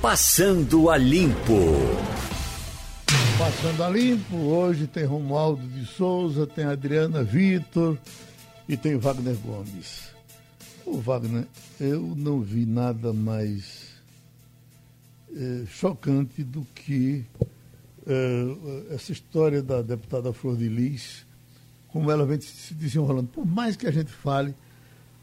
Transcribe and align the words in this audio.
Passando 0.00 0.88
a 0.88 0.96
Limpo. 0.96 1.60
Passando 3.36 3.84
a 3.84 3.90
Limpo, 3.90 4.34
hoje 4.34 4.86
tem 4.86 5.04
Romualdo 5.04 5.62
de 5.68 5.84
Souza, 5.84 6.46
tem 6.46 6.64
Adriana 6.64 7.22
Vitor 7.22 7.98
e 8.66 8.78
tem 8.78 8.96
Wagner 8.96 9.36
Gomes. 9.36 10.08
O 10.86 10.96
Wagner, 10.96 11.46
eu 11.78 12.14
não 12.16 12.40
vi 12.40 12.64
nada 12.64 13.12
mais 13.12 13.90
é, 15.36 15.66
chocante 15.66 16.42
do 16.42 16.62
que 16.74 17.26
é, 18.06 18.94
essa 18.94 19.12
história 19.12 19.62
da 19.62 19.82
deputada 19.82 20.32
Flor 20.32 20.56
de 20.56 20.70
Lis, 20.70 21.26
como 21.88 22.10
ela 22.10 22.24
vem 22.24 22.40
se 22.40 22.72
desenrolando. 22.72 23.28
Por 23.28 23.44
mais 23.44 23.76
que 23.76 23.86
a 23.86 23.92
gente 23.92 24.10
fale, 24.10 24.54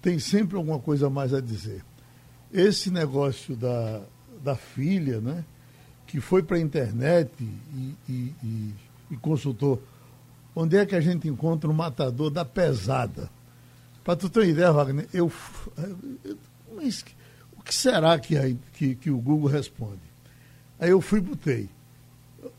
tem 0.03 0.19
sempre 0.19 0.55
alguma 0.55 0.77
coisa 0.77 1.09
mais 1.09 1.33
a 1.33 1.41
dizer. 1.41 1.83
Esse 2.53 2.91
negócio 2.91 3.55
da, 3.55 4.03
da 4.43 4.55
filha, 4.55 5.19
né, 5.19 5.43
que 6.05 6.19
foi 6.19 6.41
para 6.41 6.57
a 6.57 6.59
internet 6.59 7.31
e, 7.39 7.95
e, 8.09 8.35
e, 8.43 8.73
e 9.11 9.17
consultou 9.17 9.81
onde 10.55 10.75
é 10.75 10.85
que 10.85 10.95
a 10.95 11.01
gente 11.01 11.27
encontra 11.27 11.69
o 11.69 11.73
um 11.73 11.75
matador 11.75 12.31
da 12.31 12.43
pesada. 12.43 13.29
Para 14.03 14.15
tu 14.15 14.27
ter 14.27 14.39
uma 14.39 14.45
ideia, 14.47 14.71
Wagner, 14.71 15.07
eu, 15.13 15.31
eu, 16.23 16.37
mas 16.75 17.05
o 17.55 17.61
que 17.61 17.75
será 17.75 18.17
que, 18.17 18.57
que, 18.73 18.95
que 18.95 19.09
o 19.11 19.19
Google 19.19 19.49
responde? 19.49 20.01
Aí 20.79 20.89
eu 20.89 21.01
fui 21.01 21.19
e 21.19 21.21
botei. 21.21 21.69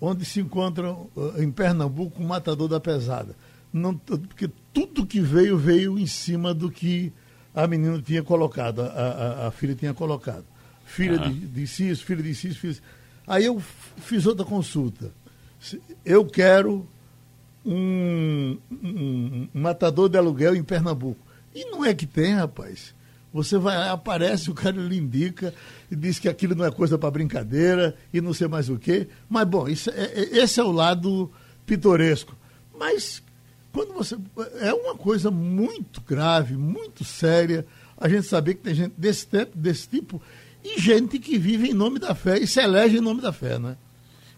Onde 0.01 0.25
se 0.25 0.41
encontra 0.41 0.95
eh, 1.17 1.43
em 1.43 1.51
Pernambuco 1.51 2.21
o 2.21 2.25
um 2.25 2.29
matador 2.29 2.69
da 2.69 2.79
pesada. 2.79 3.35
Não, 3.73 3.97
porque 3.97 4.49
tudo 4.73 5.07
que 5.07 5.21
veio, 5.21 5.59
veio 5.59 5.99
em 5.99 6.07
cima 6.07 6.55
do 6.55 6.71
que 6.71 7.13
a 7.55 7.67
menina 7.67 8.01
tinha 8.01 8.23
colocado, 8.23 8.83
a, 8.83 8.85
a, 8.85 9.47
a 9.49 9.51
filha 9.51 9.75
tinha 9.75 9.93
colocado. 9.93 10.45
Filha 10.89 11.21
uhum. 11.21 11.49
disse 11.53 11.87
isso, 11.87 12.03
filha 12.03 12.23
disse 12.23 12.49
isso, 12.49 12.59
fiz. 12.59 12.83
Aí 13.27 13.45
eu 13.45 13.63
fiz 13.99 14.25
outra 14.25 14.45
consulta. 14.45 15.13
Eu 16.03 16.25
quero 16.25 16.89
um, 17.65 18.57
um, 18.73 19.49
um, 19.55 19.61
matador 19.61 20.09
de 20.09 20.17
aluguel 20.17 20.57
em 20.57 20.65
Pernambuco. 20.65 21.21
E 21.55 21.67
não 21.67 21.85
é 21.85 21.93
que 21.93 22.07
tem, 22.07 22.35
rapaz. 22.35 22.95
Você 23.35 23.59
vai, 23.59 23.91
aparece, 23.91 24.51
o 24.51 24.55
cara 24.55 24.81
lhe 24.81 24.97
indica 24.97 25.53
e 25.91 25.95
diz 25.95 26.19
que 26.19 26.27
aquilo 26.27 26.55
não 26.55 26.65
é 26.65 26.71
coisa 26.71 26.97
para 26.97 27.11
brincadeira 27.11 27.95
e 28.13 28.23
não 28.23 28.33
sei 28.33 28.49
mais 28.49 28.71
o 28.71 28.79
quê. 28.79 29.09
Mas, 29.29 29.47
bom, 29.47 29.69
isso 29.69 29.91
é, 29.91 30.05
é, 30.05 30.39
esse 30.39 30.59
é 30.59 30.65
o 30.65 30.73
lado 30.73 31.31
pitoresco. 31.67 32.35
Mas 32.79 33.23
quando 33.71 33.93
você. 33.93 34.17
É 34.61 34.73
uma 34.73 34.95
coisa 34.95 35.31
muito 35.31 36.01
grave, 36.01 36.57
muito 36.57 37.05
séria, 37.05 37.67
a 37.95 38.09
gente 38.09 38.27
saber 38.27 38.55
que 38.55 38.63
tem 38.63 38.75
gente 38.75 38.95
desse, 38.97 39.27
tempo, 39.27 39.55
desse 39.55 39.87
tipo 39.87 40.23
e 40.65 40.81
gente 40.81 41.19
que 41.19 41.39
vive 41.39 41.71
em 41.71 41.75
nome 41.75 41.99
da 41.99 42.15
fé 42.15 42.39
e 42.39 42.47
se 42.47 42.61
elege 42.61 42.99
em 42.99 43.01
nome 43.01 43.21
da 43.21 43.33
fé, 43.33 43.59
né? 43.59 43.77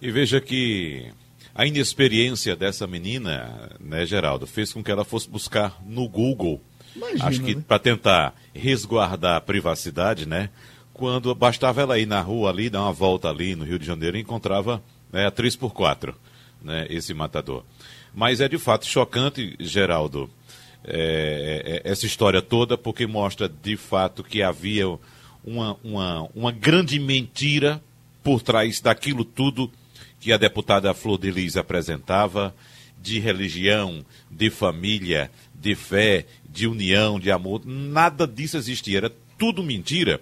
E 0.00 0.10
veja 0.10 0.40
que 0.40 1.10
a 1.54 1.66
inexperiência 1.66 2.56
dessa 2.56 2.86
menina, 2.86 3.70
né, 3.80 4.06
Geraldo, 4.06 4.46
fez 4.46 4.72
com 4.72 4.82
que 4.82 4.90
ela 4.90 5.04
fosse 5.04 5.28
buscar 5.28 5.80
no 5.84 6.08
Google, 6.08 6.60
Imagina, 6.94 7.26
acho 7.26 7.42
que 7.42 7.54
né? 7.54 7.64
para 7.66 7.78
tentar 7.78 8.34
resguardar 8.54 9.36
a 9.36 9.40
privacidade, 9.40 10.26
né? 10.26 10.50
Quando 10.92 11.34
bastava 11.34 11.80
ela 11.82 11.98
ir 11.98 12.06
na 12.06 12.20
rua 12.20 12.50
ali, 12.50 12.68
dar 12.68 12.82
uma 12.82 12.92
volta 12.92 13.28
ali 13.28 13.54
no 13.54 13.64
Rio 13.64 13.78
de 13.78 13.86
Janeiro, 13.86 14.18
encontrava 14.18 14.82
né, 15.12 15.26
a 15.26 15.32
3x4, 15.32 16.14
né, 16.62 16.86
esse 16.90 17.14
matador. 17.14 17.64
Mas 18.14 18.40
é 18.40 18.48
de 18.48 18.58
fato 18.58 18.86
chocante, 18.86 19.56
Geraldo, 19.60 20.28
é, 20.84 21.82
é, 21.84 21.90
essa 21.90 22.06
história 22.06 22.42
toda, 22.42 22.76
porque 22.76 23.06
mostra 23.06 23.48
de 23.48 23.76
fato 23.76 24.22
que 24.22 24.42
havia 24.42 24.86
uma, 25.44 25.76
uma, 25.82 26.28
uma 26.34 26.52
grande 26.52 26.98
mentira 26.98 27.82
por 28.22 28.42
trás 28.42 28.80
daquilo 28.80 29.24
tudo 29.24 29.70
que 30.20 30.32
a 30.32 30.36
deputada 30.36 30.92
Flor 30.92 31.18
de 31.18 31.30
Lis 31.30 31.56
apresentava, 31.56 32.54
de 33.00 33.18
religião, 33.18 34.04
de 34.30 34.50
família, 34.50 35.30
de 35.54 35.74
fé, 35.74 36.26
de 36.48 36.66
união, 36.66 37.18
de 37.18 37.30
amor. 37.30 37.62
Nada 37.64 38.26
disso 38.26 38.56
existia, 38.56 38.98
era 38.98 39.12
tudo 39.38 39.62
mentira. 39.62 40.20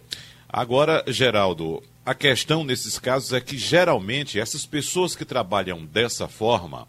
Agora, 0.48 1.04
Geraldo, 1.08 1.82
a 2.06 2.14
questão 2.14 2.64
nesses 2.64 2.98
casos 2.98 3.32
é 3.32 3.40
que 3.40 3.58
geralmente 3.58 4.38
essas 4.38 4.64
pessoas 4.64 5.16
que 5.16 5.24
trabalham 5.24 5.84
dessa 5.84 6.28
forma, 6.28 6.86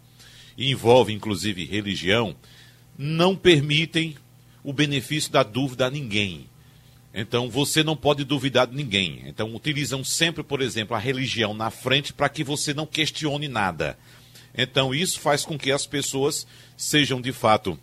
e 0.57 0.71
envolve 0.71 1.11
inclusive 1.11 1.65
religião, 1.65 2.35
não 2.97 3.35
permitem 3.35 4.15
o 4.63 4.71
benefício 4.71 5.31
da 5.31 5.41
dúvida 5.41 5.87
a 5.87 5.89
ninguém. 5.89 6.45
Então 7.13 7.49
você 7.49 7.83
não 7.83 7.95
pode 7.95 8.23
duvidar 8.23 8.67
de 8.67 8.75
ninguém. 8.75 9.23
Então 9.25 9.55
utilizam 9.55 10.03
sempre, 10.03 10.43
por 10.43 10.61
exemplo, 10.61 10.95
a 10.95 10.99
religião 10.99 11.53
na 11.53 11.69
frente 11.69 12.13
para 12.13 12.29
que 12.29 12.43
você 12.43 12.73
não 12.73 12.85
questione 12.85 13.47
nada. 13.47 13.97
Então 14.55 14.93
isso 14.93 15.19
faz 15.19 15.43
com 15.43 15.57
que 15.57 15.71
as 15.71 15.85
pessoas 15.85 16.45
sejam 16.77 17.19
de 17.19 17.31
fato 17.31 17.79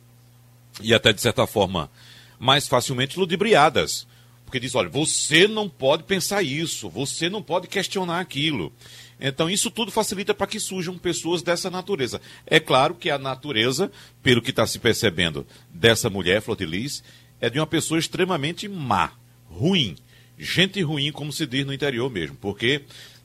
e 0.80 0.94
até 0.94 1.12
de 1.12 1.20
certa 1.20 1.46
forma 1.46 1.90
mais 2.38 2.68
facilmente 2.68 3.18
ludibriadas. 3.18 4.06
Porque 4.44 4.60
diz, 4.60 4.76
olha, 4.76 4.88
você 4.88 5.48
não 5.48 5.68
pode 5.68 6.04
pensar 6.04 6.40
isso, 6.40 6.88
você 6.88 7.28
não 7.28 7.42
pode 7.42 7.66
questionar 7.66 8.20
aquilo. 8.20 8.72
Então, 9.18 9.50
isso 9.50 9.70
tudo 9.70 9.90
facilita 9.90 10.32
para 10.32 10.46
que 10.46 10.60
surjam 10.60 10.96
pessoas 10.96 11.42
dessa 11.42 11.68
natureza. 11.68 12.20
É 12.46 12.60
claro 12.60 12.94
que 12.94 13.10
a 13.10 13.18
natureza, 13.18 13.90
pelo 14.22 14.40
que 14.40 14.50
está 14.50 14.64
se 14.66 14.78
percebendo 14.78 15.44
dessa 15.68 16.08
mulher, 16.08 16.40
Flotilis, 16.42 17.02
é 17.40 17.50
de 17.50 17.58
uma 17.58 17.66
pessoa 17.66 17.98
extremamente 17.98 18.68
má, 18.68 19.12
ruim. 19.48 19.96
Gente 20.38 20.82
ruim, 20.82 21.12
como 21.12 21.32
se 21.32 21.46
diz 21.46 21.64
no 21.64 21.72
interior 21.72 22.10
mesmo. 22.10 22.36
Porque 22.36 22.82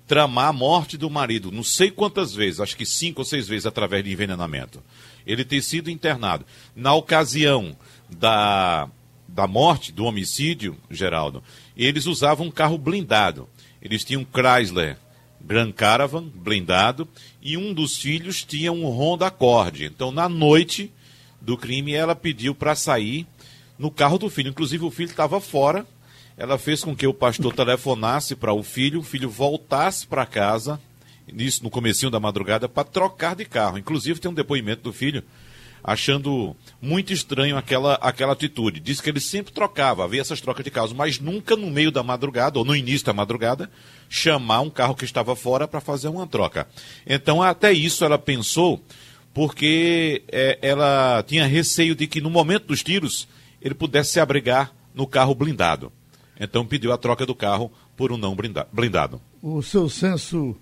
tramar 0.07 0.49
a 0.49 0.53
morte 0.53 0.97
do 0.97 1.09
marido, 1.09 1.51
não 1.51 1.63
sei 1.63 1.89
quantas 1.89 2.33
vezes, 2.33 2.59
acho 2.59 2.75
que 2.75 2.85
cinco 2.85 3.21
ou 3.21 3.25
seis 3.25 3.47
vezes 3.47 3.65
através 3.65 4.03
de 4.03 4.11
envenenamento. 4.11 4.83
Ele 5.25 5.45
ter 5.45 5.61
sido 5.61 5.89
internado. 5.89 6.45
Na 6.75 6.93
ocasião 6.93 7.75
da, 8.09 8.89
da 9.27 9.47
morte, 9.47 9.91
do 9.91 10.05
homicídio, 10.05 10.77
Geraldo, 10.89 11.43
eles 11.77 12.07
usavam 12.07 12.47
um 12.47 12.51
carro 12.51 12.77
blindado. 12.77 13.47
Eles 13.81 14.03
tinham 14.03 14.21
um 14.21 14.25
Chrysler 14.25 14.97
Grand 15.43 15.71
Caravan, 15.71 16.23
blindado, 16.23 17.07
e 17.41 17.57
um 17.57 17.73
dos 17.73 17.97
filhos 17.97 18.43
tinha 18.43 18.71
um 18.71 18.85
Honda 18.85 19.27
Accord. 19.27 19.85
Então, 19.85 20.11
na 20.11 20.29
noite 20.29 20.91
do 21.39 21.57
crime, 21.57 21.93
ela 21.93 22.15
pediu 22.15 22.53
para 22.53 22.75
sair 22.75 23.25
no 23.81 23.89
carro 23.89 24.19
do 24.19 24.29
filho. 24.29 24.49
Inclusive, 24.49 24.85
o 24.85 24.91
filho 24.91 25.09
estava 25.09 25.41
fora. 25.41 25.85
Ela 26.37 26.57
fez 26.57 26.83
com 26.83 26.95
que 26.95 27.07
o 27.07 27.13
pastor 27.13 27.53
telefonasse 27.53 28.35
para 28.35 28.53
o 28.53 28.63
filho, 28.63 28.99
o 28.99 29.03
filho 29.03 29.29
voltasse 29.29 30.07
para 30.07 30.25
casa, 30.25 30.79
nisso 31.31 31.63
no 31.63 31.69
comecinho 31.69 32.11
da 32.11 32.19
madrugada, 32.19 32.69
para 32.69 32.83
trocar 32.83 33.35
de 33.35 33.43
carro. 33.43 33.77
Inclusive, 33.77 34.19
tem 34.19 34.31
um 34.31 34.33
depoimento 34.33 34.83
do 34.83 34.93
filho 34.93 35.23
achando 35.83 36.55
muito 36.79 37.11
estranho 37.11 37.57
aquela, 37.57 37.95
aquela 37.95 38.33
atitude. 38.33 38.79
Diz 38.79 39.01
que 39.01 39.09
ele 39.09 39.19
sempre 39.19 39.51
trocava, 39.51 40.03
havia 40.03 40.21
essas 40.21 40.39
trocas 40.39 40.63
de 40.63 40.69
carros, 40.69 40.93
mas 40.93 41.19
nunca 41.19 41.55
no 41.55 41.71
meio 41.71 41.91
da 41.91 42.03
madrugada, 42.03 42.59
ou 42.59 42.65
no 42.65 42.75
início 42.75 43.05
da 43.05 43.13
madrugada, 43.13 43.69
chamar 44.07 44.61
um 44.61 44.69
carro 44.69 44.95
que 44.95 45.05
estava 45.05 45.35
fora 45.35 45.67
para 45.67 45.81
fazer 45.81 46.07
uma 46.07 46.27
troca. 46.27 46.67
Então, 47.05 47.41
até 47.41 47.73
isso 47.73 48.05
ela 48.05 48.19
pensou, 48.19 48.79
porque 49.33 50.23
é, 50.31 50.59
ela 50.61 51.23
tinha 51.27 51.47
receio 51.47 51.95
de 51.95 52.05
que 52.05 52.21
no 52.21 52.29
momento 52.29 52.67
dos 52.67 52.83
tiros 52.83 53.27
ele 53.61 53.75
pudesse 53.75 54.11
se 54.11 54.19
abrigar 54.19 54.73
no 54.93 55.05
carro 55.07 55.35
blindado. 55.35 55.91
Então 56.39 56.65
pediu 56.65 56.91
a 56.91 56.97
troca 56.97 57.25
do 57.25 57.35
carro 57.35 57.71
por 57.95 58.11
um 58.11 58.17
não 58.17 58.35
blindado. 58.71 59.21
O 59.41 59.61
seu 59.61 59.87
senso 59.87 60.55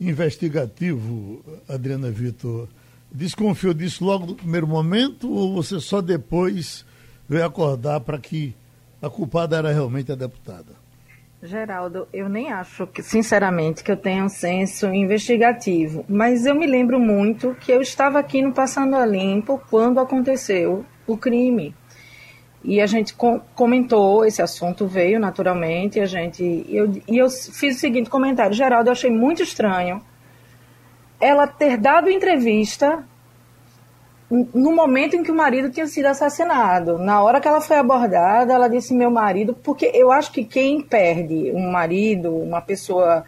investigativo, 0.00 1.42
Adriana 1.68 2.10
Vitor, 2.10 2.68
desconfiou 3.10 3.72
disso 3.72 4.04
logo 4.04 4.26
no 4.26 4.34
primeiro 4.34 4.66
momento 4.66 5.30
ou 5.32 5.54
você 5.54 5.80
só 5.80 6.02
depois 6.02 6.84
veio 7.28 7.46
acordar 7.46 8.00
para 8.00 8.18
que 8.18 8.54
a 9.00 9.08
culpada 9.08 9.56
era 9.56 9.72
realmente 9.72 10.12
a 10.12 10.14
deputada? 10.14 10.84
Geraldo, 11.42 12.08
eu 12.10 12.26
nem 12.26 12.50
acho, 12.50 12.86
que, 12.86 13.02
sinceramente, 13.02 13.84
que 13.84 13.92
eu 13.92 13.98
tenha 13.98 14.24
um 14.24 14.30
senso 14.30 14.86
investigativo, 14.86 16.02
mas 16.08 16.46
eu 16.46 16.54
me 16.54 16.66
lembro 16.66 16.98
muito 16.98 17.54
que 17.60 17.70
eu 17.70 17.82
estava 17.82 18.18
aqui 18.18 18.40
no 18.40 18.52
Passando 18.52 18.96
a 18.96 19.04
Limpo 19.04 19.60
quando 19.68 20.00
aconteceu 20.00 20.86
o 21.06 21.18
crime. 21.18 21.74
E 22.64 22.80
a 22.80 22.86
gente 22.86 23.14
com, 23.14 23.40
comentou, 23.54 24.24
esse 24.24 24.40
assunto 24.40 24.86
veio 24.86 25.20
naturalmente, 25.20 26.00
a 26.00 26.06
gente. 26.06 26.42
E 26.42 26.74
eu, 26.74 26.90
e 27.06 27.18
eu 27.18 27.28
fiz 27.28 27.76
o 27.76 27.80
seguinte 27.80 28.08
comentário, 28.08 28.54
Geraldo, 28.54 28.88
eu 28.88 28.92
achei 28.92 29.10
muito 29.10 29.42
estranho 29.42 30.02
ela 31.20 31.46
ter 31.46 31.76
dado 31.76 32.10
entrevista 32.10 33.04
no 34.30 34.74
momento 34.74 35.14
em 35.14 35.22
que 35.22 35.30
o 35.30 35.34
marido 35.34 35.70
tinha 35.70 35.86
sido 35.86 36.06
assassinado. 36.06 36.98
Na 36.98 37.22
hora 37.22 37.40
que 37.40 37.46
ela 37.46 37.60
foi 37.60 37.76
abordada, 37.76 38.52
ela 38.52 38.68
disse 38.68 38.94
meu 38.94 39.10
marido, 39.10 39.54
porque 39.54 39.90
eu 39.94 40.10
acho 40.10 40.32
que 40.32 40.44
quem 40.44 40.80
perde 40.80 41.52
um 41.54 41.70
marido, 41.70 42.34
uma 42.34 42.60
pessoa 42.60 43.24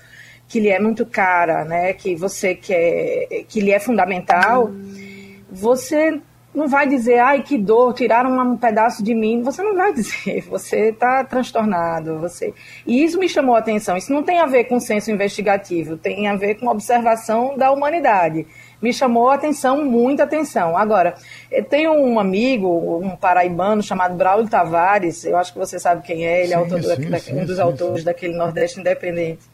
que 0.49 0.61
lhe 0.61 0.69
é 0.69 0.81
muito 0.81 1.05
cara, 1.05 1.65
né, 1.65 1.93
que 1.93 2.15
você 2.15 2.55
quer, 2.55 3.45
que 3.49 3.61
lhe 3.61 3.73
é 3.73 3.79
fundamental, 3.79 4.67
hum. 4.67 5.43
você 5.51 6.21
não 6.57 6.67
vai 6.67 6.89
dizer, 6.89 7.19
ai, 7.19 7.43
que 7.43 7.59
dor, 7.59 7.93
tiraram 7.93 8.31
um 8.31 8.57
pedaço 8.57 9.05
de 9.05 9.15
mim. 9.15 9.43
Você 9.43 9.63
não 9.63 9.77
vai 9.77 9.93
dizer, 9.95 10.41
você 10.49 10.89
está 10.89 11.23
transtornado. 11.23 12.19
você 12.19 12.55
E 12.87 13.05
isso 13.05 13.19
me 13.19 13.29
chamou 13.29 13.55
a 13.55 13.59
atenção. 13.59 13.97
Isso 13.97 14.11
não 14.11 14.23
tem 14.23 14.39
a 14.39 14.47
ver 14.47 14.65
com 14.65 14.81
senso 14.81 15.11
investigativo, 15.11 15.99
tem 15.99 16.27
a 16.27 16.35
ver 16.35 16.55
com 16.55 16.67
observação 16.69 17.59
da 17.59 17.71
humanidade. 17.71 18.47
Me 18.81 18.91
chamou 18.93 19.29
a 19.29 19.35
atenção, 19.35 19.85
muita 19.85 20.23
atenção. 20.23 20.77
Agora, 20.77 21.15
eu 21.53 21.63
tenho 21.63 21.93
um 21.93 22.19
amigo, 22.19 23.01
um 23.03 23.15
paraibano 23.15 23.83
chamado 23.83 24.17
Braulio 24.17 24.49
Tavares, 24.49 25.25
eu 25.25 25.37
acho 25.37 25.53
que 25.53 25.59
você 25.59 25.79
sabe 25.79 26.03
quem 26.03 26.27
é, 26.27 26.41
ele 26.41 26.49
sim, 26.49 26.53
é 26.55 26.57
autor 26.57 26.83
sim, 26.83 27.11
da, 27.11 27.19
sim, 27.19 27.39
um 27.39 27.45
dos 27.45 27.59
autores 27.59 28.03
daquele 28.03 28.35
Nordeste 28.35 28.81
Independente. 28.81 29.45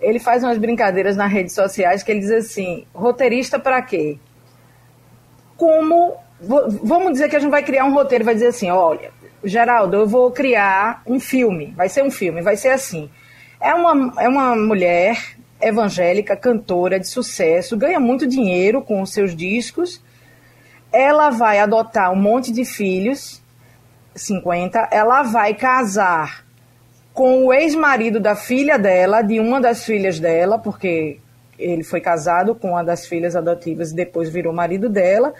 Ele 0.00 0.18
faz 0.18 0.42
umas 0.42 0.56
brincadeiras 0.56 1.16
nas 1.16 1.30
redes 1.30 1.54
sociais 1.54 2.02
que 2.02 2.12
ele 2.12 2.20
diz 2.20 2.30
assim: 2.30 2.86
roteirista 2.94 3.58
para 3.58 3.82
quê? 3.82 4.18
Como. 5.58 6.16
Vamos 6.40 7.12
dizer 7.12 7.28
que 7.28 7.36
a 7.36 7.40
gente 7.40 7.50
vai 7.50 7.64
criar 7.64 7.84
um 7.84 7.92
roteiro, 7.92 8.24
vai 8.24 8.32
dizer 8.32 8.46
assim: 8.46 8.70
olha, 8.70 9.10
Geraldo, 9.44 9.96
eu 9.96 10.06
vou 10.06 10.30
criar 10.30 11.02
um 11.06 11.20
filme, 11.20 11.74
vai 11.76 11.88
ser 11.88 12.02
um 12.02 12.10
filme, 12.10 12.40
vai 12.40 12.56
ser 12.56 12.70
assim. 12.70 13.10
É 13.60 13.74
uma, 13.74 14.14
é 14.22 14.28
uma 14.28 14.54
mulher 14.54 15.36
evangélica, 15.60 16.36
cantora 16.36 17.00
de 17.00 17.08
sucesso, 17.08 17.76
ganha 17.76 17.98
muito 17.98 18.26
dinheiro 18.26 18.80
com 18.80 19.02
os 19.02 19.12
seus 19.12 19.34
discos. 19.34 20.00
Ela 20.92 21.30
vai 21.30 21.58
adotar 21.58 22.12
um 22.12 22.16
monte 22.16 22.52
de 22.52 22.64
filhos, 22.64 23.42
50. 24.14 24.88
Ela 24.92 25.22
vai 25.22 25.54
casar 25.54 26.44
com 27.12 27.46
o 27.46 27.52
ex-marido 27.52 28.20
da 28.20 28.36
filha 28.36 28.78
dela, 28.78 29.22
de 29.22 29.40
uma 29.40 29.60
das 29.60 29.84
filhas 29.84 30.20
dela, 30.20 30.56
porque 30.56 31.18
ele 31.58 31.82
foi 31.82 32.00
casado 32.00 32.54
com 32.54 32.70
uma 32.70 32.84
das 32.84 33.06
filhas 33.06 33.34
adotivas 33.34 33.90
e 33.90 33.96
depois 33.96 34.30
virou 34.30 34.52
marido 34.52 34.88
dela. 34.88 35.34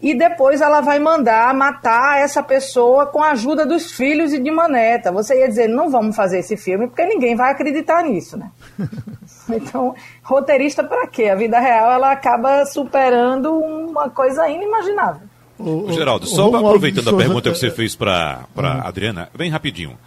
E 0.00 0.14
depois 0.16 0.60
ela 0.60 0.80
vai 0.80 1.00
mandar 1.00 1.52
matar 1.52 2.20
essa 2.20 2.40
pessoa 2.40 3.06
com 3.06 3.20
a 3.20 3.30
ajuda 3.32 3.66
dos 3.66 3.90
filhos 3.90 4.32
e 4.32 4.40
de 4.40 4.50
maneta. 4.50 5.10
Você 5.10 5.40
ia 5.40 5.48
dizer, 5.48 5.68
não 5.68 5.90
vamos 5.90 6.14
fazer 6.14 6.38
esse 6.38 6.56
filme 6.56 6.86
porque 6.86 7.04
ninguém 7.04 7.34
vai 7.34 7.50
acreditar 7.50 8.04
nisso, 8.04 8.36
né? 8.36 8.50
então, 9.50 9.94
roteirista 10.22 10.84
para 10.84 11.08
quê? 11.08 11.24
A 11.24 11.34
vida 11.34 11.58
real 11.58 11.90
ela 11.90 12.12
acaba 12.12 12.64
superando 12.64 13.52
uma 13.52 14.08
coisa 14.08 14.48
inimaginável. 14.48 15.22
O, 15.58 15.90
Geraldo, 15.90 16.26
só 16.26 16.46
aproveitando 16.54 17.10
a 17.10 17.16
pergunta 17.16 17.50
que 17.50 17.58
você 17.58 17.70
fez 17.70 17.96
para 17.96 18.46
a 18.56 18.60
uhum. 18.60 18.86
Adriana, 18.86 19.28
bem 19.36 19.50
rapidinho. 19.50 19.98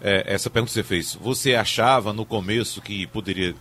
É, 0.00 0.34
essa 0.34 0.50
pergunta 0.50 0.68
que 0.68 0.74
você 0.74 0.82
fez, 0.82 1.14
você 1.14 1.54
achava 1.54 2.12
no 2.12 2.26
começo 2.26 2.82
que 2.82 3.06
poderia 3.06 3.54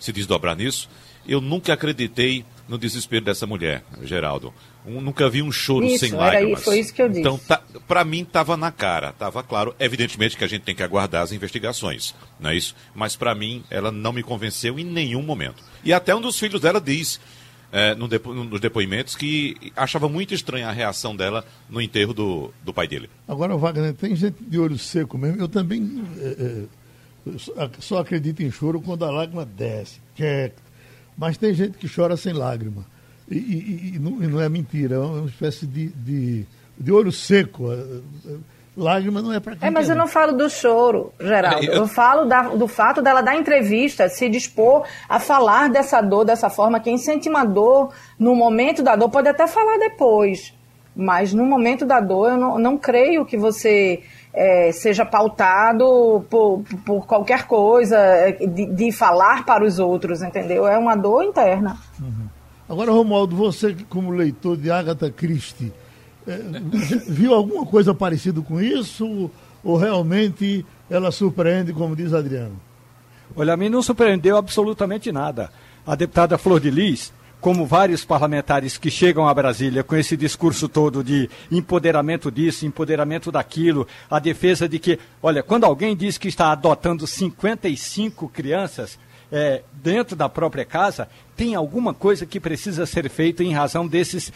se 0.00 0.10
desdobrar 0.10 0.56
nisso. 0.56 0.88
Eu 1.28 1.42
nunca 1.42 1.74
acreditei 1.74 2.44
no 2.66 2.78
desespero 2.78 3.26
dessa 3.26 3.46
mulher, 3.46 3.84
Geraldo. 4.02 4.52
Um, 4.86 5.00
nunca 5.00 5.30
vi 5.30 5.40
um 5.42 5.50
choro 5.50 5.86
isso, 5.86 6.00
sem 6.00 6.12
lágrimas. 6.12 6.58
Aí, 6.58 6.64
foi 6.64 6.78
isso 6.78 6.92
que 6.92 7.00
eu 7.00 7.08
disse. 7.08 7.20
Então, 7.20 7.38
tá, 7.38 7.62
para 7.88 8.04
mim, 8.04 8.22
estava 8.22 8.56
na 8.56 8.70
cara, 8.70 9.10
estava 9.10 9.42
claro. 9.42 9.74
Evidentemente 9.80 10.36
que 10.36 10.44
a 10.44 10.46
gente 10.46 10.62
tem 10.62 10.74
que 10.74 10.82
aguardar 10.82 11.22
as 11.22 11.32
investigações, 11.32 12.14
não 12.38 12.50
é 12.50 12.56
isso? 12.56 12.76
Mas 12.94 13.16
para 13.16 13.34
mim, 13.34 13.64
ela 13.70 13.90
não 13.90 14.12
me 14.12 14.22
convenceu 14.22 14.78
em 14.78 14.84
nenhum 14.84 15.22
momento. 15.22 15.62
E 15.82 15.92
até 15.92 16.14
um 16.14 16.20
dos 16.20 16.38
filhos 16.38 16.60
dela 16.60 16.80
diz, 16.80 17.18
é, 17.72 17.94
no 17.94 18.06
depo, 18.06 18.34
nos 18.34 18.60
depoimentos, 18.60 19.16
que 19.16 19.72
achava 19.74 20.08
muito 20.08 20.34
estranha 20.34 20.68
a 20.68 20.72
reação 20.72 21.16
dela 21.16 21.44
no 21.68 21.80
enterro 21.80 22.12
do, 22.12 22.52
do 22.62 22.72
pai 22.72 22.86
dele. 22.86 23.08
Agora, 23.26 23.56
Wagner, 23.56 23.94
tem 23.94 24.14
gente 24.14 24.36
de 24.40 24.58
olho 24.58 24.78
seco 24.78 25.16
mesmo. 25.16 25.40
Eu 25.40 25.48
também. 25.48 26.04
É, 26.18 26.66
é 27.56 27.70
só 27.78 27.98
acredita 27.98 28.42
em 28.42 28.50
choro 28.50 28.82
quando 28.82 29.04
a 29.04 29.10
lágrima 29.10 29.46
desce. 29.46 29.98
É, 30.20 30.52
mas 31.16 31.38
tem 31.38 31.54
gente 31.54 31.78
que 31.78 31.88
chora 31.88 32.16
sem 32.16 32.34
lágrima. 32.34 32.86
E, 33.30 33.36
e, 33.36 33.92
e, 33.94 33.98
não, 33.98 34.22
e 34.22 34.26
não, 34.26 34.40
é 34.40 34.48
mentira, 34.48 34.96
é 34.96 34.98
uma 34.98 35.26
espécie 35.26 35.66
de, 35.66 35.88
de, 35.88 36.44
de 36.78 36.92
olho 36.92 37.10
seco. 37.10 37.64
Lágrima 38.76 39.22
não 39.22 39.32
é 39.32 39.38
para 39.38 39.54
quem 39.54 39.68
É, 39.68 39.70
mas 39.70 39.88
eu 39.88 39.94
não 39.94 40.06
falo 40.06 40.32
do 40.32 40.50
choro, 40.50 41.12
Geraldo. 41.20 41.64
Eu, 41.64 41.72
eu 41.74 41.86
falo 41.86 42.24
da, 42.24 42.42
do 42.48 42.66
fato 42.66 43.00
dela 43.00 43.22
dar 43.22 43.36
entrevista, 43.36 44.08
se 44.08 44.28
dispor 44.28 44.84
a 45.08 45.20
falar 45.20 45.70
dessa 45.70 46.00
dor 46.00 46.24
dessa 46.24 46.50
forma. 46.50 46.80
Quem 46.80 46.98
sente 46.98 47.28
uma 47.28 47.44
dor 47.44 47.92
no 48.18 48.34
momento 48.34 48.82
da 48.82 48.96
dor 48.96 49.10
pode 49.10 49.28
até 49.28 49.46
falar 49.46 49.78
depois. 49.78 50.52
Mas 50.94 51.32
no 51.32 51.44
momento 51.44 51.84
da 51.84 52.00
dor, 52.00 52.30
eu 52.32 52.36
não, 52.36 52.58
não 52.58 52.78
creio 52.78 53.24
que 53.24 53.36
você 53.36 54.02
é, 54.32 54.72
seja 54.72 55.04
pautado 55.04 56.24
por, 56.28 56.62
por 56.84 57.06
qualquer 57.06 57.46
coisa, 57.46 57.96
é, 57.96 58.32
de, 58.32 58.66
de, 58.66 58.92
falar 58.92 59.44
para 59.44 59.64
os 59.64 59.78
outros, 59.78 60.22
entendeu? 60.22 60.66
É 60.66 60.76
uma 60.78 60.96
dor 60.96 61.22
interna. 61.24 61.76
Uhum. 62.00 62.28
Agora, 62.68 62.90
Romualdo, 62.90 63.36
você 63.36 63.76
como 63.88 64.10
leitor 64.10 64.56
de 64.56 64.70
Agatha 64.70 65.10
Christie, 65.10 65.72
é, 66.26 66.38
viu 67.08 67.34
alguma 67.34 67.66
coisa 67.66 67.94
parecida 67.94 68.40
com 68.40 68.60
isso? 68.60 69.30
Ou 69.62 69.76
realmente 69.76 70.64
ela 70.88 71.10
surpreende, 71.10 71.72
como 71.72 71.96
diz 71.96 72.12
Adriano? 72.12 72.58
Olha, 73.36 73.54
a 73.54 73.56
mim 73.56 73.68
não 73.68 73.82
surpreendeu 73.82 74.36
absolutamente 74.36 75.10
nada. 75.10 75.50
A 75.86 75.94
deputada 75.94 76.38
Flor 76.38 76.60
de 76.60 76.70
Lis 76.70 77.12
como 77.44 77.66
vários 77.66 78.06
parlamentares 78.06 78.78
que 78.78 78.90
chegam 78.90 79.28
a 79.28 79.34
Brasília 79.34 79.84
com 79.84 79.94
esse 79.94 80.16
discurso 80.16 80.66
todo 80.66 81.04
de 81.04 81.28
empoderamento 81.52 82.30
disso, 82.30 82.64
empoderamento 82.64 83.30
daquilo, 83.30 83.86
a 84.10 84.18
defesa 84.18 84.66
de 84.66 84.78
que, 84.78 84.98
olha, 85.22 85.42
quando 85.42 85.64
alguém 85.64 85.94
diz 85.94 86.16
que 86.16 86.26
está 86.26 86.52
adotando 86.52 87.06
55 87.06 88.30
crianças 88.30 88.98
é, 89.30 89.62
dentro 89.72 90.14
da 90.16 90.28
própria 90.28 90.64
casa, 90.64 91.08
tem 91.36 91.54
alguma 91.54 91.92
coisa 91.92 92.26
que 92.26 92.40
precisa 92.40 92.86
ser 92.86 93.08
feita 93.08 93.42
em 93.42 93.52
razão 93.52 93.86
desses 93.86 94.32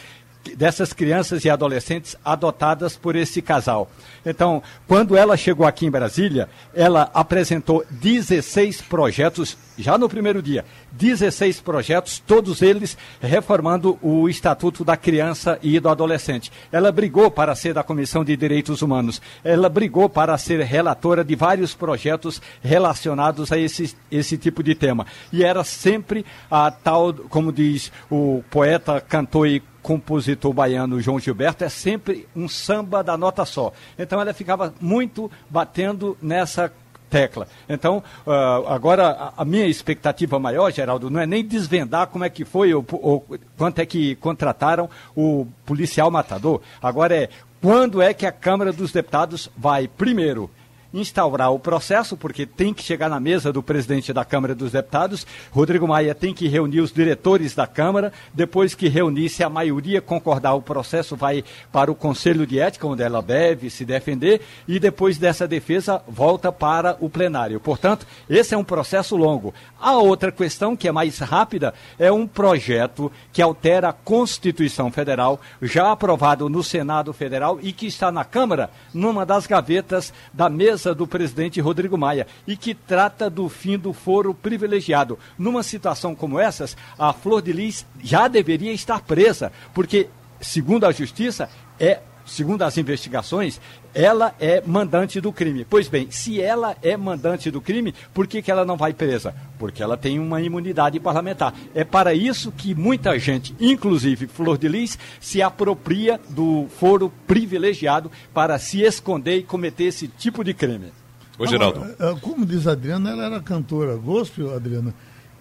dessas 0.57 0.93
crianças 0.93 1.45
e 1.45 1.51
adolescentes 1.51 2.17
adotadas 2.25 2.97
por 2.97 3.17
esse 3.17 3.43
casal. 3.43 3.91
Então, 4.25 4.63
quando 4.87 5.17
ela 5.17 5.37
chegou 5.37 5.67
aqui 5.67 5.87
em 5.87 5.91
Brasília, 5.91 6.49
ela 6.75 7.11
apresentou 7.15 7.85
16 7.91 8.83
projetos 8.83 9.57
já 9.77 9.97
no 9.97 10.09
primeiro 10.09 10.43
dia. 10.43 10.65
16 10.93 11.61
projetos, 11.61 12.19
todos 12.19 12.63
eles 12.63 12.97
reformando 13.21 13.99
o 14.03 14.29
Estatuto 14.29 14.85
da 14.85 14.97
Criança 14.97 15.59
e 15.63 15.79
do 15.79 15.89
Adolescente. 15.89 16.51
Ela 16.73 16.91
brigou 16.91 17.31
para 17.31 17.55
ser 17.55 17.75
da 17.75 17.83
Comissão 17.83 18.25
de 18.25 18.37
Direitos 18.37 18.83
Humanos. 18.83 19.23
Ela 19.45 19.69
brigou 19.69 20.09
para 20.09 20.37
ser 20.37 20.61
relatora 20.63 21.25
de 21.25 21.37
vários 21.37 21.75
projetos 21.75 22.43
relacionados 22.61 23.53
a 23.53 23.59
esse, 23.59 23.95
esse 24.11 24.37
tipo 24.37 24.63
de 24.63 24.75
tema. 24.75 25.07
E 25.33 25.45
era 25.45 25.63
sempre 25.63 26.27
a 26.51 26.71
tal, 26.71 27.15
como 27.15 27.53
diz 27.53 27.93
o 28.11 28.43
poeta, 28.51 29.01
cantor 29.01 29.47
e 29.47 29.63
compositor 29.89 30.53
baiano 30.53 31.01
João 31.01 31.19
Gilberto, 31.19 31.65
é 31.65 31.69
sempre 31.71 32.29
um 32.37 32.47
samba 32.47 33.03
da 33.03 33.17
nota 33.17 33.47
só. 33.47 33.73
Então 33.99 34.21
ela 34.21 34.35
ficava 34.35 34.75
muito 34.79 35.31
batendo 35.49 36.15
nessa 36.21 36.71
tecla. 37.09 37.49
Então, 37.67 38.03
uh, 38.27 38.69
agora, 38.69 39.09
a, 39.09 39.33
a, 39.39 39.45
minha 39.47 39.65
expectativa 39.65 40.39
maior, 40.39 40.71
Geraldo, 40.71 41.09
não 41.09 41.19
é 41.19 41.25
nem 41.25 41.43
desvendar 41.43 42.09
como 42.09 42.23
é 42.23 42.29
que 42.29 42.45
foi 42.45 42.75
ou, 42.75 42.85
ou 42.93 43.25
quanto 43.57 43.79
é 43.79 43.87
que 43.87 44.15
contrataram 44.17 44.91
o 45.17 45.47
policial 45.65 46.11
matador. 46.11 46.61
Agora 46.83 47.17
é 47.17 47.31
quando 47.63 48.03
é 48.03 48.13
que 48.13 48.27
a 48.27 48.33
Câmara 48.33 48.75
dos 48.75 48.93
Deputados 48.93 49.51
vai, 49.57 49.89
primeiro, 49.89 50.51
instaurar 50.93 51.53
o 51.53 51.59
processo, 51.59 52.17
porque 52.17 52.47
tem 52.47 52.73
que 52.73 52.83
chegar 52.83 53.09
na 53.09 53.21
mesa 53.21 53.53
do 53.53 53.63
presidente 53.63 54.13
da 54.13 54.25
Câmara 54.25 54.55
dos 54.55 54.73
Deputados. 54.73 55.27
Rodrigo 55.51 55.87
Maia 55.87 56.15
tem 56.15 56.33
que 56.33 56.49
reunir 56.49 56.81
os 56.81 56.93
diretores 56.93 57.55
da 57.55 57.67
Câmara. 57.67 58.13
Depois 58.33 58.75
que 58.75 58.89
reunir, 58.89 59.29
se 59.29 59.45
a 59.45 59.51
maioria 59.51 60.01
concordar, 60.01 60.55
o 60.55 60.63
processo 60.63 61.15
vai 61.15 61.45
para 61.71 61.93
o 61.93 61.95
Conselho 61.95 62.47
de 62.47 62.59
Ética, 62.59 62.87
onde 62.87 63.03
ela 63.03 63.21
deve 63.21 63.69
se 63.69 63.85
defender. 63.85 64.41
E 64.67 64.79
depois 64.79 65.19
dessa 65.19 65.47
defesa, 65.47 66.03
volta 66.09 66.51
para 66.51 66.97
o 67.01 67.11
plenário. 67.11 67.61
Portanto, 67.61 68.07
esse 68.29 68.55
é 68.55 68.59
um 68.59 68.65
processo 68.65 69.17
longo. 69.17 69.53
A 69.79 69.93
outra 69.97 70.33
questão, 70.33 70.77
que 70.77 70.89
é 70.89 70.93
mais 70.93 71.19
rápida, 71.19 71.75
é 71.99 72.11
um 72.11 72.27
projeto 72.27 73.13
que 73.33 73.43
altera 73.43 73.91
a 73.91 73.93
Constituição 73.93 74.91
Federal, 74.91 75.41
já 75.61 75.93
aprovado 75.93 76.49
no 76.49 76.63
Senado 76.63 77.13
Federal 77.13 77.59
e 77.61 77.73
que 77.73 77.87
está 77.87 78.11
na 78.11 78.25
Câmara, 78.25 78.71
numa 78.95 79.27
das 79.27 79.47
gavetas 79.47 80.13
da 80.33 80.49
mesa 80.49 80.78
do 80.95 81.07
presidente 81.07 81.61
Rodrigo 81.61 81.99
Maia 81.99 82.27
e 82.47 82.57
que 82.57 82.75
trata 82.75 83.29
do 83.29 83.49
fim 83.49 83.79
do 83.79 83.93
foro 83.93 84.33
privilegiado. 84.33 85.19
Numa 85.37 85.63
situação 85.63 86.15
como 86.15 86.39
essas, 86.39 86.77
a 86.99 87.13
Flor 87.13 87.43
de 87.43 87.53
Lis 87.53 87.87
já 88.03 88.29
deveria 88.29 88.73
estar 88.73 89.01
presa, 89.03 89.53
porque, 89.75 90.09
segundo 90.41 90.85
a 90.85 90.93
justiça, 90.93 91.49
é 91.79 92.01
segundo 92.29 92.63
as 92.63 92.77
investigações, 92.77 93.61
ela 93.95 94.35
é 94.39 94.63
mandante 94.65 95.21
do 95.21 95.33
crime. 95.33 95.65
Pois 95.69 95.89
bem, 95.89 96.11
se 96.11 96.41
ela 96.41 96.77
é 96.83 96.97
mandante 96.97 97.51
do 97.51 97.61
crime, 97.61 97.95
por 98.13 98.27
que, 98.27 98.43
que 98.43 98.51
ela 98.51 98.65
não 98.65 98.77
vai 98.77 98.93
presa? 98.93 99.35
Porque 99.59 99.83
ela 99.83 99.97
tem 99.97 100.19
uma 100.19 100.41
imunidade 100.41 101.01
parlamentar. 101.01 101.55
É 101.75 101.85
para 101.85 102.15
isso 102.15 102.53
que 102.53 102.75
muita 102.75 103.19
gente, 103.19 103.55
inclusive 103.61 104.27
Flor 104.27 104.59
de 104.59 104.69
Lis, 104.69 104.99
se 105.21 105.43
apropria 105.43 106.21
do 106.29 106.67
foro 106.79 107.13
privilegiado 107.27 108.11
para 108.33 108.59
se 108.59 108.83
esconder 108.83 109.39
e 109.39 109.43
cometer 109.43 109.85
esse 109.85 110.09
tipo 110.09 110.45
de 110.45 110.55
crime. 110.55 110.93
Ô, 111.39 111.47
Geraldo. 111.47 111.85
É, 111.99 112.15
como 112.21 112.45
diz 112.45 112.67
a 112.67 112.73
Adriana, 112.73 113.11
ela 113.11 113.25
era 113.25 113.41
cantora 113.41 113.97
gospel, 113.97 114.55
Adriana. 114.55 114.93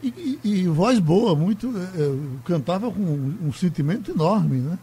E, 0.02 0.40
e, 0.44 0.50
e 0.50 0.68
voz 0.68 1.00
boa, 1.00 1.36
muito. 1.36 1.74
É, 1.76 2.46
cantava 2.46 2.92
com 2.92 3.02
um 3.02 3.52
sentimento 3.52 4.12
enorme, 4.12 4.58
né? 4.58 4.78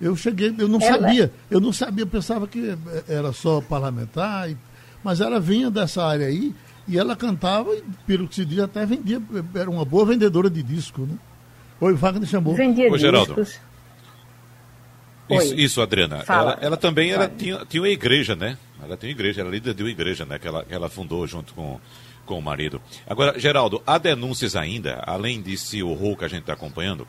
Eu 0.00 0.16
cheguei, 0.16 0.54
eu 0.58 0.66
não 0.66 0.80
ela... 0.80 0.98
sabia, 0.98 1.32
eu 1.50 1.60
não 1.60 1.72
sabia, 1.72 2.06
pensava 2.06 2.46
que 2.46 2.74
era 3.06 3.32
só 3.32 3.60
parlamentar, 3.60 4.48
mas 5.04 5.20
ela 5.20 5.38
vinha 5.38 5.70
dessa 5.70 6.02
área 6.02 6.26
aí 6.26 6.54
e 6.88 6.98
ela 6.98 7.14
cantava, 7.14 7.74
e, 7.74 7.82
pelo 8.06 8.26
que 8.26 8.34
se 8.34 8.44
diz, 8.44 8.58
até 8.60 8.86
vendia, 8.86 9.20
era 9.54 9.70
uma 9.70 9.84
boa 9.84 10.06
vendedora 10.06 10.48
de 10.48 10.62
disco, 10.62 11.02
né? 11.02 11.16
Oi, 11.80 11.94
Wagner 11.94 12.26
chamou. 12.26 12.54
Vendia 12.54 12.90
Oi, 12.90 12.98
Geraldo. 12.98 13.34
discos. 13.34 13.60
Isso, 15.30 15.54
isso, 15.54 15.82
Adriana. 15.82 16.24
Ela, 16.28 16.58
ela, 16.60 16.76
também 16.76 17.10
ela 17.10 17.28
tinha, 17.28 17.64
tinha 17.64 17.80
uma 17.80 17.88
igreja, 17.88 18.34
né? 18.34 18.58
Ela 18.82 18.96
tem 18.96 19.10
uma 19.10 19.14
igreja, 19.14 19.40
ela 19.40 19.50
é 19.50 19.52
líder 19.52 19.74
de 19.74 19.82
uma 19.82 19.90
igreja, 19.90 20.24
né? 20.24 20.38
Que 20.38 20.48
ela, 20.48 20.64
que 20.64 20.74
ela 20.74 20.88
fundou 20.88 21.26
junto 21.26 21.54
com, 21.54 21.78
com 22.26 22.38
o 22.38 22.42
marido. 22.42 22.82
Agora, 23.06 23.38
Geraldo, 23.38 23.80
há 23.86 23.96
denúncias 23.96 24.56
ainda, 24.56 25.02
além 25.06 25.40
desse 25.40 25.82
horror 25.82 26.16
que 26.16 26.24
a 26.24 26.28
gente 26.28 26.40
está 26.40 26.54
acompanhando, 26.54 27.06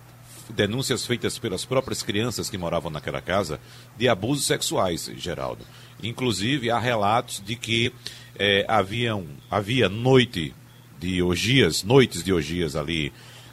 denúncias 0.50 1.06
feitas 1.06 1.38
pelas 1.38 1.66
próprias 1.66 2.04
crianças 2.04 2.50
que 2.50 2.58
moravam 2.58 2.92
naquela 2.92 3.22
casa 3.22 3.60
de 3.98 4.08
abusos 4.08 4.46
sexuais, 4.46 5.12
Geraldo. 5.16 5.66
Inclusive, 6.02 6.72
há 6.72 6.80
relatos 6.80 7.42
de 7.46 7.56
que 7.56 7.94
é, 8.38 8.66
haviam, 8.68 9.26
havia 9.50 9.88
noite 9.88 10.54
de 11.00 11.22
orgias, 11.22 11.84
noites 11.84 12.24
de 12.24 12.32
orgias 12.32 12.76
ali 12.76 13.12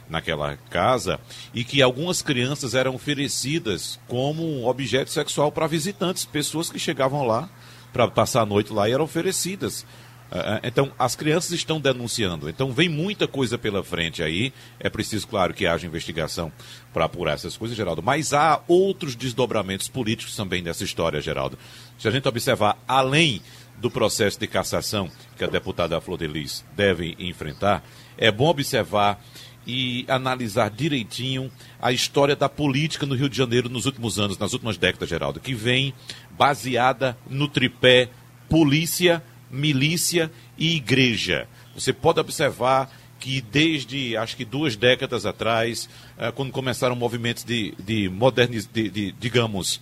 naquela 0.09 0.57
casa 0.69 1.19
e 1.53 1.63
que 1.63 1.81
algumas 1.81 2.21
crianças 2.21 2.73
eram 2.73 2.95
oferecidas 2.95 3.99
como 4.07 4.67
objeto 4.67 5.11
sexual 5.11 5.51
para 5.51 5.67
visitantes, 5.67 6.25
pessoas 6.25 6.69
que 6.69 6.79
chegavam 6.79 7.25
lá 7.25 7.49
para 7.93 8.07
passar 8.07 8.41
a 8.41 8.45
noite 8.45 8.73
lá 8.73 8.89
e 8.89 8.91
eram 8.91 9.05
oferecidas. 9.05 9.85
Uh, 10.31 10.61
então, 10.63 10.91
as 10.97 11.15
crianças 11.15 11.51
estão 11.51 11.81
denunciando. 11.81 12.49
Então, 12.49 12.71
vem 12.71 12.87
muita 12.87 13.27
coisa 13.27 13.57
pela 13.57 13.83
frente 13.83 14.21
aí. 14.21 14.53
É 14.79 14.89
preciso, 14.89 15.27
claro, 15.27 15.53
que 15.53 15.65
haja 15.65 15.87
investigação 15.87 16.51
para 16.93 17.05
apurar 17.05 17.33
essas 17.33 17.57
coisas, 17.57 17.75
Geraldo. 17.75 18.03
Mas 18.03 18.31
há 18.31 18.61
outros 18.67 19.15
desdobramentos 19.15 19.87
políticos 19.87 20.35
também 20.35 20.61
dessa 20.61 20.83
história, 20.83 21.19
Geraldo. 21.19 21.57
Se 21.97 22.07
a 22.07 22.11
gente 22.11 22.27
observar, 22.27 22.77
além 22.87 23.41
do 23.77 23.89
processo 23.89 24.39
de 24.39 24.45
cassação 24.45 25.09
que 25.37 25.43
a 25.43 25.47
deputada 25.47 25.99
Flor 26.01 26.17
de 26.17 26.27
Lis 26.27 26.65
deve 26.75 27.15
enfrentar, 27.17 27.83
é 28.17 28.31
bom 28.31 28.49
observar 28.49 29.23
e 29.65 30.05
analisar 30.07 30.69
direitinho 30.69 31.51
a 31.81 31.91
história 31.91 32.35
da 32.35 32.49
política 32.49 33.05
no 33.05 33.15
Rio 33.15 33.29
de 33.29 33.37
Janeiro 33.37 33.69
nos 33.69 33.85
últimos 33.85 34.19
anos, 34.19 34.37
nas 34.37 34.53
últimas 34.53 34.77
décadas, 34.77 35.09
Geraldo, 35.09 35.39
que 35.39 35.53
vem 35.53 35.93
baseada 36.31 37.17
no 37.29 37.47
tripé 37.47 38.09
polícia, 38.49 39.23
milícia 39.49 40.31
e 40.57 40.75
igreja. 40.75 41.47
Você 41.75 41.93
pode 41.93 42.19
observar 42.19 42.89
que 43.19 43.41
desde 43.41 44.15
acho 44.15 44.35
que 44.37 44.45
duas 44.45 44.75
décadas 44.75 45.25
atrás, 45.25 45.89
uh, 46.17 46.31
quando 46.33 46.51
começaram 46.51 46.95
movimentos 46.95 47.43
de, 47.43 47.73
de 47.77 48.09
modernização, 48.09 48.71
de, 48.73 48.89
de, 48.89 49.11
digamos, 49.13 49.75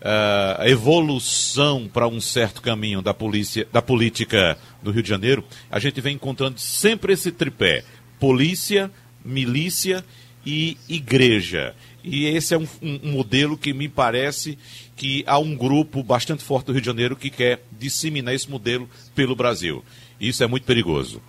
uh, 0.00 0.62
evolução 0.66 1.88
para 1.92 2.06
um 2.06 2.20
certo 2.20 2.62
caminho 2.62 3.02
da, 3.02 3.12
polícia, 3.12 3.66
da 3.72 3.82
política 3.82 4.56
do 4.82 4.90
Rio 4.90 5.02
de 5.02 5.08
Janeiro, 5.08 5.44
a 5.70 5.78
gente 5.78 6.00
vem 6.00 6.14
encontrando 6.14 6.58
sempre 6.60 7.12
esse 7.12 7.32
tripé: 7.32 7.84
polícia, 8.20 8.90
milícia 9.24 10.04
e 10.46 10.76
igreja. 10.88 11.74
E 12.04 12.26
esse 12.26 12.54
é 12.54 12.58
um, 12.58 12.68
um, 12.82 13.00
um, 13.02 13.12
modelo 13.12 13.56
que 13.56 13.72
me 13.72 13.88
parece 13.88 14.58
que 14.94 15.24
há 15.26 15.38
um 15.38 15.56
grupo 15.56 16.02
bastante 16.02 16.44
forte 16.44 16.66
do 16.66 16.72
Rio 16.72 16.82
de 16.82 16.86
Janeiro 16.86 17.16
que 17.16 17.30
quer 17.30 17.62
disseminar 17.72 18.34
esse 18.34 18.50
modelo 18.50 18.86
pelo 19.14 19.34
Brasil. 19.34 19.82
Isso 20.20 20.44
é 20.44 20.46
muito 20.46 20.66
perigoso. 20.66 21.22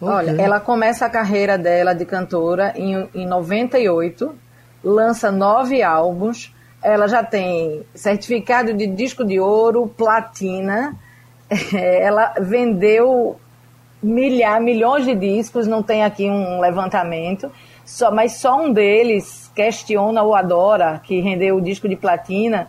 Olha, 0.00 0.30
ela 0.40 0.58
começa 0.58 1.06
a 1.06 1.10
carreira 1.10 1.56
dela 1.56 1.92
de 1.92 2.04
cantora 2.04 2.72
em, 2.76 3.08
em 3.14 3.26
98, 3.26 4.34
lança 4.82 5.30
nove 5.30 5.82
álbuns, 5.82 6.52
ela 6.82 7.06
já 7.06 7.22
tem 7.22 7.84
certificado 7.94 8.74
de 8.74 8.86
disco 8.88 9.24
de 9.24 9.38
ouro, 9.38 9.92
platina, 9.96 10.96
ela 11.74 12.34
vendeu 12.40 13.40
milhar, 14.02 14.60
milhões 14.60 15.04
de 15.04 15.14
discos, 15.14 15.66
não 15.66 15.82
tem 15.82 16.04
aqui 16.04 16.28
um 16.28 16.60
levantamento, 16.60 17.50
só, 17.88 18.10
mas 18.10 18.32
só 18.32 18.60
um 18.60 18.70
deles, 18.70 19.50
Questiona 19.54 20.22
ou 20.22 20.34
Adora, 20.34 21.00
que 21.02 21.20
rendeu 21.20 21.56
o 21.56 21.60
disco 21.60 21.88
de 21.88 21.96
platina, 21.96 22.68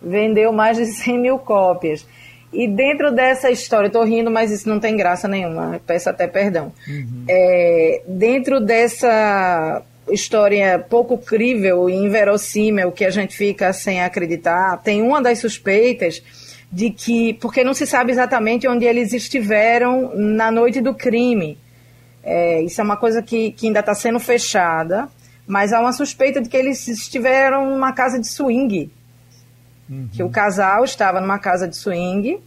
vendeu 0.00 0.52
mais 0.52 0.76
de 0.76 0.86
100 0.94 1.18
mil 1.18 1.38
cópias. 1.40 2.06
E 2.52 2.68
dentro 2.68 3.12
dessa 3.12 3.50
história, 3.50 3.88
estou 3.88 4.04
rindo, 4.04 4.30
mas 4.30 4.52
isso 4.52 4.68
não 4.68 4.78
tem 4.78 4.96
graça 4.96 5.26
nenhuma, 5.26 5.80
peço 5.84 6.08
até 6.08 6.28
perdão. 6.28 6.72
Uhum. 6.86 7.24
É, 7.28 8.02
dentro 8.06 8.60
dessa 8.60 9.82
história 10.08 10.78
pouco 10.78 11.18
crível 11.18 11.90
e 11.90 11.94
inverossímil 11.94 12.92
que 12.92 13.04
a 13.04 13.10
gente 13.10 13.36
fica 13.36 13.72
sem 13.72 14.00
acreditar, 14.02 14.80
tem 14.82 15.02
uma 15.02 15.20
das 15.20 15.40
suspeitas 15.40 16.22
de 16.72 16.90
que, 16.90 17.34
porque 17.34 17.64
não 17.64 17.74
se 17.74 17.86
sabe 17.86 18.12
exatamente 18.12 18.68
onde 18.68 18.84
eles 18.84 19.12
estiveram 19.12 20.12
na 20.14 20.50
noite 20.50 20.80
do 20.80 20.94
crime. 20.94 21.58
É, 22.22 22.62
isso 22.62 22.80
é 22.80 22.84
uma 22.84 22.96
coisa 22.96 23.22
que, 23.22 23.52
que 23.52 23.66
ainda 23.66 23.80
está 23.80 23.94
sendo 23.94 24.20
fechada, 24.20 25.08
mas 25.46 25.72
há 25.72 25.80
uma 25.80 25.92
suspeita 25.92 26.40
de 26.40 26.48
que 26.48 26.56
eles 26.56 26.86
estiveram 26.88 27.70
numa 27.70 27.92
casa 27.92 28.18
de 28.18 28.26
swing. 28.26 28.90
Uhum. 29.88 30.08
Que 30.12 30.22
o 30.22 30.30
casal 30.30 30.84
estava 30.84 31.20
numa 31.20 31.38
casa 31.38 31.66
de 31.66 31.76
swing. 31.76 32.40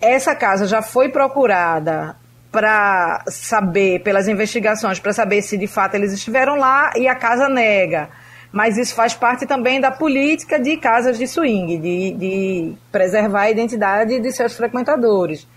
Essa 0.00 0.34
casa 0.34 0.66
já 0.66 0.82
foi 0.82 1.08
procurada 1.08 2.16
para 2.50 3.24
saber, 3.28 4.02
pelas 4.02 4.28
investigações, 4.28 4.98
para 4.98 5.12
saber 5.12 5.42
se 5.42 5.56
de 5.56 5.66
fato 5.66 5.94
eles 5.94 6.12
estiveram 6.12 6.56
lá 6.56 6.92
e 6.96 7.08
a 7.08 7.14
casa 7.14 7.48
nega 7.48 8.10
mas 8.52 8.76
isso 8.76 8.94
faz 8.94 9.14
parte 9.14 9.46
também 9.46 9.80
da 9.80 9.90
política 9.90 10.60
de 10.60 10.76
casas 10.76 11.16
de 11.16 11.26
swing, 11.26 11.78
de, 11.78 12.10
de 12.12 12.72
preservar 12.92 13.42
a 13.42 13.50
identidade 13.50 14.20
de 14.20 14.30
seus 14.30 14.52
frequentadores. 14.52 15.48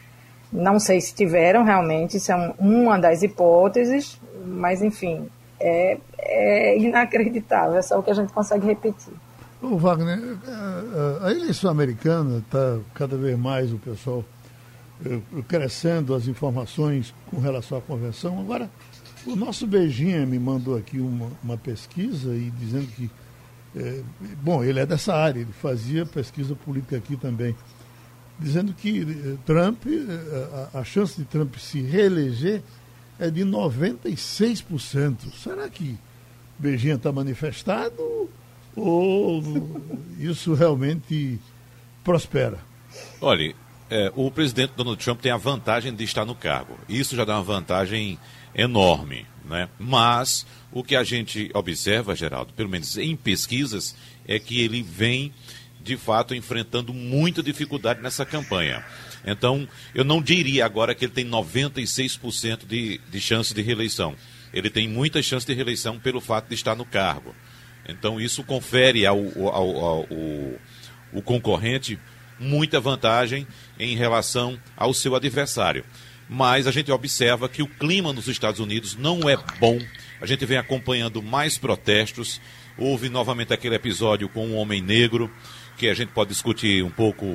Não 0.52 0.80
sei 0.80 1.02
se 1.02 1.14
tiveram 1.14 1.64
realmente, 1.64 2.18
isso 2.18 2.32
é 2.32 2.54
uma 2.60 2.98
das 2.98 3.24
hipóteses, 3.24 4.20
mas 4.46 4.82
enfim, 4.82 5.28
é, 5.60 5.98
é 6.18 6.78
inacreditável, 6.78 7.78
é 7.78 7.82
só 7.82 8.00
o 8.00 8.04
que 8.04 8.12
a 8.12 8.14
gente 8.14 8.32
consegue 8.32 8.66
repetir. 8.66 9.14
Ô 9.62 9.78
Wagner, 9.78 10.20
a 11.24 11.32
eleição 11.32 11.72
americana 11.72 12.38
está 12.38 12.78
cada 12.94 13.18
vez 13.18 13.38
mais 13.38 13.74
o 13.74 13.78
pessoal 13.78 14.24
eh, 15.04 15.20
crescendo 15.48 16.14
as 16.14 16.28
informações 16.28 17.14
com 17.30 17.40
relação 17.40 17.78
à 17.78 17.82
convenção. 17.82 18.40
Agora, 18.40 18.70
o 19.26 19.36
nosso 19.36 19.66
Beijinha 19.66 20.26
me 20.26 20.38
mandou 20.38 20.78
aqui 20.78 21.00
uma, 21.00 21.30
uma 21.44 21.58
pesquisa 21.58 22.36
e 22.36 22.52
dizendo 22.52 22.88
que. 22.88 23.10
É, 23.76 24.02
bom, 24.42 24.64
ele 24.64 24.80
é 24.80 24.86
dessa 24.86 25.14
área, 25.14 25.42
ele 25.42 25.52
fazia 25.52 26.06
pesquisa 26.06 26.56
política 26.56 26.96
aqui 26.96 27.18
também. 27.18 27.54
Dizendo 28.40 28.74
que 28.74 29.02
eh, 29.02 29.38
Trump, 29.46 29.86
eh, 29.86 30.68
a, 30.74 30.84
chance 30.84 31.18
de 31.18 31.26
Trump 31.26 31.56
se 31.56 31.82
reeleger 31.82 32.62
é 33.20 33.30
de 33.30 33.44
96%. 33.44 35.34
Será 35.42 35.70
que 35.70 35.98
Beijinha 36.60 36.96
está 36.96 37.12
manifestado 37.12 38.30
ou 38.76 39.42
isso 40.20 40.54
realmente 40.54 41.40
prospera? 42.04 42.60
Olha, 43.22 43.56
é, 43.90 44.12
o 44.16 44.30
presidente 44.32 44.74
Donald 44.76 45.02
Trump 45.04 45.22
tem 45.22 45.32
a 45.32 45.38
vantagem 45.38 45.94
de 45.94 46.04
estar 46.04 46.26
no 46.26 46.36
cargo. 46.36 46.78
Isso 46.90 47.16
já 47.16 47.24
dá 47.24 47.36
uma 47.36 47.44
vantagem 47.44 48.20
enorme. 48.54 49.26
Né? 49.44 49.70
Mas 49.78 50.46
o 50.72 50.84
que 50.84 50.96
a 50.96 51.04
gente 51.04 51.52
observa, 51.54 52.16
Geraldo, 52.16 52.54
pelo 52.54 52.70
menos 52.70 52.98
em 52.98 53.16
pesquisas, 53.16 53.96
é 54.28 54.40
que 54.40 54.62
ele 54.62 54.82
vem, 54.82 55.32
de 55.86 55.96
fato, 55.96 56.34
enfrentando 56.34 56.94
muita 56.94 57.44
dificuldade 57.44 58.02
nessa 58.02 58.26
campanha. 58.26 58.84
Então, 59.26 59.68
eu 59.94 60.04
não 60.04 60.22
diria 60.22 60.66
agora 60.66 60.96
que 60.96 61.06
ele 61.06 61.14
tem 61.14 61.26
96% 61.26 62.66
de, 62.66 63.00
de 63.10 63.22
chance 63.22 63.54
de 63.54 63.62
reeleição. 63.62 64.16
Ele 64.52 64.70
tem 64.70 64.88
muita 64.88 65.22
chance 65.22 65.46
de 65.46 65.54
reeleição 65.54 66.00
pelo 66.00 66.20
fato 66.20 66.50
de 66.50 66.56
estar 66.56 66.76
no 66.76 66.86
cargo. 66.86 67.36
Então, 67.88 68.20
isso 68.20 68.44
confere 68.44 69.06
ao, 69.06 69.20
ao, 69.48 69.78
ao, 69.78 70.08
ao 71.14 71.22
concorrente 71.22 72.00
muita 72.40 72.80
vantagem 72.80 73.48
em 73.80 73.96
relação 73.96 74.60
ao 74.76 74.94
seu 74.94 75.16
adversário 75.16 75.86
mas 76.28 76.66
a 76.68 76.72
gente 76.72 76.92
observa 76.92 77.48
que 77.48 77.62
o 77.62 77.68
clima 77.68 78.12
nos 78.12 78.28
Estados 78.28 78.60
Unidos 78.60 78.96
não 78.96 79.30
é 79.30 79.38
bom. 79.60 79.80
A 80.20 80.26
gente 80.26 80.46
vem 80.46 80.58
acompanhando 80.58 81.22
mais 81.22 81.58
protestos. 81.58 82.42
Houve 82.78 83.10
novamente 83.10 83.54
aquele 83.54 83.76
episódio 83.76 84.28
com 84.28 84.48
um 84.48 84.56
homem 84.56 84.82
negro, 84.82 85.32
que 85.78 85.90
a 85.90 85.94
gente 85.94 86.10
pode 86.10 86.30
discutir 86.30 86.84
um 86.84 86.90
pouco 86.90 87.26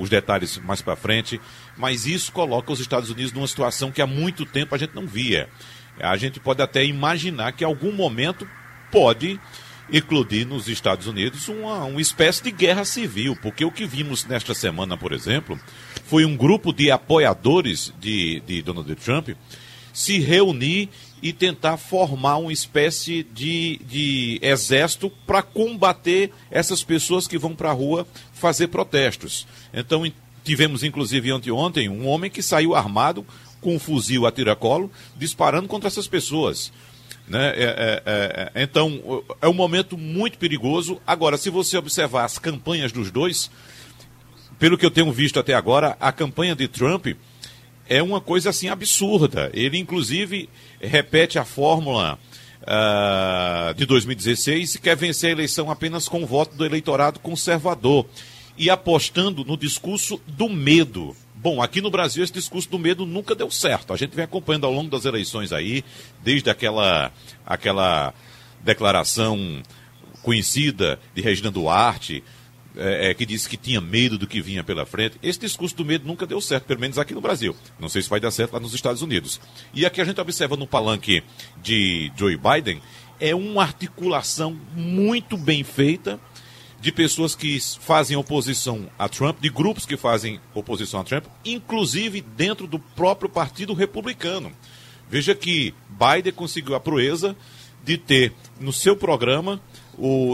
os 0.00 0.08
detalhes 0.08 0.58
mais 0.58 0.80
para 0.82 0.96
frente, 0.96 1.40
mas 1.76 2.06
isso 2.06 2.32
coloca 2.32 2.72
os 2.72 2.80
Estados 2.80 3.10
Unidos 3.10 3.32
numa 3.32 3.46
situação 3.46 3.90
que 3.90 4.02
há 4.02 4.06
muito 4.06 4.44
tempo 4.44 4.74
a 4.74 4.78
gente 4.78 4.94
não 4.94 5.06
via. 5.06 5.48
A 5.98 6.16
gente 6.16 6.40
pode 6.40 6.62
até 6.62 6.84
imaginar 6.84 7.52
que 7.52 7.64
em 7.64 7.66
algum 7.66 7.92
momento 7.92 8.48
pode 8.90 9.38
eclodir 9.92 10.46
nos 10.46 10.68
Estados 10.68 11.06
Unidos 11.06 11.48
uma, 11.48 11.84
uma 11.84 12.00
espécie 12.00 12.42
de 12.42 12.50
guerra 12.50 12.84
civil, 12.84 13.36
porque 13.42 13.64
o 13.64 13.72
que 13.72 13.86
vimos 13.86 14.24
nesta 14.24 14.54
semana, 14.54 14.96
por 14.96 15.12
exemplo, 15.12 15.58
foi 16.06 16.24
um 16.24 16.36
grupo 16.36 16.72
de 16.72 16.90
apoiadores 16.90 17.92
de, 18.00 18.40
de 18.46 18.62
Donald 18.62 18.94
Trump 18.96 19.30
se 19.92 20.18
reunir 20.18 20.88
e 21.22 21.32
tentar 21.32 21.76
formar 21.76 22.38
uma 22.38 22.52
espécie 22.52 23.22
de, 23.22 23.80
de 23.84 24.38
exército 24.42 25.10
para 25.26 25.42
combater 25.42 26.32
essas 26.50 26.82
pessoas 26.82 27.26
que 27.26 27.38
vão 27.38 27.54
para 27.54 27.70
a 27.70 27.74
rua 27.74 28.06
fazer 28.32 28.68
protestos. 28.68 29.46
Então, 29.72 30.10
tivemos 30.42 30.82
inclusive 30.82 31.30
anteontem 31.30 31.88
um 31.88 32.06
homem 32.06 32.30
que 32.30 32.42
saiu 32.42 32.74
armado 32.74 33.26
com 33.60 33.74
um 33.74 33.78
fuzil 33.78 34.26
a 34.26 34.32
tiracolo, 34.32 34.90
disparando 35.16 35.68
contra 35.68 35.88
essas 35.88 36.08
pessoas. 36.08 36.72
Né? 37.28 37.50
É, 37.50 37.62
é, 37.62 38.02
é, 38.06 38.52
é, 38.54 38.62
então, 38.62 39.22
é 39.40 39.48
um 39.48 39.52
momento 39.52 39.96
muito 39.96 40.38
perigoso. 40.38 41.00
Agora, 41.06 41.36
se 41.36 41.50
você 41.50 41.76
observar 41.76 42.24
as 42.24 42.38
campanhas 42.38 42.90
dos 42.90 43.10
dois, 43.10 43.50
pelo 44.58 44.76
que 44.76 44.84
eu 44.84 44.90
tenho 44.90 45.12
visto 45.12 45.38
até 45.38 45.54
agora, 45.54 45.96
a 46.00 46.10
campanha 46.10 46.56
de 46.56 46.66
Trump 46.66 47.08
é 47.90 48.00
uma 48.00 48.20
coisa 48.20 48.50
assim 48.50 48.68
absurda. 48.68 49.50
Ele, 49.52 49.76
inclusive, 49.76 50.48
repete 50.80 51.40
a 51.40 51.44
fórmula 51.44 52.16
uh, 52.62 53.74
de 53.74 53.84
2016 53.84 54.76
e 54.76 54.80
quer 54.80 54.96
vencer 54.96 55.30
a 55.30 55.32
eleição 55.32 55.68
apenas 55.68 56.08
com 56.08 56.22
o 56.22 56.26
voto 56.26 56.54
do 56.54 56.64
eleitorado 56.64 57.18
conservador 57.18 58.06
e 58.56 58.70
apostando 58.70 59.44
no 59.44 59.56
discurso 59.56 60.20
do 60.28 60.48
medo. 60.48 61.16
Bom, 61.34 61.60
aqui 61.60 61.80
no 61.80 61.90
Brasil 61.90 62.22
esse 62.22 62.32
discurso 62.32 62.70
do 62.70 62.78
medo 62.78 63.04
nunca 63.04 63.34
deu 63.34 63.50
certo. 63.50 63.92
A 63.92 63.96
gente 63.96 64.14
vem 64.14 64.24
acompanhando 64.24 64.66
ao 64.66 64.72
longo 64.72 64.90
das 64.90 65.04
eleições 65.04 65.52
aí, 65.52 65.82
desde 66.22 66.48
aquela, 66.48 67.10
aquela 67.44 68.14
declaração 68.62 69.62
conhecida 70.22 71.00
de 71.12 71.22
Regina 71.22 71.50
Duarte, 71.50 72.22
é, 72.76 73.10
é, 73.10 73.14
que 73.14 73.26
disse 73.26 73.48
que 73.48 73.56
tinha 73.56 73.80
medo 73.80 74.16
do 74.16 74.26
que 74.26 74.40
vinha 74.40 74.62
pela 74.62 74.86
frente. 74.86 75.16
Esse 75.22 75.40
discurso 75.40 75.76
do 75.76 75.84
medo 75.84 76.06
nunca 76.06 76.26
deu 76.26 76.40
certo, 76.40 76.64
pelo 76.64 76.80
menos 76.80 76.98
aqui 76.98 77.14
no 77.14 77.20
Brasil. 77.20 77.54
Não 77.78 77.88
sei 77.88 78.02
se 78.02 78.08
vai 78.08 78.20
dar 78.20 78.30
certo 78.30 78.52
lá 78.52 78.60
nos 78.60 78.74
Estados 78.74 79.02
Unidos. 79.02 79.40
E 79.74 79.84
aqui 79.84 80.00
a 80.00 80.04
gente 80.04 80.20
observa 80.20 80.56
no 80.56 80.66
palanque 80.66 81.22
de 81.62 82.12
Joe 82.16 82.36
Biden 82.36 82.80
é 83.20 83.34
uma 83.34 83.62
articulação 83.62 84.58
muito 84.74 85.36
bem 85.36 85.62
feita 85.62 86.18
de 86.80 86.90
pessoas 86.90 87.34
que 87.34 87.60
fazem 87.60 88.16
oposição 88.16 88.88
a 88.98 89.06
Trump, 89.08 89.38
de 89.40 89.50
grupos 89.50 89.84
que 89.84 89.98
fazem 89.98 90.40
oposição 90.54 91.00
a 91.00 91.04
Trump, 91.04 91.26
inclusive 91.44 92.22
dentro 92.22 92.66
do 92.66 92.78
próprio 92.78 93.28
Partido 93.28 93.74
Republicano. 93.74 94.50
Veja 95.10 95.34
que 95.34 95.74
Biden 95.90 96.32
conseguiu 96.32 96.74
a 96.74 96.80
proeza 96.80 97.36
de 97.84 97.98
ter 97.98 98.32
no 98.58 98.72
seu 98.72 98.96
programa, 98.96 99.60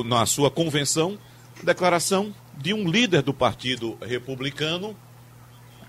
na 0.05 0.25
sua 0.27 0.51
convenção, 0.51 1.19
declaração 1.63 2.35
de 2.57 2.73
um 2.73 2.89
líder 2.89 3.23
do 3.23 3.35
Partido 3.35 3.97
Republicano 4.01 4.97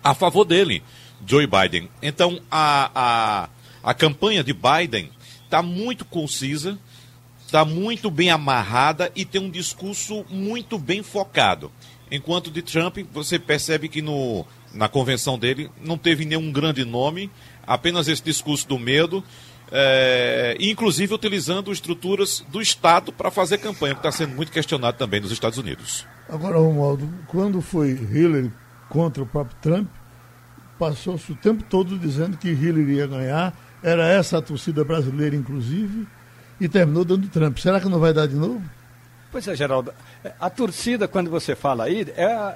a 0.03 0.13
favor 0.13 0.45
dele, 0.45 0.83
Joe 1.25 1.47
Biden. 1.47 1.89
Então, 2.01 2.39
a, 2.50 2.91
a, 2.95 3.50
a 3.83 3.93
campanha 3.93 4.43
de 4.43 4.53
Biden 4.53 5.12
está 5.43 5.62
muito 5.62 6.05
concisa, 6.05 6.77
está 7.45 7.65
muito 7.65 8.09
bem 8.09 8.29
amarrada 8.29 9.12
e 9.15 9.25
tem 9.25 9.41
um 9.41 9.50
discurso 9.50 10.25
muito 10.29 10.77
bem 10.77 11.03
focado. 11.03 11.71
Enquanto 12.09 12.51
de 12.51 12.62
Trump, 12.62 13.00
você 13.12 13.38
percebe 13.38 13.89
que 13.89 14.01
no, 14.01 14.45
na 14.74 14.88
convenção 14.88 15.38
dele 15.38 15.69
não 15.81 15.97
teve 15.97 16.24
nenhum 16.24 16.51
grande 16.51 16.86
nome, 16.86 17.29
apenas 17.65 18.07
esse 18.07 18.24
discurso 18.24 18.67
do 18.67 18.79
medo 18.79 19.24
é, 19.71 20.55
inclusive 20.59 21.13
utilizando 21.13 21.71
estruturas 21.71 22.43
do 22.50 22.62
Estado 22.62 23.12
para 23.12 23.29
fazer 23.29 23.57
campanha, 23.57 23.93
que 23.93 24.00
está 24.00 24.12
sendo 24.12 24.36
muito 24.36 24.51
questionado 24.51 24.97
também 24.97 25.19
nos 25.19 25.31
Estados 25.31 25.57
Unidos. 25.57 26.05
Agora, 26.29 26.57
Romualdo, 26.57 27.09
quando 27.27 27.62
foi 27.62 27.91
Hillary 27.91 28.51
contra 28.89 29.24
o 29.24 29.25
próprio 29.25 29.57
Trump, 29.62 29.88
passou-se 30.77 31.31
o 31.31 31.36
tempo 31.36 31.63
todo 31.63 31.97
dizendo 31.97 32.38
que 32.38 32.50
Hillary 32.50 32.93
ia 32.93 33.07
ganhar, 33.07 33.57
era 33.83 34.07
essa 34.07 34.38
a 34.38 34.41
torcida 34.41 34.83
brasileira, 34.83 35.36
inclusive, 35.36 36.07
e 36.59 36.67
terminou 36.67 37.05
dando 37.05 37.27
Trump. 37.27 37.57
Será 37.57 37.79
que 37.79 37.89
não 37.89 38.00
vai 38.00 38.13
dar 38.13 38.27
de 38.27 38.36
novo? 38.36 38.62
Pois 39.31 39.47
é, 39.47 39.55
Geraldo. 39.55 39.93
A 40.39 40.50
torcida, 40.50 41.07
quando 41.07 41.29
você 41.29 41.55
fala 41.55 41.86
aí, 41.86 42.07
é, 42.15 42.55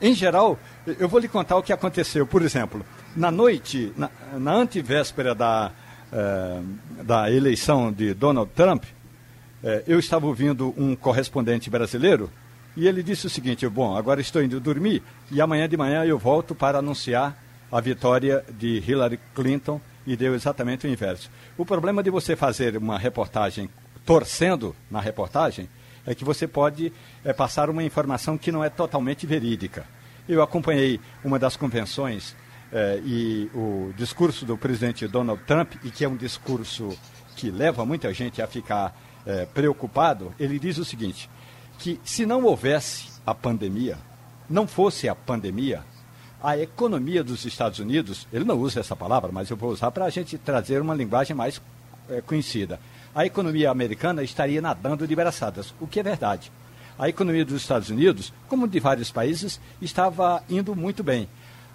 em 0.00 0.14
geral, 0.14 0.58
eu 0.98 1.08
vou 1.08 1.20
lhe 1.20 1.28
contar 1.28 1.56
o 1.56 1.62
que 1.62 1.72
aconteceu. 1.72 2.26
Por 2.26 2.42
exemplo, 2.42 2.84
na 3.14 3.30
noite, 3.30 3.92
na, 3.96 4.10
na 4.38 4.54
antivéspera 4.54 5.34
da 5.34 5.70
da 7.04 7.30
eleição 7.30 7.92
de 7.92 8.14
Donald 8.14 8.50
Trump, 8.54 8.84
é, 9.62 9.82
eu 9.86 9.98
estava 9.98 10.26
ouvindo 10.26 10.74
um 10.76 10.94
correspondente 10.94 11.68
brasileiro 11.68 12.30
e 12.76 12.86
ele 12.86 13.02
disse 13.02 13.26
o 13.26 13.30
seguinte: 13.30 13.66
Bom, 13.68 13.96
agora 13.96 14.20
estou 14.20 14.42
indo 14.42 14.60
dormir 14.60 15.02
e 15.30 15.40
amanhã 15.40 15.68
de 15.68 15.76
manhã 15.76 16.04
eu 16.04 16.18
volto 16.18 16.54
para 16.54 16.78
anunciar 16.78 17.36
a 17.72 17.80
vitória 17.80 18.44
de 18.56 18.82
Hillary 18.86 19.18
Clinton 19.34 19.80
e 20.06 20.14
deu 20.14 20.34
exatamente 20.34 20.86
o 20.86 20.90
inverso. 20.90 21.30
O 21.58 21.64
problema 21.64 22.02
de 22.02 22.10
você 22.10 22.36
fazer 22.36 22.76
uma 22.76 22.98
reportagem 22.98 23.68
torcendo 24.04 24.76
na 24.88 25.00
reportagem 25.00 25.68
é 26.06 26.14
que 26.14 26.24
você 26.24 26.46
pode 26.46 26.92
é, 27.24 27.32
passar 27.32 27.68
uma 27.68 27.82
informação 27.82 28.38
que 28.38 28.52
não 28.52 28.62
é 28.62 28.70
totalmente 28.70 29.26
verídica. 29.26 29.84
Eu 30.28 30.42
acompanhei 30.42 31.00
uma 31.24 31.38
das 31.38 31.56
convenções 31.56 32.36
eh, 32.76 33.00
e 33.06 33.50
o 33.54 33.90
discurso 33.96 34.44
do 34.44 34.58
presidente 34.58 35.08
Donald 35.08 35.42
Trump, 35.44 35.76
e 35.82 35.90
que 35.90 36.04
é 36.04 36.08
um 36.08 36.16
discurso 36.16 36.94
que 37.34 37.50
leva 37.50 37.86
muita 37.86 38.12
gente 38.12 38.42
a 38.42 38.46
ficar 38.46 38.94
eh, 39.24 39.46
preocupado, 39.54 40.34
ele 40.38 40.58
diz 40.58 40.76
o 40.76 40.84
seguinte: 40.84 41.30
que 41.78 41.98
se 42.04 42.26
não 42.26 42.44
houvesse 42.44 43.08
a 43.24 43.34
pandemia, 43.34 43.96
não 44.48 44.66
fosse 44.66 45.08
a 45.08 45.14
pandemia, 45.14 45.82
a 46.42 46.58
economia 46.58 47.24
dos 47.24 47.46
Estados 47.46 47.78
Unidos, 47.78 48.28
ele 48.30 48.44
não 48.44 48.58
usa 48.58 48.80
essa 48.80 48.94
palavra, 48.94 49.32
mas 49.32 49.48
eu 49.48 49.56
vou 49.56 49.70
usar 49.70 49.90
para 49.90 50.04
a 50.04 50.10
gente 50.10 50.36
trazer 50.36 50.82
uma 50.82 50.94
linguagem 50.94 51.34
mais 51.34 51.62
eh, 52.10 52.20
conhecida. 52.20 52.78
A 53.14 53.24
economia 53.24 53.70
americana 53.70 54.22
estaria 54.22 54.60
nadando 54.60 55.08
de 55.08 55.16
braçadas, 55.16 55.74
o 55.80 55.86
que 55.86 55.98
é 55.98 56.02
verdade. 56.02 56.52
A 56.98 57.08
economia 57.08 57.44
dos 57.44 57.62
Estados 57.62 57.88
Unidos, 57.88 58.34
como 58.48 58.68
de 58.68 58.78
vários 58.80 59.10
países, 59.10 59.58
estava 59.80 60.42
indo 60.50 60.76
muito 60.76 61.02
bem. 61.02 61.26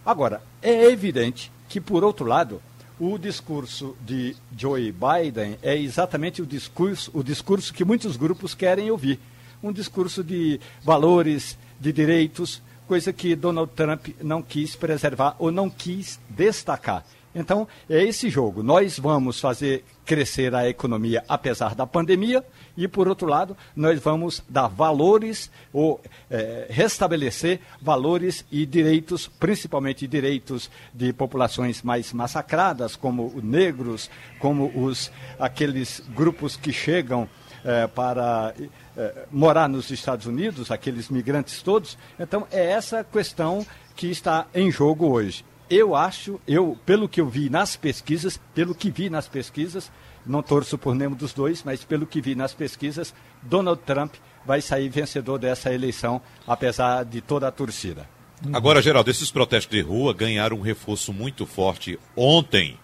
Agora, 0.06 0.42
é 0.62 0.86
evidente 0.86 1.52
que, 1.70 1.80
por 1.80 2.04
outro 2.04 2.26
lado, 2.26 2.62
o 3.00 3.18
discurso 3.18 3.96
de 4.02 4.36
Joe 4.58 4.92
Biden 4.92 5.58
é 5.62 5.76
exatamente 5.78 6.42
o 6.42 6.46
discurso, 6.46 7.12
o 7.14 7.24
discurso 7.24 7.74
que 7.74 7.86
muitos 7.86 8.16
grupos 8.18 8.54
querem 8.54 8.92
ouvir. 8.92 9.20
Um 9.62 9.72
discurso 9.72 10.24
de 10.24 10.60
valores, 10.84 11.58
de 11.80 11.92
direitos, 11.92 12.62
coisa 12.88 13.14
que 13.14 13.36
Donald 13.36 13.72
Trump 13.76 14.08
não 14.22 14.42
quis 14.42 14.76
preservar 14.76 15.36
ou 15.40 15.52
não 15.52 15.70
quis 15.70 16.20
destacar. 16.30 17.06
Então, 17.34 17.67
é 17.89 18.04
esse 18.04 18.30
jogo. 18.30 18.62
Nós 18.62 19.00
vamos 19.00 19.39
fazer 19.39 19.86
crescer 20.06 20.54
a 20.54 20.67
economia 20.67 21.24
apesar 21.30 21.74
da 21.74 21.88
pandemia 21.88 22.44
e, 22.76 22.88
por 22.88 23.08
outro 23.08 23.28
lado, 23.28 23.56
nós 23.74 24.00
vamos 24.02 24.44
dar 24.50 24.67
valores 24.67 25.50
ou 25.72 26.02
é, 26.30 26.67
restabelecer 26.70 27.62
valores 27.82 28.46
e 28.52 28.65
direitos, 28.65 29.28
principalmente 29.28 30.08
direitos 30.08 30.70
de 30.94 31.13
populações 31.13 31.82
mais 31.82 32.12
massacradas, 32.12 32.96
como 32.96 33.28
os 33.28 33.44
negros, 33.44 34.10
como 34.39 34.72
os, 34.76 35.12
aqueles 35.39 36.04
grupos 36.13 36.58
que 36.58 36.74
chegam 36.74 37.30
é, 37.63 37.88
para 37.88 38.54
é, 38.98 39.26
morar 39.32 39.70
nos 39.70 39.89
Estados 39.91 40.26
Unidos, 40.26 40.72
aqueles 40.72 41.10
migrantes 41.10 41.62
todos. 41.62 41.98
Então, 42.20 42.46
é 42.52 42.72
essa 42.72 43.04
questão 43.04 43.65
que 43.96 44.08
está 44.08 44.48
em 44.54 44.70
jogo 44.70 45.08
hoje 45.08 45.46
eu 45.72 45.96
acho, 45.96 46.40
eu, 46.46 46.78
pelo 46.86 47.08
que 47.08 47.22
eu 47.22 47.30
vi 47.30 47.50
nas 47.50 47.78
pesquisas, 47.78 48.38
pelo 48.54 48.76
que 48.76 48.92
vi 48.92 49.10
nas 49.10 49.28
pesquisas, 49.28 49.90
não 50.26 50.44
torço 50.44 50.78
por 50.78 50.94
nenhum 50.94 51.14
dos 51.14 51.32
dois, 51.32 51.64
mas 51.64 51.84
pelo 51.84 52.06
que 52.06 52.20
vi 52.20 52.36
nas 52.36 52.54
pesquisas, 52.54 53.14
Donald 53.42 53.82
Trump 53.84 54.16
vai 54.46 54.62
sair 54.62 54.90
vencedor 54.90 55.40
dessa 55.40 55.74
eleição, 55.74 56.22
apesar 56.46 57.06
de 57.06 57.22
toda 57.22 57.48
a 57.48 57.52
torcida. 57.52 58.08
Agora, 58.52 58.82
Geraldo, 58.82 59.10
esses 59.10 59.32
protestos 59.32 59.72
de 59.74 59.82
rua 59.82 60.14
ganharam 60.14 60.58
um 60.58 60.62
reforço 60.62 61.14
muito 61.14 61.46
forte 61.46 61.98
ontem, 62.18 62.78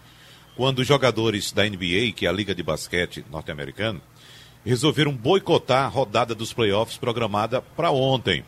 quando 0.56 0.78
os 0.78 0.86
jogadores 0.86 1.52
da 1.52 1.64
NBA, 1.64 2.12
que 2.16 2.24
é 2.24 2.28
a 2.28 2.32
Liga 2.32 2.54
de 2.54 2.62
Basquete 2.62 3.24
norte-americana, 3.30 4.00
resolveram 4.64 5.12
boicotar 5.12 5.84
a 5.84 5.88
rodada 5.88 6.34
dos 6.34 6.54
playoffs 6.54 6.96
programada 6.96 7.60
para 7.60 7.90
ontem. 7.90 8.44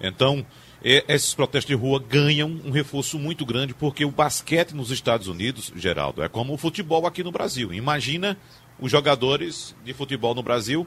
Então, 0.00 0.44
esses 0.82 1.34
protestos 1.34 1.68
de 1.68 1.74
rua 1.74 1.98
ganham 1.98 2.48
um 2.64 2.70
reforço 2.70 3.18
muito 3.18 3.44
grande, 3.44 3.74
porque 3.74 4.04
o 4.04 4.10
basquete 4.10 4.72
nos 4.72 4.90
Estados 4.90 5.26
Unidos, 5.26 5.72
Geraldo, 5.74 6.22
é 6.22 6.28
como 6.28 6.54
o 6.54 6.58
futebol 6.58 7.06
aqui 7.06 7.24
no 7.24 7.32
Brasil. 7.32 7.72
Imagina 7.72 8.38
os 8.78 8.90
jogadores 8.90 9.74
de 9.84 9.92
futebol 9.92 10.34
no 10.34 10.42
Brasil 10.42 10.86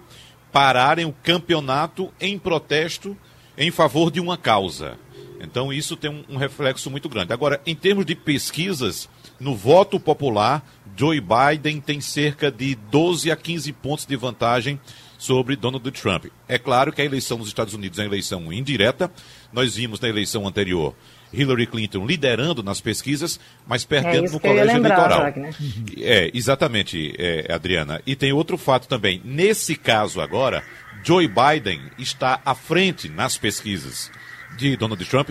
pararem 0.51 1.05
o 1.05 1.15
campeonato 1.23 2.11
em 2.19 2.37
protesto 2.37 3.17
em 3.57 3.71
favor 3.71 4.09
de 4.09 4.19
uma 4.19 4.37
causa. 4.37 4.97
Então 5.41 5.73
isso 5.73 5.95
tem 5.95 6.23
um, 6.29 6.37
reflexo 6.37 6.89
muito 6.89 7.09
grande. 7.09 7.33
Agora, 7.33 7.59
em 7.65 7.75
termos 7.75 8.05
de 8.05 8.15
pesquisas, 8.15 9.09
no 9.39 9.55
voto 9.55 9.99
popular, 9.99 10.63
Joe 10.95 11.19
Biden 11.19 11.81
tem 11.81 11.99
cerca 11.99 12.51
de 12.51 12.75
12 12.75 13.31
a 13.31 13.35
15 13.35 13.73
pontos 13.73 14.05
de 14.05 14.15
vantagem 14.15 14.79
sobre 15.21 15.55
Donald 15.55 15.91
Trump. 15.91 16.25
É 16.47 16.57
claro 16.57 16.91
que 16.91 16.99
a 16.99 17.05
eleição 17.05 17.37
nos 17.37 17.47
Estados 17.47 17.75
Unidos 17.75 17.99
é 17.99 18.01
uma 18.01 18.07
eleição 18.07 18.51
indireta. 18.51 19.11
Nós 19.53 19.75
vimos 19.75 19.99
na 19.99 20.09
eleição 20.09 20.47
anterior 20.47 20.95
Hillary 21.31 21.67
Clinton 21.67 22.07
liderando 22.07 22.63
nas 22.63 22.81
pesquisas, 22.81 23.39
mas 23.67 23.85
perdendo 23.85 24.25
é 24.25 24.31
no 24.31 24.39
colégio 24.39 24.81
lembrar, 24.81 25.31
eleitoral. 25.31 25.53
É, 25.99 26.31
exatamente, 26.33 27.13
é, 27.19 27.53
Adriana. 27.53 28.01
E 28.03 28.15
tem 28.15 28.33
outro 28.33 28.57
fato 28.57 28.87
também. 28.87 29.21
Nesse 29.23 29.75
caso 29.75 30.19
agora, 30.19 30.63
Joe 31.03 31.27
Biden 31.27 31.79
está 31.99 32.41
à 32.43 32.55
frente 32.55 33.07
nas 33.07 33.37
pesquisas 33.37 34.09
de 34.57 34.75
Donald 34.75 35.05
Trump 35.05 35.29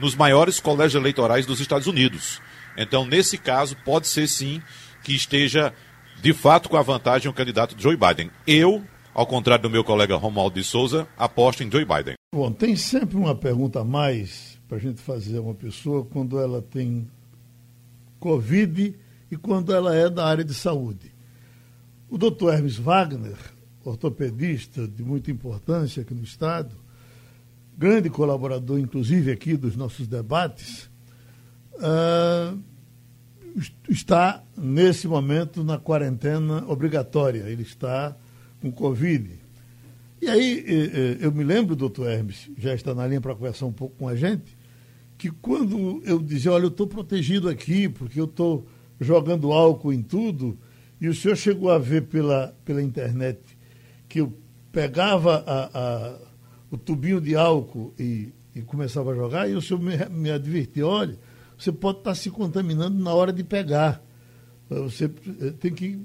nos 0.00 0.16
maiores 0.16 0.58
colégios 0.58 1.00
eleitorais 1.00 1.46
dos 1.46 1.60
Estados 1.60 1.86
Unidos. 1.86 2.42
Então, 2.76 3.06
nesse 3.06 3.38
caso, 3.38 3.76
pode 3.84 4.08
ser 4.08 4.26
sim 4.26 4.60
que 5.04 5.14
esteja 5.14 5.72
de 6.20 6.32
fato 6.32 6.68
com 6.68 6.76
a 6.76 6.82
vantagem 6.82 7.30
o 7.30 7.32
candidato 7.32 7.76
Joe 7.78 7.96
Biden. 7.96 8.32
Eu, 8.44 8.84
ao 9.18 9.26
contrário 9.26 9.64
do 9.64 9.70
meu 9.70 9.82
colega 9.82 10.14
Romualdo 10.14 10.54
de 10.54 10.62
Souza, 10.62 11.08
aposto 11.16 11.64
em 11.64 11.68
Joe 11.68 11.84
Biden. 11.84 12.14
Bom, 12.32 12.52
tem 12.52 12.76
sempre 12.76 13.16
uma 13.16 13.34
pergunta 13.34 13.80
a 13.80 13.84
mais 13.84 14.56
para 14.68 14.76
a 14.76 14.80
gente 14.80 15.00
fazer 15.00 15.38
a 15.38 15.40
uma 15.40 15.56
pessoa 15.56 16.04
quando 16.04 16.38
ela 16.38 16.62
tem 16.62 17.10
Covid 18.20 18.94
e 19.28 19.36
quando 19.36 19.74
ela 19.74 19.92
é 19.92 20.08
da 20.08 20.24
área 20.24 20.44
de 20.44 20.54
saúde. 20.54 21.12
O 22.08 22.16
doutor 22.16 22.54
Hermes 22.54 22.76
Wagner, 22.76 23.34
ortopedista 23.84 24.86
de 24.86 25.02
muita 25.02 25.32
importância 25.32 26.02
aqui 26.02 26.14
no 26.14 26.22
Estado, 26.22 26.76
grande 27.76 28.08
colaborador, 28.08 28.78
inclusive, 28.78 29.32
aqui 29.32 29.56
dos 29.56 29.74
nossos 29.74 30.06
debates, 30.06 30.88
uh, 31.74 32.56
está, 33.88 34.44
nesse 34.56 35.08
momento, 35.08 35.64
na 35.64 35.76
quarentena 35.76 36.64
obrigatória. 36.68 37.48
Ele 37.48 37.62
está 37.62 38.16
com 38.60 38.70
Covid. 38.70 39.30
E 40.20 40.28
aí, 40.28 40.64
eh, 40.66 40.90
eh, 40.92 41.16
eu 41.20 41.32
me 41.32 41.44
lembro, 41.44 41.76
doutor 41.76 42.10
Hermes, 42.10 42.50
já 42.56 42.74
está 42.74 42.92
na 42.94 43.06
linha 43.06 43.20
para 43.20 43.34
conversar 43.34 43.66
um 43.66 43.72
pouco 43.72 43.96
com 43.96 44.08
a 44.08 44.16
gente, 44.16 44.56
que 45.16 45.30
quando 45.30 46.02
eu 46.04 46.18
dizia, 46.18 46.52
olha, 46.52 46.64
eu 46.64 46.68
estou 46.68 46.86
protegido 46.86 47.48
aqui, 47.48 47.88
porque 47.88 48.20
eu 48.20 48.24
estou 48.24 48.66
jogando 49.00 49.52
álcool 49.52 49.92
em 49.92 50.02
tudo, 50.02 50.58
e 51.00 51.08
o 51.08 51.14
senhor 51.14 51.36
chegou 51.36 51.70
a 51.70 51.78
ver 51.78 52.02
pela, 52.02 52.54
pela 52.64 52.82
internet 52.82 53.38
que 54.08 54.20
eu 54.20 54.32
pegava 54.72 55.44
a, 55.46 55.70
a, 55.72 56.18
o 56.70 56.76
tubinho 56.76 57.20
de 57.20 57.36
álcool 57.36 57.94
e, 57.98 58.32
e, 58.54 58.62
começava 58.62 59.12
a 59.12 59.14
jogar, 59.14 59.48
e 59.48 59.54
o 59.54 59.62
senhor 59.62 59.80
me, 59.80 59.96
me 60.08 60.30
advertiu, 60.30 60.88
olha, 60.88 61.16
você 61.56 61.70
pode 61.70 61.98
estar 61.98 62.14
se 62.16 62.30
contaminando 62.30 62.98
na 62.98 63.12
hora 63.12 63.32
de 63.32 63.44
pegar. 63.44 64.02
Você 64.68 65.06
eh, 65.06 65.52
tem 65.58 65.72
que 65.72 65.98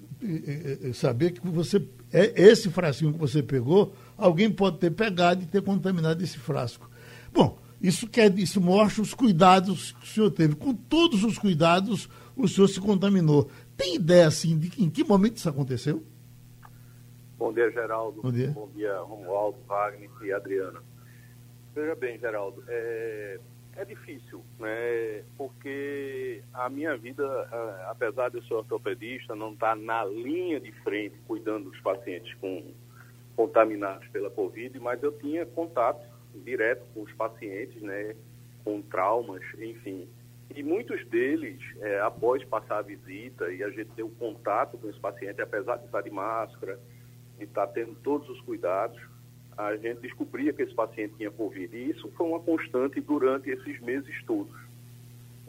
saber 0.93 1.31
que 1.31 1.45
você 1.47 1.79
é 2.13 2.31
esse 2.39 2.69
frasquinho 2.69 3.11
que 3.11 3.19
você 3.19 3.41
pegou, 3.41 3.93
alguém 4.15 4.49
pode 4.49 4.77
ter 4.77 4.91
pegado 4.91 5.41
e 5.41 5.47
ter 5.47 5.63
contaminado 5.63 6.23
esse 6.23 6.37
frasco. 6.37 6.87
Bom, 7.33 7.57
isso, 7.81 8.07
quer, 8.07 8.37
isso 8.37 8.61
mostra 8.61 9.01
os 9.01 9.13
cuidados 9.13 9.91
que 9.93 10.05
o 10.05 10.07
senhor 10.07 10.31
teve. 10.31 10.55
Com 10.55 10.73
todos 10.73 11.23
os 11.23 11.39
cuidados, 11.39 12.07
o 12.37 12.47
senhor 12.47 12.67
se 12.67 12.79
contaminou. 12.79 13.49
Tem 13.75 13.95
ideia, 13.95 14.27
assim, 14.27 14.57
de 14.57 14.81
em 14.81 14.89
que 14.89 15.03
momento 15.03 15.37
isso 15.37 15.49
aconteceu? 15.49 16.03
Bom 17.37 17.51
dia, 17.51 17.69
Geraldo. 17.71 18.21
Bom 18.21 18.31
dia, 18.31 18.51
Bom 18.51 18.69
dia 18.73 18.97
Romualdo, 18.99 19.57
Wagner 19.67 20.09
e 20.21 20.31
Adriana. 20.31 20.81
Veja 21.75 21.95
bem, 21.95 22.19
Geraldo, 22.19 22.63
é, 22.67 23.39
é 23.75 23.85
difícil, 23.85 24.43
né? 24.59 25.23
Porque 25.37 26.43
a 26.53 26.69
minha 26.69 26.95
vida, 26.97 27.25
apesar 27.89 28.29
de 28.29 28.37
eu 28.37 28.43
ser 28.43 28.53
ortopedista, 28.53 29.35
não 29.35 29.53
está 29.53 29.75
na 29.75 30.05
linha 30.05 30.59
de 30.59 30.71
frente 30.83 31.15
cuidando 31.27 31.69
dos 31.69 31.79
pacientes 31.81 32.33
com 32.35 32.73
contaminados 33.35 34.07
pela 34.09 34.29
Covid, 34.29 34.79
mas 34.79 35.01
eu 35.01 35.11
tinha 35.17 35.45
contato 35.45 36.05
direto 36.43 36.85
com 36.93 37.01
os 37.01 37.11
pacientes, 37.13 37.81
né, 37.81 38.15
com 38.63 38.81
traumas, 38.81 39.41
enfim. 39.57 40.07
E 40.55 40.61
muitos 40.61 41.03
deles, 41.07 41.59
é, 41.79 41.99
após 42.01 42.43
passar 42.43 42.79
a 42.79 42.81
visita 42.83 43.51
e 43.51 43.63
a 43.63 43.69
gente 43.69 43.89
ter 43.95 44.03
o 44.03 44.09
contato 44.09 44.77
com 44.77 44.87
esse 44.87 44.99
paciente, 44.99 45.41
apesar 45.41 45.77
de 45.77 45.85
estar 45.85 46.01
de 46.01 46.11
máscara, 46.11 46.79
de 47.39 47.45
estar 47.45 47.67
tendo 47.67 47.95
todos 48.03 48.29
os 48.29 48.39
cuidados, 48.41 49.01
a 49.57 49.75
gente 49.75 50.01
descobria 50.01 50.53
que 50.53 50.61
esse 50.61 50.73
paciente 50.73 51.15
tinha 51.15 51.31
Covid. 51.31 51.75
E 51.75 51.91
isso 51.91 52.11
foi 52.11 52.27
uma 52.27 52.39
constante 52.39 52.99
durante 53.01 53.49
esses 53.49 53.79
meses 53.81 54.13
todos. 54.25 54.53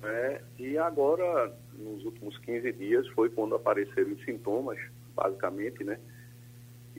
Né? 0.02 0.40
E 0.58 0.76
agora, 0.78 1.54
nos 1.78 2.04
últimos 2.04 2.36
15 2.38 2.72
dias, 2.72 3.08
foi 3.08 3.30
quando 3.30 3.54
apareceram 3.54 4.12
os 4.12 4.24
sintomas, 4.24 4.78
basicamente, 5.14 5.82
né? 5.82 5.98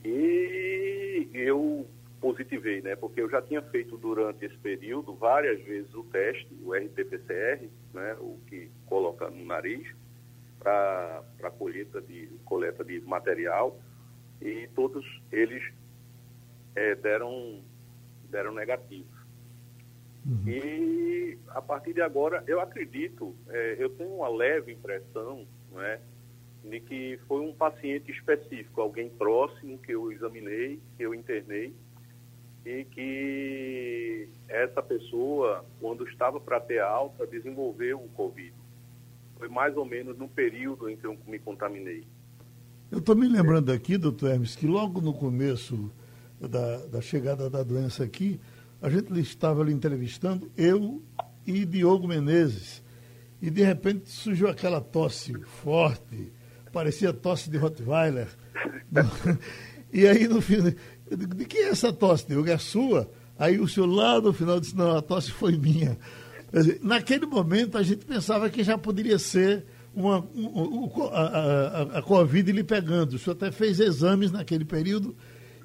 E 0.04 1.28
eu 1.32 1.86
positivei, 2.20 2.82
né? 2.82 2.96
Porque 2.96 3.20
eu 3.20 3.30
já 3.30 3.40
tinha 3.40 3.62
feito 3.62 3.96
durante 3.96 4.44
esse 4.44 4.56
período 4.58 5.14
várias 5.14 5.62
vezes 5.62 5.92
o 5.94 6.02
teste, 6.04 6.48
o 6.64 6.74
RT-PCR, 6.74 7.68
né? 7.94 8.16
O 8.20 8.38
que 8.46 8.70
coloca 8.86 9.30
no 9.30 9.44
nariz 9.44 9.86
para 10.58 11.22
coleta 11.58 12.00
de 12.00 12.28
coleta 12.44 12.84
de 12.84 13.00
material 13.02 13.78
e 14.40 14.68
todos 14.74 15.04
eles 15.30 15.62
é, 16.76 16.94
deram 16.94 17.60
deram 18.30 18.54
negativo. 18.54 19.08
Uhum. 20.24 20.48
E 20.48 21.38
a 21.48 21.62
partir 21.62 21.94
de 21.94 22.02
agora 22.02 22.44
eu 22.46 22.60
acredito, 22.60 23.34
é, 23.48 23.76
eu 23.78 23.90
tenho 23.90 24.10
uma 24.10 24.28
leve 24.28 24.72
impressão, 24.72 25.46
não 25.72 25.82
é? 25.82 26.00
de 26.68 26.80
que 26.80 27.20
foi 27.28 27.40
um 27.40 27.52
paciente 27.52 28.10
específico, 28.10 28.80
alguém 28.80 29.08
próximo 29.08 29.78
que 29.78 29.92
eu 29.92 30.10
examinei, 30.10 30.80
que 30.96 31.04
eu 31.04 31.14
internei, 31.14 31.72
e 32.64 32.84
que 32.84 34.28
essa 34.48 34.82
pessoa, 34.82 35.64
quando 35.80 36.06
estava 36.08 36.40
para 36.40 36.58
ter 36.58 36.80
alta, 36.80 37.24
desenvolveu 37.26 37.98
o 37.98 38.08
Covid. 38.08 38.52
Foi 39.38 39.48
mais 39.48 39.76
ou 39.76 39.84
menos 39.84 40.18
no 40.18 40.28
período 40.28 40.90
em 40.90 40.96
que 40.96 41.06
eu 41.06 41.16
me 41.26 41.38
contaminei. 41.38 42.04
Eu 42.90 42.98
estou 42.98 43.14
me 43.14 43.28
lembrando 43.28 43.70
aqui, 43.70 43.96
doutor 43.96 44.30
Hermes, 44.30 44.56
que 44.56 44.66
logo 44.66 45.00
no 45.00 45.14
começo 45.14 45.92
da, 46.40 46.78
da 46.86 47.00
chegada 47.00 47.48
da 47.48 47.62
doença 47.62 48.04
aqui, 48.04 48.40
a 48.80 48.90
gente 48.90 49.18
estava 49.20 49.62
ali 49.62 49.72
entrevistando, 49.72 50.50
eu 50.56 51.02
e 51.46 51.64
Diogo 51.64 52.06
Menezes. 52.06 52.82
E 53.40 53.50
de 53.50 53.62
repente 53.62 54.10
surgiu 54.10 54.48
aquela 54.48 54.80
tosse 54.80 55.32
forte, 55.62 56.32
parecia 56.72 57.12
tosse 57.12 57.50
de 57.50 57.56
Rottweiler. 57.56 58.28
e 59.92 60.06
aí 60.06 60.26
no 60.26 60.40
fim, 60.40 60.56
eu 61.10 61.16
de 61.16 61.44
quem 61.44 61.62
é 61.62 61.68
essa 61.68 61.92
tosse? 61.92 62.26
Diogo, 62.26 62.48
é 62.48 62.58
sua? 62.58 63.10
Aí 63.38 63.60
o 63.60 63.68
senhor 63.68 63.86
lá 63.86 64.20
no 64.20 64.32
final 64.32 64.58
disse, 64.58 64.76
não, 64.76 64.96
a 64.96 65.02
tosse 65.02 65.30
foi 65.30 65.56
minha. 65.56 65.98
Naquele 66.82 67.26
momento 67.26 67.76
a 67.76 67.82
gente 67.82 68.04
pensava 68.04 68.48
que 68.48 68.64
já 68.64 68.78
poderia 68.78 69.18
ser 69.18 69.64
uma, 69.94 70.20
um, 70.34 70.90
a, 71.10 71.20
a, 71.20 71.82
a, 71.98 72.02
Covid 72.02 72.50
lhe 72.52 72.64
pegando. 72.64 73.14
O 73.14 73.18
senhor 73.18 73.34
até 73.34 73.50
fez 73.50 73.80
exames 73.80 74.30
naquele 74.30 74.64
período 74.64 75.14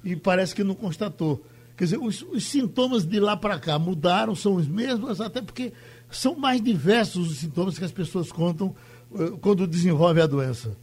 e 0.04 0.16
parece 0.16 0.54
que 0.54 0.64
não 0.64 0.74
constatou. 0.74 1.44
Quer 1.76 1.84
dizer, 1.84 1.98
os, 1.98 2.22
os 2.22 2.46
sintomas 2.46 3.04
de 3.04 3.18
lá 3.18 3.36
para 3.36 3.58
cá 3.58 3.78
mudaram, 3.78 4.34
são 4.34 4.54
os 4.54 4.68
mesmos, 4.68 5.20
até 5.20 5.40
porque 5.40 5.72
são 6.10 6.34
mais 6.36 6.60
diversos 6.60 7.30
os 7.30 7.38
sintomas 7.38 7.78
que 7.78 7.84
as 7.84 7.92
pessoas 7.92 8.30
contam 8.30 8.74
uh, 9.10 9.38
quando 9.38 9.66
desenvolvem 9.66 10.22
a 10.22 10.26
doença. 10.26 10.76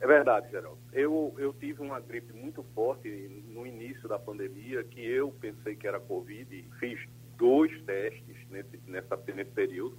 É 0.00 0.06
verdade, 0.06 0.50
Geraldo. 0.50 0.78
Eu, 0.92 1.34
eu 1.38 1.52
tive 1.52 1.82
uma 1.82 1.98
gripe 2.00 2.32
muito 2.32 2.64
forte 2.74 3.08
no 3.48 3.66
início 3.66 4.08
da 4.08 4.18
pandemia, 4.18 4.84
que 4.84 5.00
eu 5.00 5.32
pensei 5.40 5.74
que 5.74 5.86
era 5.86 5.98
Covid, 5.98 6.64
fiz 6.78 7.00
dois 7.36 7.72
testes 7.82 8.36
nesse, 8.50 8.78
nessa, 8.86 9.18
nesse 9.34 9.50
período, 9.50 9.96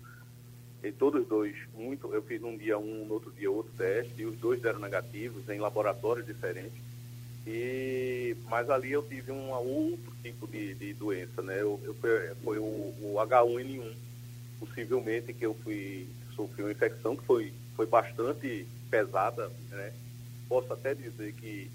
e 0.82 0.92
todos 0.94 1.28
dois, 1.28 1.56
muito, 1.74 2.14
eu 2.14 2.22
fiz 2.22 2.42
um 2.42 2.56
dia 2.56 2.78
um, 2.78 3.06
no 3.06 3.16
outro 3.16 3.32
dia 3.32 3.52
outro 3.52 3.72
teste, 3.78 4.22
e 4.22 4.26
os 4.26 4.38
dois 4.38 4.62
deram 4.62 4.80
negativos 4.80 5.48
em 5.50 5.60
laboratórios 5.60 6.26
diferentes. 6.26 6.89
E, 7.48 8.36
mas 8.50 8.70
ali 8.70 8.92
eu 8.92 9.02
tive 9.04 9.32
um 9.32 9.50
outro 9.52 10.14
tipo 10.22 10.48
de, 10.48 10.76
de 10.76 10.94
doença, 10.94 11.42
né? 11.42 11.62
Eu, 11.62 11.80
eu 11.84 11.94
foi, 11.96 12.36
foi 12.44 12.60
o, 12.60 12.64
o, 12.64 13.16
H1N1, 13.18 13.94
possivelmente 14.60 15.34
que 15.34 15.46
eu 15.46 15.54
fui 15.56 16.08
sofri 16.36 16.64
uma 16.64 16.72
infecção 16.72 17.16
que 17.16 17.26
foi, 17.26 17.54
foi 17.76 17.86
bastante 17.86 18.68
pesada, 18.90 19.52
né? 19.70 19.94
Posso 20.48 20.72
até 20.72 20.94
dizer 20.94 21.34
que 21.34 21.70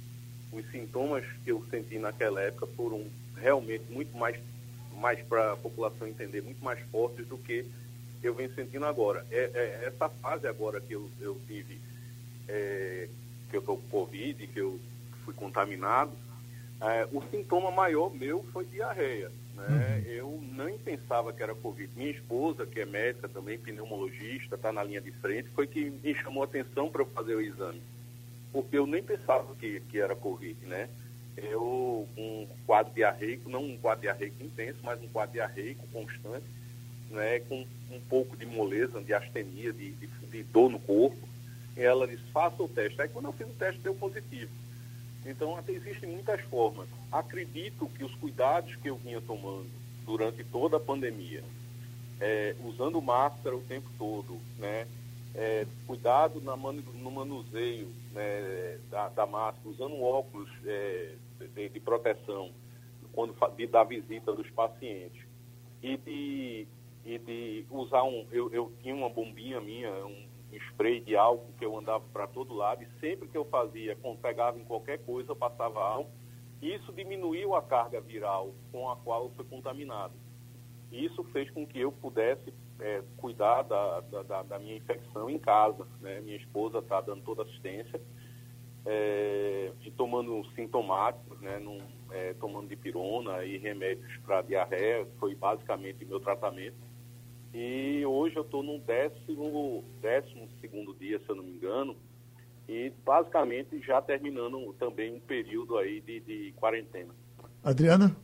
os 0.53 0.71
sintomas 0.71 1.25
que 1.45 1.51
eu 1.51 1.65
senti 1.71 1.99
naquela 1.99 2.41
época 2.41 2.67
foram 2.69 3.07
realmente 3.37 3.85
muito 3.91 4.17
mais, 4.17 4.37
mais 4.97 5.21
para 5.27 5.53
a 5.53 5.57
população 5.57 6.07
entender, 6.07 6.43
muito 6.43 6.65
mais 6.65 6.81
fortes 6.91 7.27
do 7.27 7.37
que 7.37 7.67
eu 8.23 8.35
venho 8.35 8.55
sentindo 8.55 8.87
agora. 8.87 9.27
É, 9.31 9.51
é 9.55 9.85
essa 9.87 10.09
fase 10.09 10.47
agora 10.47 10.81
que 10.81 10.95
eu, 10.95 11.11
eu 11.21 11.39
tive, 11.47 11.79
é, 12.49 13.09
que 13.51 13.57
eu 13.57 13.61
estou 13.61 13.77
com 13.77 13.89
Covid, 13.89 14.47
que 14.47 14.59
eu 14.59 14.81
fui 15.25 15.35
contaminado, 15.35 16.13
é, 16.81 17.09
o 17.13 17.23
sintoma 17.31 17.71
maior 17.71 18.13
meu 18.15 18.45
foi 18.53 18.65
diarreia. 18.67 19.31
Né? 19.55 19.67
Uhum. 19.69 20.13
Eu 20.13 20.41
nem 20.53 20.79
pensava 20.79 21.33
que 21.33 21.43
era 21.43 21.55
Covid. 21.55 21.91
Minha 21.97 22.11
esposa, 22.11 22.67
que 22.67 22.81
é 22.81 22.85
médica 22.85 23.29
também, 23.29 23.59
pneumologista, 23.59 24.57
está 24.57 24.73
na 24.73 24.83
linha 24.83 25.01
de 25.01 25.13
frente, 25.13 25.49
foi 25.51 25.67
que 25.67 25.91
me 25.91 26.15
chamou 26.15 26.43
a 26.43 26.47
atenção 26.47 26.91
para 26.91 27.03
eu 27.03 27.07
fazer 27.07 27.35
o 27.35 27.41
exame. 27.41 27.83
Porque 28.53 28.77
eu 28.77 28.87
nem 28.87 29.03
pensava 29.03 29.55
que, 29.55 29.81
que 29.89 29.99
era 29.99 30.15
Covid, 30.15 30.57
né? 30.67 30.89
eu 31.37 32.09
um 32.17 32.47
quadro 32.67 32.93
diarreico, 32.95 33.49
não 33.49 33.65
um 33.65 33.77
quadro 33.77 34.03
diarreico 34.03 34.43
intenso, 34.43 34.79
mas 34.83 35.03
um 35.03 35.09
quadro 35.09 35.33
diarreico 35.33 35.87
constante, 35.93 36.47
né, 37.11 37.41
com 37.41 37.67
um 37.91 38.01
pouco 38.09 38.37
de 38.37 38.47
moleza, 38.47 39.01
de 39.01 39.13
astenia, 39.13 39.73
de, 39.73 39.93
de, 39.93 40.07
de 40.07 40.43
dor 40.45 40.71
no 40.71 40.79
corpo. 40.79 41.29
E 41.77 41.81
ela 41.81 42.07
disse, 42.07 42.23
faça 42.33 42.63
o 42.63 42.69
teste. 42.69 43.01
Aí 43.01 43.09
quando 43.09 43.27
eu 43.27 43.33
fiz 43.33 43.47
o 43.47 43.55
teste, 43.55 43.81
deu 43.81 43.95
positivo. 43.95 44.51
Então, 45.25 45.57
até 45.57 45.73
existem 45.73 46.11
muitas 46.11 46.41
formas. 46.43 46.89
Acredito 47.11 47.87
que 47.89 48.05
os 48.05 48.15
cuidados 48.17 48.77
que 48.77 48.89
eu 48.89 48.97
vinha 48.97 49.21
tomando 49.21 49.69
durante 50.05 50.45
toda 50.45 50.77
a 50.77 50.81
pandemia, 50.81 51.43
é, 52.21 52.55
usando 52.65 53.01
máscara 53.01 53.57
o 53.57 53.63
tempo 53.63 53.89
todo, 53.99 54.39
né, 54.59 54.87
é, 55.35 55.67
cuidado 55.87 56.41
no 56.41 57.11
manuseio 57.11 57.89
né, 58.13 58.79
da, 58.91 59.09
da, 59.09 59.27
máscara, 59.27 59.69
usando 59.69 60.01
óculos 60.01 60.49
é, 60.65 61.15
de, 61.55 61.69
de, 61.69 61.81
proteção 61.81 62.51
quando 63.13 63.35
de, 63.57 63.67
da 63.67 63.83
visita 63.83 64.33
dos 64.33 64.49
pacientes 64.51 65.23
e 65.83 65.97
de, 65.97 66.67
e 67.05 67.19
de 67.19 67.67
usar 67.69 68.05
um 68.05 68.25
eu, 68.31 68.53
eu 68.53 68.73
tinha 68.81 68.95
uma 68.95 69.09
bombinha 69.09 69.61
minha 69.61 69.91
um 70.07 70.25
spray 70.57 71.01
de 71.01 71.17
álcool 71.17 71.53
que 71.59 71.65
eu 71.65 71.77
andava 71.77 72.05
para 72.13 72.27
todo 72.27 72.55
lado 72.55 72.83
e 72.83 73.01
sempre 73.01 73.29
que 73.29 73.37
eu 73.37 73.45
fazia, 73.47 73.97
pegava 74.21 74.59
em 74.59 74.65
qualquer 74.65 74.99
coisa, 75.05 75.35
passava 75.35 75.81
álcool. 75.81 76.13
Isso 76.63 76.93
diminuiu 76.93 77.55
a 77.55 77.63
carga 77.63 78.01
viral 78.01 78.55
com 78.73 78.91
a 78.91 78.97
qual 78.97 79.25
eu 79.25 79.31
fui 79.31 79.45
contaminado. 79.45 80.15
Isso 80.91 81.25
fez 81.25 81.51
com 81.51 81.67
que 81.67 81.81
eu 81.81 81.93
pudesse 81.93 82.55
é, 82.81 83.03
cuidar 83.17 83.63
da, 83.63 84.01
da, 84.01 84.43
da, 84.43 84.59
minha 84.59 84.77
infecção 84.77 85.29
em 85.29 85.39
casa. 85.39 85.87
Né? 86.01 86.21
Minha 86.21 86.37
esposa 86.37 86.79
está 86.79 87.01
dando 87.01 87.23
toda 87.23 87.43
assistência 87.43 88.01
é, 88.87 89.73
e 89.85 89.91
tomando 89.91 90.45
sintomáticos, 90.55 91.41
né? 91.41 91.59
Num, 91.59 91.81
é, 92.11 92.35
tomando 92.35 92.69
dipirona 92.69 93.45
e 93.45 93.59
remédios 93.59 94.17
para 94.19 94.43
diarreia, 94.43 95.07
foi 95.19 95.35
basicamente 95.35 96.05
meu 96.05 96.21
tratamento. 96.21 96.77
E 97.55 98.05
hoje 98.05 98.35
eu 98.35 98.43
estou 98.43 98.65
no 98.65 98.81
décimo, 98.81 99.85
décimo 100.03 100.49
segundo 100.61 100.93
dia, 100.95 101.21
se 101.21 101.29
eu 101.29 101.37
não 101.37 101.45
me 101.45 101.53
engano, 101.53 101.95
e 102.69 102.93
basicamente 103.05 103.81
já 103.81 104.03
terminando 104.03 104.75
também 104.77 105.15
um 105.15 105.21
período 105.21 105.79
aí 105.79 106.01
de, 106.01 106.19
de 106.19 106.53
quarentena. 106.57 107.15
Adriana? 107.63 108.17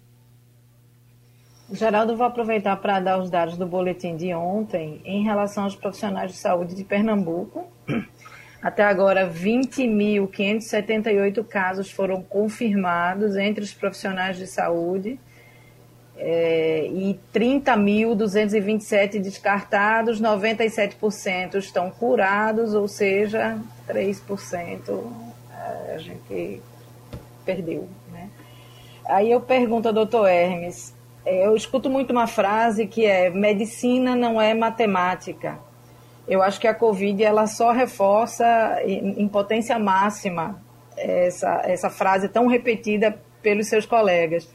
Geraldo, 1.72 2.16
vou 2.16 2.26
aproveitar 2.26 2.76
para 2.78 2.98
dar 2.98 3.20
os 3.20 3.30
dados 3.30 3.56
do 3.56 3.64
boletim 3.64 4.16
de 4.16 4.34
ontem 4.34 5.00
em 5.04 5.22
relação 5.22 5.62
aos 5.62 5.76
profissionais 5.76 6.32
de 6.32 6.36
saúde 6.36 6.74
de 6.74 6.82
Pernambuco. 6.82 7.72
Até 8.60 8.82
agora, 8.82 9.30
20.578 9.30 11.46
casos 11.46 11.88
foram 11.88 12.20
confirmados 12.20 13.36
entre 13.36 13.62
os 13.62 13.72
profissionais 13.72 14.36
de 14.36 14.48
saúde 14.48 15.20
é, 16.22 16.86
e 16.86 17.18
30.227 17.32 19.18
descartados, 19.18 20.20
97% 20.20 21.54
estão 21.54 21.90
curados, 21.90 22.74
ou 22.74 22.86
seja, 22.86 23.58
3% 23.88 25.02
é, 25.50 25.94
a 25.94 25.98
gente 25.98 26.60
perdeu. 27.42 27.88
Né? 28.12 28.28
Aí 29.06 29.30
eu 29.30 29.40
pergunto 29.40 29.88
ao 29.88 29.94
doutor 29.94 30.28
Hermes, 30.28 30.94
é, 31.24 31.46
eu 31.46 31.56
escuto 31.56 31.88
muito 31.88 32.10
uma 32.10 32.26
frase 32.26 32.86
que 32.86 33.06
é 33.06 33.30
medicina 33.30 34.14
não 34.14 34.38
é 34.38 34.52
matemática. 34.52 35.58
Eu 36.28 36.42
acho 36.42 36.60
que 36.60 36.68
a 36.68 36.74
Covid 36.74 37.24
ela 37.24 37.46
só 37.46 37.72
reforça 37.72 38.78
em, 38.84 39.26
potência 39.26 39.78
máxima 39.78 40.62
essa, 40.98 41.62
essa 41.64 41.88
frase 41.88 42.28
tão 42.28 42.46
repetida 42.46 43.18
pelos 43.42 43.68
seus 43.68 43.86
colegas. 43.86 44.46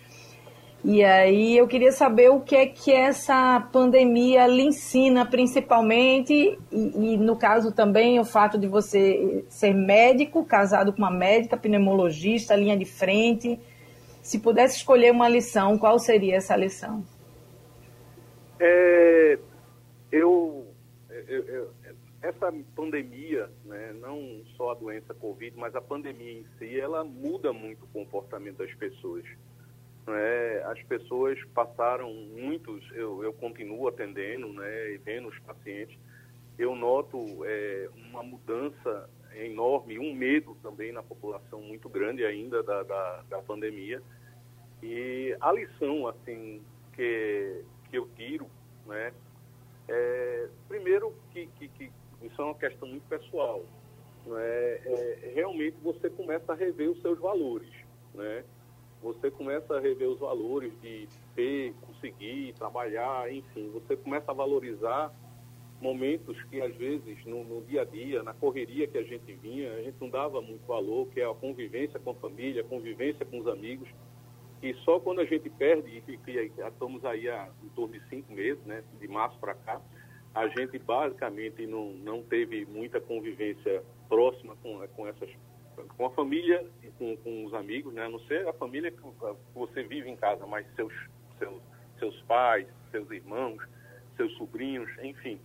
E 0.87 1.03
aí 1.03 1.57
eu 1.57 1.67
queria 1.67 1.91
saber 1.91 2.29
o 2.29 2.41
que 2.41 2.55
é 2.55 2.67
que 2.67 2.91
essa 2.91 3.59
pandemia 3.73 4.45
lhe 4.45 4.61
ensina, 4.61 5.25
principalmente, 5.25 6.59
e, 6.71 7.13
e, 7.13 7.17
no 7.17 7.35
caso 7.35 7.73
também 7.73 8.19
o 8.19 8.23
fato 8.23 8.55
de 8.55 8.67
você 8.67 9.43
ser 9.49 9.73
médico, 9.73 10.45
casado 10.45 10.93
com 10.93 10.99
uma 10.99 11.09
médica, 11.09 11.57
pneumologista, 11.57 12.55
linha 12.55 12.77
de 12.77 12.85
frente. 12.85 13.59
Se 14.21 14.37
pudesse 14.37 14.77
escolher 14.77 15.11
uma 15.11 15.27
lição, 15.27 15.75
qual 15.79 15.97
seria 15.97 16.35
essa 16.35 16.55
lição? 16.55 17.03
É, 18.59 19.39
eu, 20.11 20.67
eu, 21.09 21.43
eu, 21.45 21.69
essa 22.21 22.53
pandemia, 22.75 23.49
né, 23.63 23.91
não 23.99 24.43
só 24.55 24.69
a 24.69 24.75
doença 24.75 25.15
Covid, 25.15 25.57
mas 25.57 25.75
a 25.75 25.81
pandemia 25.81 26.33
em 26.33 26.45
si, 26.59 26.79
ela 26.79 27.03
muda 27.03 27.51
muito 27.51 27.85
o 27.85 27.87
comportamento 27.87 28.57
das 28.57 28.73
pessoas. 28.75 29.25
É, 30.07 30.63
as 30.67 30.81
pessoas 30.83 31.43
passaram, 31.53 32.13
muitos, 32.13 32.83
eu, 32.91 33.23
eu 33.23 33.33
continuo 33.33 33.87
atendendo 33.87 34.53
né, 34.53 34.91
e 34.91 34.97
vendo 34.97 35.29
os 35.29 35.39
pacientes, 35.39 35.97
eu 36.59 36.75
noto 36.75 37.43
é, 37.43 37.89
uma 37.95 38.21
mudança 38.21 39.09
enorme, 39.35 39.97
um 39.97 40.13
medo 40.13 40.55
também 40.61 40.91
na 40.91 41.01
população 41.01 41.59
muito 41.61 41.89
grande 41.89 42.23
ainda 42.23 42.61
da, 42.61 42.83
da, 42.83 43.23
da 43.29 43.41
pandemia. 43.41 44.01
E 44.81 45.35
a 45.41 45.51
lição, 45.51 46.07
assim, 46.07 46.61
que, 46.93 47.63
que 47.89 47.97
eu 47.97 48.07
tiro, 48.15 48.47
né, 48.85 49.11
é, 49.87 50.47
primeiro 50.67 51.13
que, 51.31 51.47
que, 51.57 51.67
que, 51.69 51.91
isso 52.21 52.41
é 52.41 52.45
uma 52.45 52.55
questão 52.55 52.87
muito 52.87 53.07
pessoal, 53.07 53.63
né, 54.25 54.39
é, 54.39 55.31
realmente 55.33 55.77
você 55.81 56.09
começa 56.09 56.53
a 56.53 56.55
rever 56.55 56.91
os 56.91 57.01
seus 57.01 57.19
valores, 57.19 57.71
né, 58.13 58.43
você 59.01 59.29
começa 59.29 59.75
a 59.75 59.79
rever 59.79 60.09
os 60.09 60.19
valores 60.19 60.71
de 60.81 61.07
ter, 61.35 61.73
conseguir, 61.81 62.53
trabalhar, 62.53 63.31
enfim, 63.31 63.69
você 63.71 63.95
começa 63.95 64.31
a 64.31 64.33
valorizar 64.33 65.13
momentos 65.79 66.41
que 66.45 66.61
às 66.61 66.75
vezes 66.75 67.23
no, 67.25 67.43
no, 67.43 67.61
dia 67.61 67.81
a 67.81 67.85
dia, 67.85 68.23
na 68.23 68.33
correria 68.33 68.87
que 68.87 68.97
a 68.97 69.03
gente 69.03 69.33
vinha, 69.33 69.73
a 69.73 69.81
gente 69.81 69.97
não 69.99 70.09
dava 70.09 70.41
muito 70.41 70.65
valor, 70.65 71.07
que 71.09 71.19
é 71.19 71.29
a 71.29 71.33
convivência 71.33 71.99
com 71.99 72.11
a 72.11 72.15
família, 72.15 72.61
a 72.61 72.65
convivência 72.65 73.25
com 73.25 73.39
os 73.39 73.47
amigos. 73.47 73.87
E 74.63 74.73
só 74.85 74.99
quando 74.99 75.21
a 75.21 75.25
gente 75.25 75.49
perde, 75.49 76.03
e, 76.07 76.31
e 76.31 76.51
estamos 76.67 77.03
aí 77.05 77.29
há 77.29 77.49
em 77.63 77.69
torno 77.69 77.93
de 77.93 78.09
cinco 78.09 78.33
meses, 78.33 78.63
né, 78.65 78.83
de 78.99 79.07
março 79.07 79.37
para 79.37 79.53
cá, 79.53 79.81
a 80.33 80.47
gente 80.47 80.79
basicamente 80.79 81.67
não, 81.67 81.91
não 81.93 82.23
teve 82.23 82.65
muita 82.65 82.99
convivência 82.99 83.83
próxima 84.09 84.55
com, 84.61 84.85
com 84.87 85.07
essas 85.07 85.29
com 85.97 86.05
a 86.05 86.09
família 86.11 86.65
e 86.83 86.87
com, 86.91 87.15
com 87.17 87.45
os 87.45 87.53
amigos, 87.53 87.93
né? 87.93 88.05
A 88.05 88.09
não 88.09 88.19
ser 88.21 88.47
a 88.47 88.53
família 88.53 88.91
que 88.91 89.01
você 89.53 89.83
vive 89.83 90.09
em 90.09 90.15
casa, 90.15 90.45
mas 90.45 90.65
seus, 90.75 90.93
seus, 91.37 91.61
seus 91.99 92.21
pais, 92.23 92.67
seus 92.91 93.09
irmãos, 93.11 93.61
seus 94.15 94.35
sobrinhos, 94.37 94.89
enfim. 95.03 95.39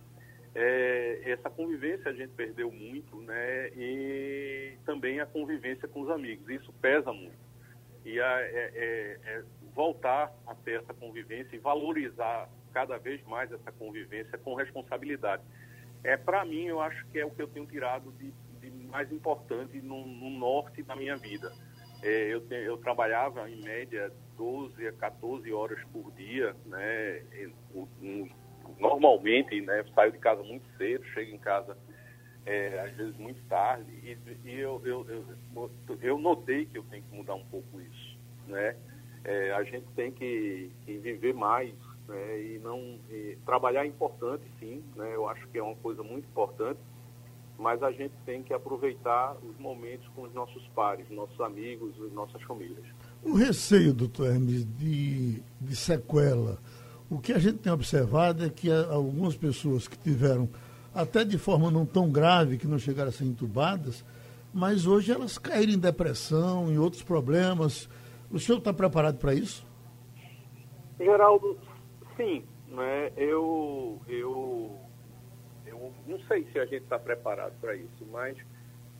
É, 0.53 1.21
essa 1.25 1.49
convivência 1.49 2.11
a 2.11 2.13
gente 2.13 2.33
perdeu 2.33 2.71
muito, 2.71 3.15
né? 3.21 3.69
E 3.75 4.77
também 4.85 5.19
a 5.19 5.25
convivência 5.25 5.87
com 5.87 6.01
os 6.01 6.09
amigos. 6.09 6.47
Isso 6.49 6.73
pesa 6.81 7.13
muito. 7.13 7.39
E 8.03 8.19
a, 8.19 8.41
é, 8.41 8.71
é, 8.73 9.19
é 9.23 9.43
voltar 9.73 10.33
a 10.45 10.55
ter 10.55 10.81
essa 10.81 10.93
convivência 10.93 11.55
e 11.55 11.59
valorizar 11.59 12.49
cada 12.73 12.97
vez 12.97 13.23
mais 13.25 13.51
essa 13.51 13.71
convivência 13.71 14.37
com 14.37 14.55
responsabilidade. 14.55 15.43
É 16.03 16.17
para 16.17 16.43
mim, 16.43 16.65
eu 16.65 16.81
acho 16.81 17.05
que 17.07 17.19
é 17.19 17.25
o 17.25 17.31
que 17.31 17.41
eu 17.41 17.47
tenho 17.47 17.65
tirado 17.65 18.11
de 18.13 18.33
mais 18.91 19.11
importante 19.11 19.81
no, 19.81 20.05
no 20.05 20.29
norte 20.29 20.83
da 20.83 20.95
minha 20.95 21.17
vida. 21.17 21.51
É, 22.03 22.33
eu, 22.33 22.41
te, 22.41 22.55
eu 22.55 22.77
trabalhava 22.77 23.49
em 23.49 23.61
média 23.61 24.11
12 24.37 24.87
a 24.87 24.91
14 24.93 25.51
horas 25.53 25.79
por 25.93 26.11
dia, 26.11 26.55
né? 26.65 27.23
normalmente, 28.79 29.61
né? 29.61 29.83
Saio 29.93 30.11
de 30.11 30.17
casa 30.17 30.43
muito 30.43 30.65
cedo, 30.77 31.05
chego 31.05 31.31
em 31.31 31.37
casa 31.37 31.77
é, 32.45 32.79
às 32.79 32.91
vezes 32.95 33.15
muito 33.17 33.41
tarde 33.43 33.91
e, 34.03 34.17
e 34.49 34.59
eu, 34.59 34.81
eu, 34.83 35.05
eu, 35.09 35.71
eu, 36.01 36.17
notei 36.17 36.65
que 36.65 36.77
eu 36.77 36.83
tenho 36.85 37.03
que 37.03 37.15
mudar 37.15 37.35
um 37.35 37.45
pouco 37.45 37.79
isso, 37.79 38.17
né? 38.47 38.75
É, 39.23 39.51
a 39.51 39.63
gente 39.63 39.85
tem 39.95 40.11
que, 40.11 40.71
que 40.83 40.97
viver 40.97 41.35
mais, 41.35 41.75
né? 42.07 42.41
E 42.41 42.59
não 42.59 42.99
e 43.09 43.37
trabalhar 43.45 43.85
é 43.85 43.87
importante, 43.87 44.43
sim, 44.59 44.83
né? 44.95 45.13
Eu 45.13 45.29
acho 45.29 45.47
que 45.49 45.59
é 45.59 45.63
uma 45.63 45.75
coisa 45.75 46.01
muito 46.01 46.27
importante 46.27 46.79
mas 47.61 47.83
a 47.83 47.91
gente 47.91 48.13
tem 48.25 48.41
que 48.41 48.53
aproveitar 48.53 49.37
os 49.43 49.55
momentos 49.59 50.07
com 50.15 50.23
os 50.23 50.33
nossos 50.33 50.67
pares, 50.69 51.07
nossos 51.11 51.39
amigos, 51.39 51.95
nossas 52.11 52.41
famílias. 52.41 52.83
O 53.23 53.35
receio, 53.35 53.93
doutor 53.93 54.31
Hermes, 54.31 54.65
de, 54.77 55.43
de 55.61 55.75
sequela, 55.75 56.57
o 57.07 57.19
que 57.19 57.31
a 57.31 57.37
gente 57.37 57.59
tem 57.59 57.71
observado 57.71 58.43
é 58.43 58.49
que 58.49 58.71
algumas 58.71 59.37
pessoas 59.37 59.87
que 59.87 59.95
tiveram, 59.95 60.49
até 60.91 61.23
de 61.23 61.37
forma 61.37 61.69
não 61.69 61.85
tão 61.85 62.11
grave, 62.11 62.57
que 62.57 62.65
não 62.65 62.79
chegaram 62.79 63.09
a 63.09 63.13
ser 63.13 63.25
entubadas, 63.25 64.03
mas 64.51 64.87
hoje 64.87 65.11
elas 65.11 65.37
caíram 65.37 65.73
em 65.73 65.79
depressão, 65.79 66.71
em 66.71 66.79
outros 66.79 67.03
problemas. 67.03 67.87
O 68.31 68.39
senhor 68.39 68.57
está 68.57 68.73
preparado 68.73 69.19
para 69.19 69.35
isso? 69.35 69.63
Geraldo, 70.97 71.59
sim. 72.17 72.43
Né? 72.67 73.11
Eu, 73.15 74.01
eu 74.07 74.79
não 76.07 76.19
sei 76.27 76.45
se 76.51 76.59
a 76.59 76.65
gente 76.65 76.83
está 76.83 76.99
preparado 76.99 77.53
para 77.59 77.75
isso, 77.75 78.05
mas 78.11 78.37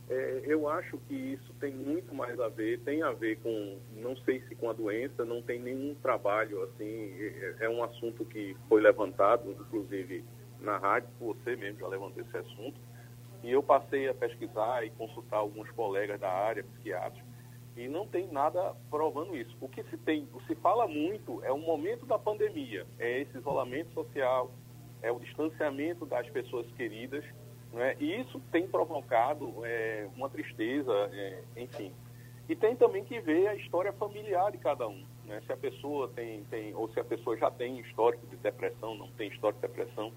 é, 0.09 0.41
eu 0.45 0.67
acho 0.67 0.97
que 1.07 1.13
isso 1.13 1.53
tem 1.59 1.73
muito 1.73 2.13
mais 2.13 2.39
a 2.39 2.49
ver, 2.49 2.79
tem 2.81 3.01
a 3.01 3.11
ver 3.11 3.39
com, 3.39 3.79
não 3.95 4.15
sei 4.17 4.41
se 4.41 4.55
com 4.55 4.69
a 4.69 4.73
doença, 4.73 5.23
não 5.23 5.41
tem 5.41 5.59
nenhum 5.59 5.95
trabalho 5.95 6.63
assim, 6.63 7.13
é, 7.19 7.55
é 7.61 7.69
um 7.69 7.83
assunto 7.83 8.25
que 8.25 8.55
foi 8.67 8.81
levantado, 8.81 9.51
inclusive 9.51 10.23
na 10.59 10.77
rádio, 10.77 11.09
você 11.19 11.55
mesmo 11.55 11.79
já 11.79 11.87
levantou 11.87 12.21
esse 12.21 12.37
assunto, 12.37 12.79
e 13.43 13.51
eu 13.51 13.63
passei 13.63 14.07
a 14.09 14.13
pesquisar 14.13 14.85
e 14.85 14.91
consultar 14.91 15.37
alguns 15.37 15.69
colegas 15.71 16.19
da 16.19 16.29
área, 16.29 16.63
psiquiátricos, 16.63 17.31
e 17.75 17.87
não 17.87 18.05
tem 18.05 18.27
nada 18.27 18.75
provando 18.89 19.35
isso. 19.35 19.55
O 19.61 19.69
que 19.69 19.81
se 19.83 19.97
tem, 19.97 20.27
se 20.45 20.55
fala 20.55 20.87
muito 20.87 21.41
é 21.43 21.51
o 21.51 21.57
momento 21.57 22.05
da 22.05 22.19
pandemia, 22.19 22.85
é 22.99 23.21
esse 23.21 23.37
isolamento 23.37 23.93
social, 23.93 24.51
é 25.01 25.11
o 25.11 25.19
distanciamento 25.19 26.05
das 26.05 26.29
pessoas 26.29 26.65
queridas, 26.73 27.23
né? 27.73 27.95
E 27.99 28.21
isso 28.21 28.39
tem 28.51 28.67
provocado 28.67 29.53
é, 29.65 30.07
uma 30.15 30.29
tristeza, 30.29 30.91
é, 31.13 31.41
enfim. 31.57 31.91
E 32.49 32.55
tem 32.55 32.75
também 32.75 33.03
que 33.03 33.19
ver 33.19 33.47
a 33.47 33.55
história 33.55 33.93
familiar 33.93 34.51
de 34.51 34.57
cada 34.57 34.87
um. 34.87 35.05
Né? 35.25 35.41
Se 35.45 35.53
a 35.53 35.57
pessoa 35.57 36.09
tem, 36.09 36.43
tem, 36.45 36.75
ou 36.75 36.89
se 36.89 36.99
a 36.99 37.03
pessoa 37.03 37.37
já 37.37 37.49
tem 37.49 37.79
histórico 37.79 38.27
de 38.27 38.35
depressão, 38.35 38.95
não 38.95 39.07
tem 39.11 39.29
histórico 39.29 39.61
de 39.61 39.67
depressão. 39.67 40.11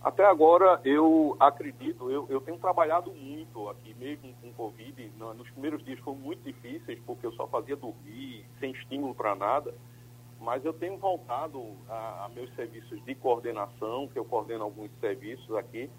Até 0.00 0.24
agora, 0.24 0.80
eu 0.84 1.36
acredito, 1.40 2.08
eu, 2.10 2.26
eu 2.28 2.40
tenho 2.40 2.58
trabalhado 2.58 3.10
muito 3.12 3.68
aqui, 3.68 3.92
mesmo 3.94 4.32
com 4.40 4.52
Covid. 4.52 5.10
Nos 5.18 5.50
primeiros 5.50 5.84
dias 5.84 5.98
foram 6.00 6.18
muito 6.18 6.44
difíceis, 6.44 7.00
porque 7.04 7.26
eu 7.26 7.32
só 7.32 7.48
fazia 7.48 7.74
dormir, 7.74 8.44
sem 8.60 8.70
estímulo 8.70 9.14
para 9.14 9.34
nada. 9.34 9.74
Mas 10.40 10.64
eu 10.64 10.72
tenho 10.72 10.98
voltado 10.98 11.76
a, 11.88 12.26
a 12.26 12.28
meus 12.28 12.54
serviços 12.54 13.02
de 13.04 13.14
coordenação, 13.14 14.08
que 14.08 14.18
eu 14.18 14.24
coordeno 14.24 14.64
alguns 14.64 14.90
serviços 15.00 15.54
aqui, 15.56 15.90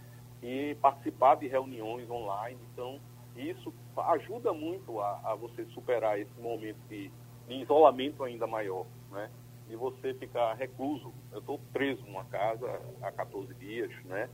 e 0.41 0.76
participar 0.82 1.36
de 1.36 1.47
reuniões 1.47 2.10
online. 2.10 2.60
Então, 2.71 3.00
isso 3.36 3.73
ajuda 3.97 4.54
muito 4.54 5.00
a, 5.00 5.19
a 5.23 5.36
você 5.36 5.65
superar 5.67 6.19
esse 6.19 6.39
momento 6.39 6.78
de, 6.89 7.12
de, 7.47 7.54
isolamento 7.56 8.23
ainda 8.23 8.47
maior, 8.47 8.86
né? 9.12 9.30
De 9.67 9.76
você 9.76 10.13
ficar 10.13 10.54
recluso. 10.54 11.13
Eu 11.32 11.39
estou 11.39 11.60
preso 11.73 12.04
numa 12.06 12.26
casa 12.26 12.82
há 13.02 13.12
14 13.12 13.54
dias, 13.56 13.91
né? 14.06 14.30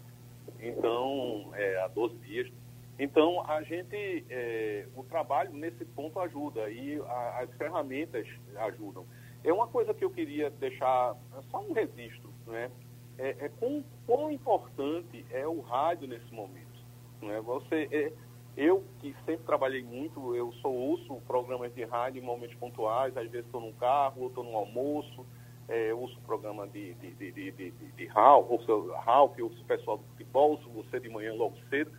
Então, 0.60 1.50
é, 1.54 1.82
há 1.82 1.88
12 1.88 2.16
dias. 2.18 2.52
Então, 3.00 3.44
a 3.50 3.64
gente, 3.64 4.26
é, 4.30 4.88
o 4.96 5.04
trabalho 5.04 5.52
nesse 5.54 5.84
ponto 5.84 6.20
ajuda 6.20 6.70
e 6.70 7.02
a, 7.02 7.40
as 7.40 7.54
ferramentas 7.56 8.28
ajudam. 8.58 9.06
É 9.44 9.52
uma 9.52 9.68
coisa 9.68 9.94
que 9.94 10.04
eu 10.04 10.10
queria 10.10 10.50
deixar, 10.50 11.16
só 11.52 11.60
um 11.60 11.74
registro, 11.74 12.30
né? 12.48 12.72
é, 13.18 13.46
é 13.46 13.50
quão, 13.60 13.84
quão, 14.06 14.32
importante 14.32 15.26
é 15.32 15.48
o 15.48 15.62
rádio 15.62 16.08
nesse 16.08 16.34
momento. 16.34 16.84
Né? 17.22 17.40
Você, 17.42 17.88
é, 17.92 18.14
eu 18.58 18.84
que 19.00 19.16
sempre 19.26 19.46
trabalhei 19.46 19.84
muito, 19.84 20.36
eu 20.36 20.52
sou 20.54 20.74
ouço 20.74 21.16
programas 21.28 21.74
de 21.74 21.84
rádio 21.84 22.22
em 22.22 22.26
momentos 22.26 22.56
pontuais, 22.58 23.16
às 23.16 23.30
vezes 23.30 23.46
estou 23.46 23.62
no 23.62 23.74
carro, 23.74 24.28
estou 24.28 24.44
no 24.44 24.56
almoço, 24.56 25.26
é, 25.68 25.94
ouço 25.94 26.20
programa 26.22 26.68
de, 26.68 26.94
de, 26.96 27.12
de, 27.14 27.32
de, 27.32 27.52
de, 27.52 27.72
de 27.72 28.06
Ralph, 28.08 28.50
ouço 28.50 28.92
Ralph, 28.92 29.38
ouço 29.40 29.62
o 29.62 29.66
pessoal 29.66 29.98
do 29.98 30.04
futebol, 30.06 30.52
ouço 30.52 30.70
você 30.70 31.00
de 31.00 31.10
manhã 31.10 31.34
logo 31.34 31.56
cedo, 31.70 31.92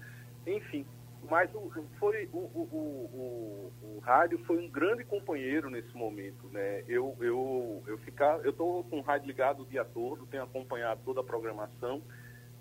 enfim. 0.46 0.84
Mas 1.30 1.52
o, 1.54 1.70
foi, 1.98 2.28
o, 2.32 2.38
o, 2.38 3.72
o, 3.82 3.96
o, 3.96 3.98
rádio 4.00 4.38
foi 4.44 4.58
um 4.58 4.68
grande 4.68 5.04
companheiro 5.04 5.70
nesse 5.70 5.94
momento. 5.96 6.48
Né? 6.48 6.84
Eu 6.86 7.16
eu 7.20 7.82
eu 7.86 7.98
ficar, 7.98 8.38
eu 8.44 8.50
estou 8.50 8.84
com 8.84 8.98
o 8.98 9.02
rádio 9.02 9.26
ligado 9.26 9.62
o 9.62 9.66
dia 9.66 9.84
todo, 9.84 10.26
tenho 10.26 10.42
acompanhado 10.42 11.00
toda 11.04 11.20
a 11.20 11.24
programação, 11.24 12.02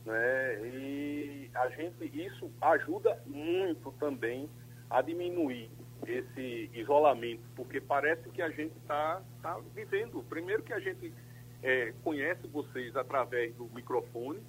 né? 0.06 0.68
E 0.68 1.50
a 1.54 1.70
gente 1.70 2.06
isso 2.06 2.52
ajuda 2.62 3.22
muito 3.26 3.92
também 4.00 4.50
a 4.90 5.02
diminuir 5.02 5.70
esse 6.06 6.70
isolamento, 6.74 7.44
porque 7.56 7.80
parece 7.80 8.30
que 8.30 8.42
a 8.42 8.50
gente 8.50 8.78
está 8.78 9.22
tá 9.42 9.60
vivendo. 9.74 10.24
Primeiro 10.24 10.64
que 10.64 10.74
a 10.74 10.80
gente 10.80 11.14
é, 11.62 11.94
conhece 12.04 12.46
vocês 12.48 12.96
através 12.96 13.56
do 13.56 13.66
microfone, 13.74 14.42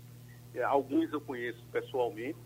é, 0.55 0.63
alguns 0.63 1.13
eu 1.13 1.21
conheço 1.21 1.65
pessoalmente 1.73 2.39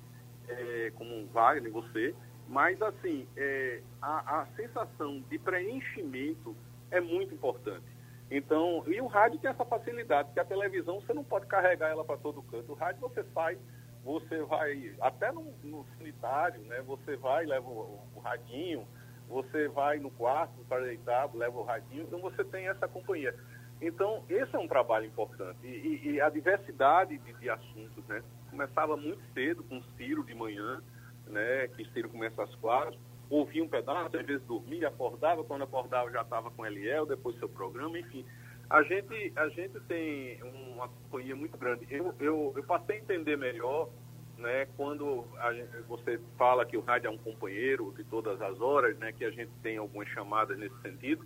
é, 0.49 0.93
como 0.97 1.15
um 1.15 1.27
Wagner, 1.27 1.71
você, 1.73 2.15
mas 2.49 2.81
assim, 2.81 3.29
é, 3.37 3.83
a, 4.01 4.41
a 4.41 4.47
sensação 4.57 5.21
de 5.29 5.39
preenchimento 5.39 6.57
é 6.91 7.01
muito 7.01 7.35
importante. 7.35 7.85
Então, 8.31 8.85
e 8.87 9.01
o 9.01 9.07
rádio 9.07 9.39
tem 9.39 9.51
essa 9.51 9.65
facilidade, 9.65 10.33
que 10.33 10.41
a 10.41 10.45
televisão 10.45 11.01
você 11.01 11.15
não 11.15 11.25
pode 11.25 11.47
carregar 11.47 11.89
ela 11.89 12.05
para 12.05 12.19
todo 12.19 12.43
canto. 12.43 12.73
O 12.73 12.75
rádio 12.75 13.01
você 13.01 13.25
sai, 13.33 13.59
você 14.05 14.43
vai, 14.43 14.95
até 15.01 15.33
no, 15.33 15.53
no 15.65 15.87
sanitário, 15.97 16.61
né? 16.63 16.83
Você 16.83 17.17
vai, 17.17 17.47
leva 17.47 17.67
o, 17.67 17.99
o 18.15 18.21
radinho, 18.21 18.87
você 19.29 19.69
vai 19.69 19.99
no 19.99 20.11
quarto 20.11 20.65
para 20.69 20.85
deitar, 20.85 21.35
leva 21.35 21.59
o 21.59 21.65
radinho, 21.65 22.03
então 22.03 22.21
você 22.21 22.45
tem 22.45 22.69
essa 22.69 22.87
companhia. 22.87 23.35
Então, 23.81 24.25
esse 24.29 24.55
é 24.55 24.59
um 24.59 24.69
trabalho 24.69 25.07
importante. 25.07 25.59
E, 25.63 25.69
e, 25.69 26.11
e 26.13 26.21
a 26.21 26.29
diversidade 26.29 27.17
de, 27.19 27.33
de 27.35 27.49
assuntos, 27.49 28.07
né? 28.09 28.23
Começava 28.59 28.97
muito 28.97 29.23
cedo, 29.33 29.63
com 29.63 29.81
Ciro 29.97 30.25
de 30.25 30.35
manhã, 30.35 30.83
né, 31.29 31.69
que 31.69 31.85
Ciro 31.93 32.09
começa 32.09 32.43
às 32.43 32.53
quatro, 32.57 32.99
ouvia 33.31 33.63
um 33.63 33.69
pedaço, 33.69 34.17
às 34.17 34.27
vezes 34.27 34.43
dormia, 34.47 34.89
acordava, 34.89 35.45
quando 35.45 35.63
acordava 35.63 36.11
já 36.11 36.23
estava 36.23 36.51
com 36.51 36.67
Eliel, 36.67 37.07
depois 37.07 37.39
seu 37.39 37.49
programa, 37.49 37.97
enfim. 37.97 38.25
A 38.69 38.83
gente, 38.83 39.33
a 39.37 39.49
gente 39.51 39.79
tem 39.87 40.43
uma 40.43 40.89
companhia 40.89 41.37
muito 41.37 41.57
grande. 41.57 41.87
Eu, 41.89 42.13
eu, 42.19 42.53
eu 42.57 42.65
passei 42.65 42.97
a 42.97 42.99
entender 42.99 43.37
melhor 43.37 43.89
né, 44.37 44.67
quando 44.77 45.25
gente, 45.55 45.83
você 45.87 46.19
fala 46.37 46.67
que 46.67 46.77
o 46.77 46.81
rádio 46.81 47.09
é 47.09 47.11
um 47.11 47.19
companheiro 47.19 47.95
de 47.97 48.03
todas 48.05 48.43
as 48.43 48.61
horas, 48.61 48.99
né, 48.99 49.13
que 49.13 49.25
a 49.25 49.31
gente 49.31 49.53
tem 49.63 49.77
algumas 49.77 50.09
chamadas 50.09 50.59
nesse 50.59 50.79
sentido, 50.81 51.25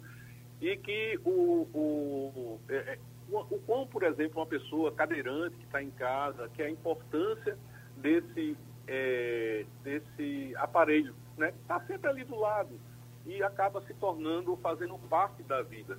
e 0.60 0.76
que 0.76 1.18
o, 1.24 1.66
o, 1.72 2.60
é, 2.68 2.74
é 2.74 2.98
o 3.32 3.58
quão, 3.66 3.86
por 3.86 4.02
exemplo, 4.02 4.40
uma 4.40 4.46
pessoa 4.46 4.92
cadeirante 4.92 5.56
que 5.56 5.64
está 5.64 5.82
em 5.82 5.90
casa, 5.90 6.48
que 6.50 6.62
é 6.62 6.66
a 6.66 6.70
importância 6.70 7.56
desse, 7.96 8.56
é, 8.86 9.64
desse 9.82 10.54
aparelho, 10.56 11.14
né? 11.36 11.52
Está 11.62 11.80
sempre 11.86 12.08
ali 12.10 12.24
do 12.24 12.38
lado 12.38 12.78
e 13.24 13.42
acaba 13.42 13.80
se 13.82 13.94
tornando, 13.94 14.56
fazendo 14.56 14.98
parte 15.08 15.42
da 15.44 15.62
vida. 15.62 15.98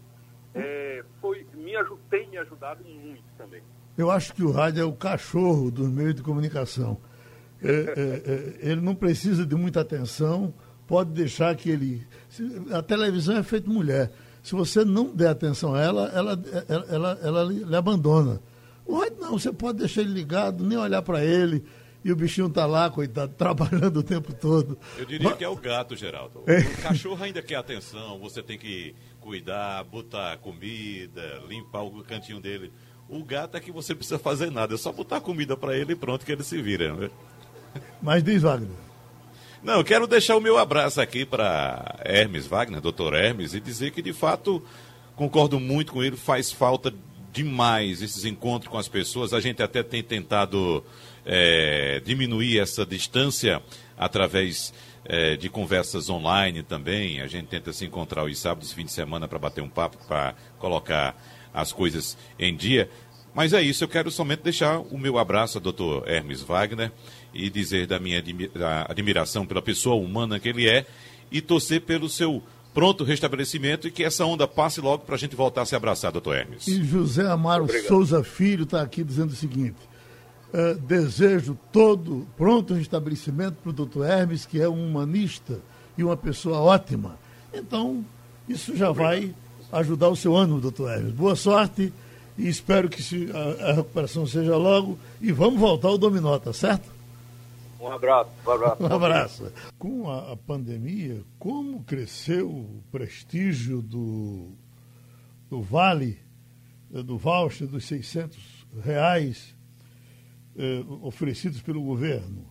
É, 0.53 1.03
foi, 1.19 1.47
me, 1.53 1.73
tem 2.09 2.29
me 2.29 2.37
ajudado 2.37 2.83
muito 2.83 3.23
também. 3.37 3.63
Eu 3.97 4.11
acho 4.11 4.33
que 4.33 4.43
o 4.43 4.51
rádio 4.51 4.81
é 4.81 4.85
o 4.85 4.93
cachorro 4.93 5.71
dos 5.71 5.87
meios 5.89 6.15
de 6.15 6.23
comunicação. 6.23 6.99
É, 7.61 7.69
é, 7.69 8.65
é, 8.65 8.71
ele 8.71 8.81
não 8.81 8.93
precisa 8.93 9.45
de 9.45 9.55
muita 9.55 9.81
atenção, 9.81 10.53
pode 10.85 11.11
deixar 11.11 11.55
que 11.55 11.69
ele. 11.69 12.05
A 12.71 12.83
televisão 12.83 13.37
é 13.37 13.43
feita 13.43 13.69
mulher 13.69 14.11
se 14.43 14.53
você 14.53 14.83
não 14.83 15.15
der 15.15 15.29
atenção 15.29 15.73
a 15.73 15.81
ela, 15.81 16.11
ela, 16.13 16.43
ela, 16.67 16.85
ela, 16.89 17.19
ela 17.23 17.43
lhe 17.45 17.75
abandona. 17.75 18.41
O 18.85 18.99
rádio 18.99 19.17
não, 19.21 19.39
você 19.39 19.53
pode 19.53 19.79
deixar 19.79 20.01
ele 20.01 20.11
ligado, 20.11 20.65
nem 20.65 20.77
olhar 20.77 21.01
para 21.01 21.23
ele, 21.23 21.63
e 22.03 22.11
o 22.11 22.15
bichinho 22.15 22.47
está 22.47 22.65
lá, 22.65 22.89
coitado, 22.89 23.33
trabalhando 23.39 23.97
o 23.97 24.03
tempo 24.03 24.33
todo. 24.33 24.77
Eu 24.97 25.05
diria 25.05 25.29
Mas... 25.29 25.37
que 25.37 25.45
é 25.45 25.47
o 25.47 25.55
gato, 25.55 25.95
Geraldo. 25.95 26.43
É. 26.45 26.59
O 26.59 26.81
cachorro 26.81 27.23
ainda 27.23 27.41
quer 27.41 27.55
atenção, 27.55 28.19
você 28.19 28.43
tem 28.43 28.57
que 28.57 28.93
cuidar, 29.21 29.81
botar 29.85 30.37
comida, 30.39 31.41
limpar 31.47 31.83
o 31.83 32.03
cantinho 32.03 32.41
dele. 32.41 32.69
O 33.07 33.23
gato 33.23 33.55
é 33.55 33.61
que 33.61 33.71
você 33.71 33.95
precisa 33.95 34.19
fazer 34.19 34.51
nada, 34.51 34.75
é 34.75 34.77
só 34.77 34.91
botar 34.91 35.21
comida 35.21 35.55
para 35.55 35.77
ele 35.77 35.93
e 35.93 35.95
pronto 35.95 36.25
que 36.25 36.31
ele 36.33 36.43
se 36.43 36.61
vira. 36.61 36.93
Né? 36.93 37.09
Mas 38.01 38.21
diz, 38.21 38.41
Wagner. 38.41 38.82
Não, 39.63 39.75
eu 39.75 39.83
quero 39.85 40.05
deixar 40.05 40.35
o 40.35 40.41
meu 40.41 40.57
abraço 40.57 40.99
aqui 40.99 41.25
para 41.25 41.95
Hermes 42.03 42.45
Wagner, 42.45 42.81
doutor 42.81 43.13
Hermes, 43.13 43.53
e 43.53 43.61
dizer 43.61 43.91
que 43.91 44.01
de 44.01 44.11
fato 44.11 44.61
concordo 45.15 45.57
muito 45.57 45.93
com 45.93 46.03
ele, 46.03 46.17
faz 46.17 46.51
falta 46.51 46.93
demais 47.31 48.01
esses 48.01 48.25
encontros 48.25 48.69
com 48.69 48.77
as 48.77 48.89
pessoas. 48.89 49.31
A 49.33 49.39
gente 49.39 49.63
até 49.63 49.81
tem 49.81 50.03
tentado 50.03 50.83
é, 51.25 52.01
diminuir 52.03 52.59
essa 52.59 52.85
distância 52.85 53.63
através 53.97 54.73
é, 55.05 55.37
de 55.37 55.47
conversas 55.47 56.09
online 56.09 56.61
também. 56.61 57.21
A 57.21 57.27
gente 57.27 57.47
tenta 57.47 57.71
se 57.71 57.85
encontrar 57.85 58.25
os 58.25 58.37
sábados 58.37 58.73
fim 58.73 58.83
de 58.83 58.91
semana 58.91 59.29
para 59.29 59.39
bater 59.39 59.61
um 59.61 59.69
papo, 59.69 59.97
para 60.05 60.35
colocar 60.59 61.15
as 61.53 61.71
coisas 61.71 62.17
em 62.37 62.53
dia. 62.53 62.89
Mas 63.33 63.53
é 63.53 63.61
isso, 63.61 63.83
eu 63.85 63.87
quero 63.87 64.11
somente 64.11 64.43
deixar 64.43 64.79
o 64.79 64.97
meu 64.97 65.17
abraço 65.17 65.57
ao 65.57 65.61
doutor 65.61 66.07
Hermes 66.07 66.41
Wagner 66.41 66.91
e 67.33 67.49
dizer 67.49 67.87
da 67.87 67.99
minha 67.99 68.23
admiração 68.87 69.45
pela 69.45 69.61
pessoa 69.61 69.95
humana 69.95 70.39
que 70.39 70.49
ele 70.49 70.69
é 70.69 70.85
e 71.31 71.41
torcer 71.41 71.81
pelo 71.81 72.07
seu 72.07 72.43
pronto 72.73 73.03
restabelecimento 73.03 73.87
e 73.87 73.91
que 73.91 74.03
essa 74.03 74.25
onda 74.25 74.47
passe 74.47 74.81
logo 74.81 75.03
para 75.05 75.15
a 75.15 75.17
gente 75.17 75.35
voltar 75.35 75.61
a 75.61 75.65
se 75.65 75.75
abraçar, 75.75 76.11
doutor 76.11 76.35
Hermes. 76.35 76.67
E 76.67 76.83
José 76.83 77.25
Amaro 77.27 77.63
Obrigado. 77.63 77.87
Souza 77.87 78.23
Filho 78.23 78.63
está 78.63 78.81
aqui 78.81 79.03
dizendo 79.03 79.31
o 79.31 79.35
seguinte: 79.35 79.77
uh, 80.53 80.75
desejo 80.81 81.57
todo 81.71 82.27
pronto 82.37 82.73
restabelecimento 82.73 83.55
para 83.61 83.69
o 83.69 83.73
doutor 83.73 84.05
Hermes, 84.05 84.45
que 84.45 84.59
é 84.59 84.67
um 84.67 84.87
humanista 84.87 85.59
e 85.97 86.03
uma 86.03 86.17
pessoa 86.17 86.59
ótima. 86.59 87.17
Então, 87.53 88.03
isso 88.49 88.75
já 88.75 88.91
vai 88.91 89.33
ajudar 89.71 90.09
o 90.09 90.15
seu 90.15 90.35
ano, 90.35 90.59
doutor 90.59 90.91
Hermes. 90.91 91.13
Boa 91.13 91.35
sorte 91.35 91.93
e 92.37 92.47
espero 92.47 92.89
que 92.89 93.01
a, 93.31 93.69
a 93.69 93.73
recuperação 93.73 94.25
seja 94.25 94.57
logo. 94.57 94.97
E 95.21 95.31
vamos 95.31 95.59
voltar 95.59 95.89
ao 95.89 95.97
Dominó, 95.97 96.37
tá 96.39 96.51
certo? 96.51 96.92
Um 97.83 97.91
abraço. 97.91 98.31
Um 98.45 98.51
abraço. 98.51 98.83
Um 98.83 98.95
abraço. 98.95 99.53
Com 99.77 100.09
a, 100.09 100.31
a 100.31 100.37
pandemia, 100.37 101.21
como 101.37 101.83
cresceu 101.83 102.49
o 102.49 102.83
prestígio 102.89 103.81
do, 103.81 104.51
do 105.49 105.61
Vale, 105.61 106.17
eh, 106.93 107.03
do 107.03 107.17
voucher 107.17 107.67
dos 107.67 107.85
600 107.85 108.39
reais 108.81 109.53
eh, 110.57 110.83
oferecidos 111.01 111.61
pelo 111.61 111.83
governo? 111.83 112.47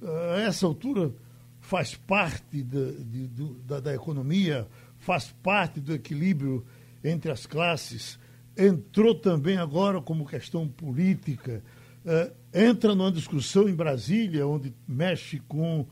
A 0.00 0.40
essa 0.42 0.66
altura 0.66 1.12
faz 1.58 1.96
parte 1.96 2.62
de, 2.62 3.26
da, 3.66 3.80
da 3.80 3.92
economia, 3.92 4.68
faz 4.98 5.34
parte 5.42 5.80
do 5.80 5.92
equilíbrio 5.92 6.64
entre 7.02 7.32
as 7.32 7.44
classes, 7.44 8.20
entrou 8.56 9.16
também 9.16 9.56
agora 9.56 10.00
como 10.00 10.24
questão 10.26 10.68
política, 10.68 11.60
uh, 12.06 12.32
entra 12.54 12.94
numa 12.94 13.12
discussão 13.12 13.68
em 13.68 13.74
Brasília, 13.74 14.46
onde 14.46 14.72
mexe 14.88 15.40
com 15.40 15.86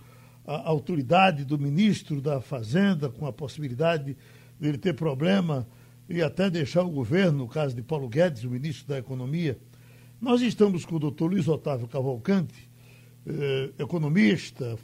a 0.47 0.69
autoridade 0.69 1.45
do 1.45 1.59
ministro 1.59 2.21
da 2.21 2.41
Fazenda, 2.41 3.09
com 3.09 3.27
a 3.27 3.33
possibilidade 3.33 4.17
de 4.59 4.69
ele 4.69 4.79
ter 4.79 4.95
problema 4.95 5.67
e 6.09 6.23
até 6.23 6.49
deixar 6.49 6.83
o 6.83 6.91
governo, 6.91 7.39
no 7.39 7.49
caso 7.49 7.75
de 7.75 7.83
Paulo 7.83 8.09
Guedes, 8.09 8.45
o 8.45 8.51
ministro 8.51 8.87
da 8.87 8.99
Economia. 8.99 9.59
Nós 10.21 10.43
estamos 10.43 10.85
com 10.85 10.97
o 10.97 10.99
doutor 10.99 11.31
Luiz 11.31 11.49
Otávio 11.49 11.89
Cavalcante, 11.89 12.71
eh, 13.27 13.71
economista, 13.79 14.77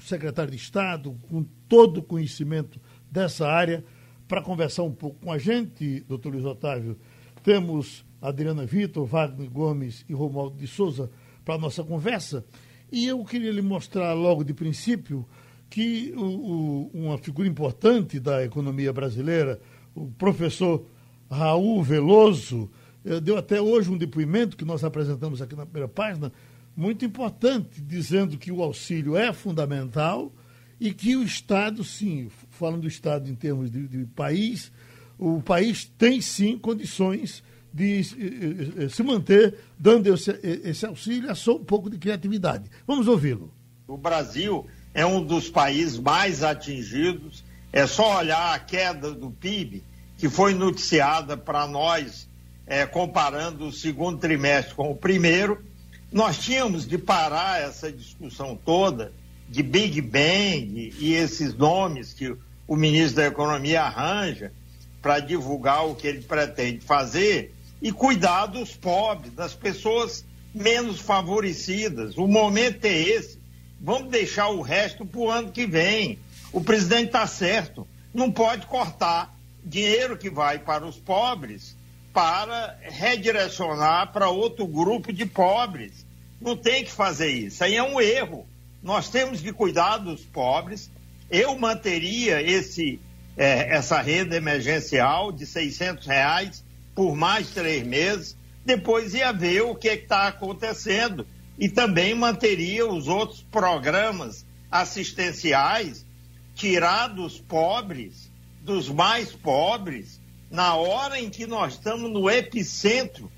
secretário 0.00 0.50
de 0.50 0.56
Estado, 0.56 1.16
com 1.28 1.44
todo 1.66 1.98
o 1.98 2.02
conhecimento 2.02 2.78
dessa 3.10 3.48
área, 3.48 3.84
para 4.28 4.42
conversar 4.42 4.82
um 4.82 4.92
pouco 4.92 5.18
com 5.20 5.32
a 5.32 5.38
gente, 5.38 6.00
doutor 6.00 6.32
Luiz 6.32 6.44
Otávio. 6.44 6.96
Temos 7.42 8.04
Adriana 8.22 8.64
Vitor, 8.64 9.04
Wagner 9.04 9.50
Gomes 9.50 10.04
e 10.08 10.14
Romualdo 10.14 10.56
de 10.56 10.68
Souza 10.68 11.10
para 11.44 11.56
a 11.56 11.58
nossa 11.58 11.82
conversa. 11.82 12.44
E 12.90 13.06
eu 13.06 13.24
queria 13.24 13.50
lhe 13.50 13.60
mostrar 13.60 14.12
logo 14.14 14.44
de 14.44 14.54
princípio 14.54 15.26
que 15.68 16.12
o, 16.16 16.20
o, 16.22 16.90
uma 16.94 17.18
figura 17.18 17.48
importante 17.48 18.20
da 18.20 18.44
economia 18.44 18.92
brasileira, 18.92 19.60
o 19.94 20.06
professor 20.06 20.86
Raul 21.30 21.82
Veloso, 21.82 22.70
eh, 23.04 23.20
deu 23.20 23.36
até 23.36 23.60
hoje 23.60 23.90
um 23.90 23.96
depoimento 23.96 24.56
que 24.56 24.64
nós 24.64 24.84
apresentamos 24.84 25.42
aqui 25.42 25.56
na 25.56 25.64
primeira 25.64 25.88
página, 25.88 26.30
muito 26.76 27.04
importante, 27.04 27.80
dizendo 27.80 28.38
que 28.38 28.52
o 28.52 28.62
auxílio 28.62 29.16
é 29.16 29.32
fundamental 29.32 30.32
e 30.78 30.92
que 30.92 31.16
o 31.16 31.22
Estado, 31.22 31.82
sim, 31.82 32.28
falando 32.50 32.82
do 32.82 32.88
Estado 32.88 33.30
em 33.30 33.34
termos 33.34 33.70
de, 33.70 33.88
de 33.88 34.04
país, 34.06 34.70
o 35.18 35.40
país 35.40 35.84
tem 35.96 36.20
sim 36.20 36.58
condições 36.58 37.42
de 37.72 38.00
eh, 38.00 38.84
eh, 38.84 38.88
se 38.88 39.02
manter 39.02 39.54
dando 39.78 40.12
esse, 40.12 40.30
esse 40.42 40.84
auxílio, 40.84 41.30
é 41.30 41.34
só 41.34 41.56
um 41.56 41.64
pouco 41.64 41.88
de 41.88 41.98
criatividade. 41.98 42.70
Vamos 42.86 43.08
ouvi-lo. 43.08 43.52
O 43.88 43.96
Brasil 43.96 44.66
é 44.94 45.06
um 45.06 45.24
dos 45.24 45.48
países 45.48 45.98
mais 45.98 46.42
atingidos. 46.42 47.44
É 47.72 47.86
só 47.86 48.18
olhar 48.18 48.54
a 48.54 48.58
queda 48.58 49.12
do 49.12 49.30
PIB, 49.30 49.82
que 50.18 50.28
foi 50.28 50.54
noticiada 50.54 51.36
para 51.36 51.66
nós, 51.66 52.28
é, 52.66 52.84
comparando 52.84 53.66
o 53.66 53.72
segundo 53.72 54.18
trimestre 54.18 54.74
com 54.74 54.90
o 54.90 54.96
primeiro. 54.96 55.64
Nós 56.12 56.38
tínhamos 56.38 56.86
de 56.86 56.98
parar 56.98 57.62
essa 57.62 57.90
discussão 57.90 58.58
toda 58.62 59.12
de 59.48 59.62
Big 59.62 60.00
Bang 60.02 60.94
e 60.98 61.14
esses 61.14 61.54
nomes 61.54 62.12
que 62.12 62.36
o 62.68 62.76
ministro 62.76 63.16
da 63.16 63.26
Economia 63.26 63.82
arranja 63.82 64.52
para 65.00 65.18
divulgar 65.18 65.86
o 65.86 65.94
que 65.94 66.06
ele 66.06 66.20
pretende 66.20 66.80
fazer 66.80 67.54
e 67.82 67.90
cuidar 67.90 68.46
dos 68.46 68.76
pobres, 68.76 69.34
das 69.34 69.54
pessoas 69.54 70.24
menos 70.54 71.00
favorecidas. 71.00 72.16
O 72.16 72.28
momento 72.28 72.84
é 72.84 72.96
esse. 72.96 73.40
Vamos 73.80 74.10
deixar 74.10 74.48
o 74.48 74.62
resto 74.62 75.04
para 75.04 75.20
o 75.20 75.28
ano 75.28 75.50
que 75.50 75.66
vem. 75.66 76.20
O 76.52 76.60
presidente 76.60 77.06
está 77.06 77.26
certo. 77.26 77.86
Não 78.14 78.30
pode 78.30 78.66
cortar 78.66 79.34
dinheiro 79.64 80.16
que 80.16 80.30
vai 80.30 80.60
para 80.60 80.86
os 80.86 80.96
pobres 80.96 81.76
para 82.12 82.78
redirecionar 82.82 84.12
para 84.12 84.28
outro 84.28 84.64
grupo 84.64 85.12
de 85.12 85.26
pobres. 85.26 86.06
Não 86.40 86.56
tem 86.56 86.84
que 86.84 86.92
fazer 86.92 87.30
isso. 87.30 87.64
Aí 87.64 87.74
é 87.74 87.82
um 87.82 88.00
erro. 88.00 88.46
Nós 88.80 89.08
temos 89.08 89.40
que 89.40 89.52
cuidar 89.52 89.98
dos 89.98 90.20
pobres. 90.20 90.88
Eu 91.28 91.58
manteria 91.58 92.40
esse, 92.40 93.00
é, 93.36 93.74
essa 93.74 94.00
renda 94.00 94.36
emergencial 94.36 95.32
de 95.32 95.46
600 95.46 96.06
reais 96.06 96.62
por 96.94 97.14
mais 97.14 97.50
três 97.50 97.86
meses. 97.86 98.36
Depois 98.64 99.14
ia 99.14 99.32
ver 99.32 99.62
o 99.62 99.74
que 99.74 99.88
é 99.88 99.94
está 99.94 100.28
acontecendo 100.28 101.26
e 101.58 101.68
também 101.68 102.14
manteria 102.14 102.86
os 102.86 103.08
outros 103.08 103.42
programas 103.42 104.46
assistenciais, 104.70 106.06
tirar 106.54 107.08
dos 107.08 107.38
pobres, 107.38 108.30
dos 108.60 108.88
mais 108.88 109.32
pobres, 109.32 110.20
na 110.50 110.74
hora 110.74 111.18
em 111.18 111.30
que 111.30 111.46
nós 111.46 111.74
estamos 111.74 112.10
no 112.10 112.30
epicentro 112.30 113.30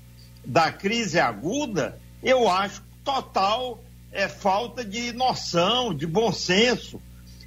da 0.45 0.71
crise 0.71 1.19
aguda, 1.19 1.99
eu 2.21 2.49
acho 2.49 2.83
total 3.03 3.81
é 4.11 4.27
falta 4.27 4.83
de 4.83 5.11
noção, 5.11 5.93
de 5.93 6.07
bom 6.07 6.31
senso. 6.31 7.01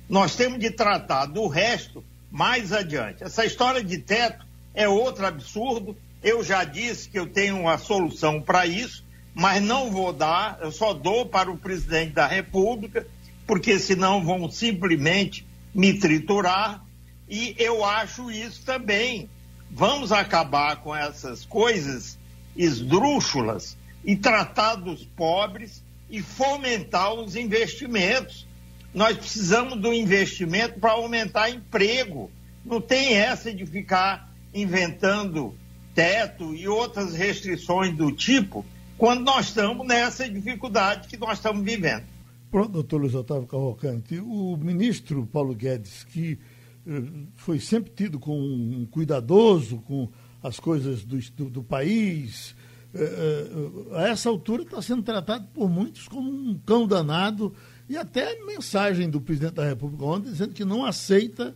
Nós 0.08 0.36
temos 0.36 0.58
de 0.58 0.70
tratar 0.70 1.26
do 1.26 1.46
resto 1.46 2.04
mais 2.30 2.72
adiante. 2.72 3.24
Essa 3.24 3.44
história 3.44 3.82
de 3.82 3.98
teto 3.98 4.46
é 4.74 4.88
outro 4.88 5.26
absurdo. 5.26 5.96
Eu 6.22 6.42
já 6.42 6.64
disse 6.64 7.08
que 7.08 7.18
eu 7.18 7.26
tenho 7.26 7.60
uma 7.60 7.78
solução 7.78 8.40
para 8.40 8.66
isso, 8.66 9.04
mas 9.34 9.62
não 9.62 9.90
vou 9.90 10.12
dar, 10.12 10.58
eu 10.60 10.72
só 10.72 10.92
dou 10.92 11.26
para 11.26 11.50
o 11.50 11.56
presidente 11.56 12.12
da 12.12 12.26
República, 12.26 13.06
porque 13.46 13.78
senão 13.78 14.24
vão 14.24 14.50
simplesmente 14.50 15.46
me 15.74 15.94
triturar. 15.94 16.84
E 17.28 17.54
eu 17.58 17.84
acho 17.84 18.30
isso 18.30 18.64
também. 18.64 19.28
Vamos 19.70 20.12
acabar 20.12 20.76
com 20.76 20.94
essas 20.94 21.44
coisas 21.44 22.18
esdrúxulas 22.56 23.76
e 24.04 24.16
tratar 24.16 24.76
dos 24.76 25.04
pobres 25.04 25.84
e 26.10 26.22
fomentar 26.22 27.12
os 27.12 27.36
investimentos. 27.36 28.46
Nós 28.94 29.16
precisamos 29.16 29.78
do 29.78 29.92
investimento 29.92 30.80
para 30.80 30.92
aumentar 30.92 31.50
emprego. 31.50 32.30
Não 32.64 32.80
tem 32.80 33.14
essa 33.14 33.52
de 33.52 33.66
ficar 33.66 34.27
inventando 34.52 35.54
teto 35.94 36.54
e 36.54 36.68
outras 36.68 37.14
restrições 37.14 37.96
do 37.96 38.12
tipo 38.12 38.64
quando 38.96 39.22
nós 39.22 39.46
estamos 39.46 39.86
nessa 39.86 40.28
dificuldade 40.28 41.08
que 41.08 41.16
nós 41.16 41.38
estamos 41.38 41.64
vivendo. 41.64 42.04
Pronto, 42.50 42.70
doutor 42.70 43.00
Luiz 43.00 43.14
Otávio 43.14 43.46
Cavalcante, 43.46 44.18
o 44.18 44.56
ministro 44.56 45.26
Paulo 45.26 45.54
Guedes, 45.54 46.04
que 46.04 46.38
eh, 46.86 47.02
foi 47.36 47.60
sempre 47.60 47.92
tido 47.94 48.18
como 48.18 48.42
um 48.42 48.86
cuidadoso 48.86 49.78
com 49.78 50.08
as 50.42 50.58
coisas 50.58 51.04
do, 51.04 51.18
do, 51.18 51.50
do 51.50 51.62
país, 51.62 52.56
é, 52.94 53.02
é, 53.02 53.96
a 53.98 54.08
essa 54.08 54.30
altura 54.30 54.62
está 54.62 54.80
sendo 54.80 55.02
tratado 55.02 55.46
por 55.52 55.68
muitos 55.68 56.08
como 56.08 56.30
um 56.30 56.58
cão 56.64 56.86
danado 56.86 57.54
e 57.88 57.96
até 57.96 58.42
mensagem 58.44 59.10
do 59.10 59.20
presidente 59.20 59.54
da 59.54 59.64
República 59.64 60.04
ontem 60.04 60.30
dizendo 60.30 60.54
que 60.54 60.64
não 60.64 60.84
aceita 60.84 61.54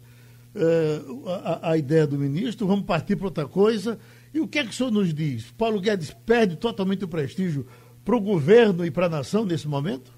é, 0.55 1.01
a, 1.45 1.71
a, 1.71 1.77
ideia 1.77 2.07
do 2.07 2.19
ministro, 2.19 2.67
vamos 2.67 2.85
partir 2.85 3.17
para 3.17 3.27
outra 3.27 3.47
coisa. 3.47 3.99
E 4.35 4.41
o 4.41 4.49
que 4.49 4.59
é 4.59 4.65
que 4.65 4.71
o 4.71 4.73
senhor 4.73 4.91
nos 4.91 5.13
diz? 5.13 5.51
Paulo 5.53 5.81
Guedes 5.81 6.11
perde 6.11 6.57
totalmente 6.57 7.05
o 7.05 7.09
prestígio 7.09 7.67
para 8.05 8.17
o 8.17 8.21
governo 8.21 8.85
e 8.85 8.91
para 8.91 9.07
a 9.07 9.11
nação 9.11 9.45
nesse 9.45 9.69
momento? 9.69 10.13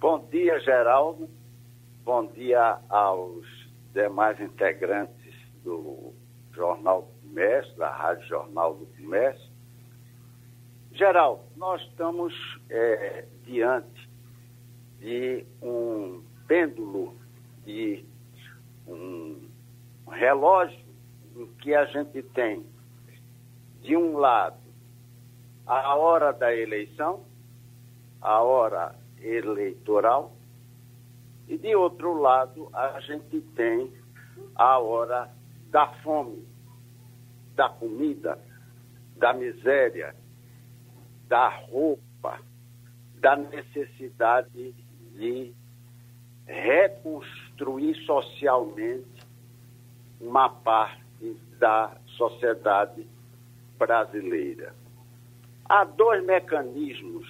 Bom 0.00 0.26
dia, 0.30 0.58
Geraldo. 0.60 1.28
Bom 2.04 2.26
dia 2.26 2.78
aos 2.90 3.46
demais 3.94 4.38
integrantes 4.40 5.34
do 5.62 6.12
Jornal 6.52 7.02
do 7.02 7.28
Comércio, 7.28 7.74
da 7.76 7.90
Rádio 7.90 8.26
Jornal 8.28 8.74
do 8.74 8.86
Comércio. 8.86 9.54
Geral, 10.92 11.48
nós 11.56 11.80
estamos 11.82 12.34
é, 12.68 13.24
diante 13.44 14.08
de 15.00 15.44
um 15.62 16.22
pêndulo, 16.46 17.16
de 17.64 18.04
um 18.86 19.48
relógio 20.10 20.78
em 21.36 21.46
que 21.54 21.74
a 21.74 21.84
gente 21.86 22.22
tem, 22.22 22.64
de 23.82 23.96
um 23.96 24.16
lado, 24.16 24.58
a 25.66 25.94
hora 25.94 26.32
da 26.32 26.54
eleição, 26.54 27.24
a 28.20 28.40
hora 28.40 28.94
eleitoral, 29.20 30.32
e 31.48 31.58
de 31.58 31.74
outro 31.74 32.14
lado, 32.14 32.68
a 32.72 33.00
gente 33.00 33.40
tem 33.54 33.92
a 34.54 34.78
hora 34.78 35.30
da 35.70 35.88
fome, 36.02 36.46
da 37.54 37.68
comida, 37.68 38.38
da 39.16 39.32
miséria, 39.32 40.14
da 41.28 41.48
roupa, 41.48 42.40
da 43.20 43.36
necessidade 43.36 44.72
de 45.14 45.54
reconstruir 46.46 47.43
socialmente 48.04 49.26
uma 50.20 50.48
parte 50.48 51.02
da 51.58 51.96
sociedade 52.16 53.06
brasileira. 53.78 54.74
Há 55.66 55.84
dois 55.84 56.24
mecanismos 56.24 57.26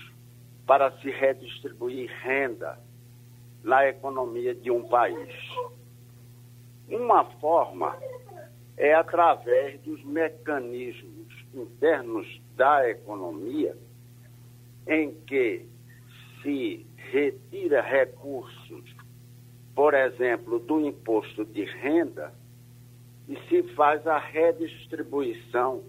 para 0.67 0.91
se 0.99 1.11
redistribuir 1.11 2.11
renda 2.23 2.79
na 3.63 3.87
economia 3.89 4.55
de 4.55 4.71
um 4.71 4.83
país. 4.89 5.35
Uma 6.89 7.25
forma 7.41 7.97
é 8.77 8.95
através 8.95 9.81
dos 9.83 10.03
mecanismos 10.05 11.33
internos 11.55 12.41
da 12.57 12.89
economia 12.89 13.77
em 14.87 15.15
que 15.27 15.67
se 16.43 16.87
retira 16.97 17.81
recursos, 17.81 18.94
por 19.75 19.93
exemplo, 19.95 20.59
do 20.59 20.81
imposto 20.81 21.45
de 21.45 21.65
renda 21.65 22.33
e 23.29 23.37
se 23.49 23.63
faz 23.75 24.07
a 24.07 24.19
redistribuição 24.19 25.83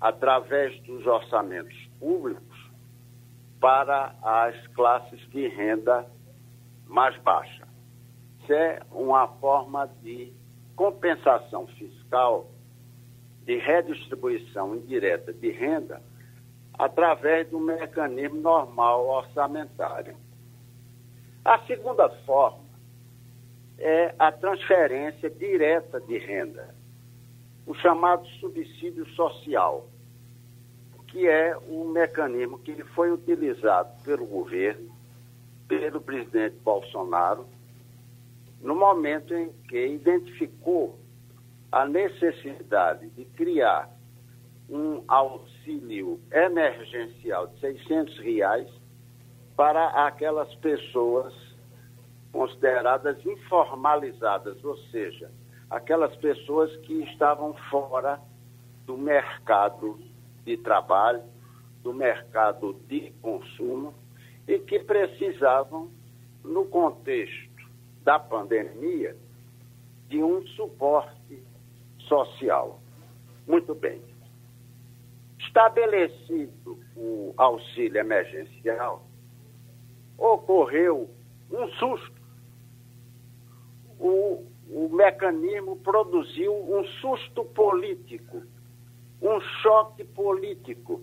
através 0.00 0.80
dos 0.82 1.04
orçamentos 1.06 1.76
públicos 1.98 2.70
para 3.60 4.14
as 4.22 4.66
classes 4.68 5.20
de 5.30 5.48
renda 5.48 6.06
mais 6.86 7.16
baixa. 7.22 7.66
Isso 8.40 8.52
é 8.52 8.80
uma 8.92 9.26
forma 9.26 9.88
de 10.02 10.32
compensação 10.76 11.66
fiscal, 11.66 12.48
de 13.44 13.58
redistribuição 13.58 14.76
indireta 14.76 15.32
de 15.32 15.50
renda, 15.50 16.00
através 16.78 17.48
do 17.48 17.58
mecanismo 17.58 18.40
normal 18.40 19.08
orçamentário. 19.08 20.16
A 21.44 21.58
segunda 21.66 22.08
forma 22.24 22.67
é 23.78 24.14
a 24.18 24.32
transferência 24.32 25.30
direta 25.30 26.00
de 26.00 26.18
renda, 26.18 26.74
o 27.66 27.74
chamado 27.74 28.26
subsídio 28.40 29.06
social, 29.10 29.88
que 31.06 31.28
é 31.28 31.56
o 31.56 31.84
mecanismo 31.84 32.58
que 32.58 32.82
foi 32.94 33.10
utilizado 33.12 33.90
pelo 34.04 34.26
governo, 34.26 34.90
pelo 35.68 36.00
presidente 36.00 36.56
Bolsonaro, 36.56 37.46
no 38.60 38.74
momento 38.74 39.32
em 39.34 39.52
que 39.68 39.86
identificou 39.86 40.98
a 41.70 41.86
necessidade 41.86 43.08
de 43.10 43.24
criar 43.26 43.90
um 44.68 45.02
auxílio 45.06 46.20
emergencial 46.32 47.46
de 47.46 47.60
600 47.60 48.18
reais 48.18 48.68
para 49.56 50.06
aquelas 50.06 50.52
pessoas 50.56 51.47
consideradas 52.32 53.24
informalizadas, 53.24 54.62
ou 54.64 54.76
seja, 54.90 55.30
aquelas 55.70 56.14
pessoas 56.16 56.74
que 56.78 57.02
estavam 57.04 57.54
fora 57.70 58.20
do 58.86 58.96
mercado 58.96 59.98
de 60.44 60.56
trabalho, 60.56 61.22
do 61.82 61.92
mercado 61.92 62.74
de 62.88 63.12
consumo 63.22 63.94
e 64.46 64.58
que 64.58 64.78
precisavam, 64.80 65.90
no 66.44 66.64
contexto 66.66 67.68
da 68.02 68.18
pandemia, 68.18 69.14
de 70.08 70.22
um 70.22 70.46
suporte 70.48 71.42
social. 71.98 72.80
Muito 73.46 73.74
bem. 73.74 74.00
Estabelecido 75.38 76.78
o 76.96 77.34
auxílio 77.36 78.00
emergencial, 78.00 79.04
ocorreu 80.16 81.10
um 81.50 81.68
susto 81.72 82.17
o, 83.98 84.46
o 84.68 84.88
mecanismo 84.90 85.76
produziu 85.76 86.52
um 86.52 86.84
susto 87.00 87.44
político, 87.44 88.42
um 89.20 89.40
choque 89.62 90.04
político. 90.04 91.02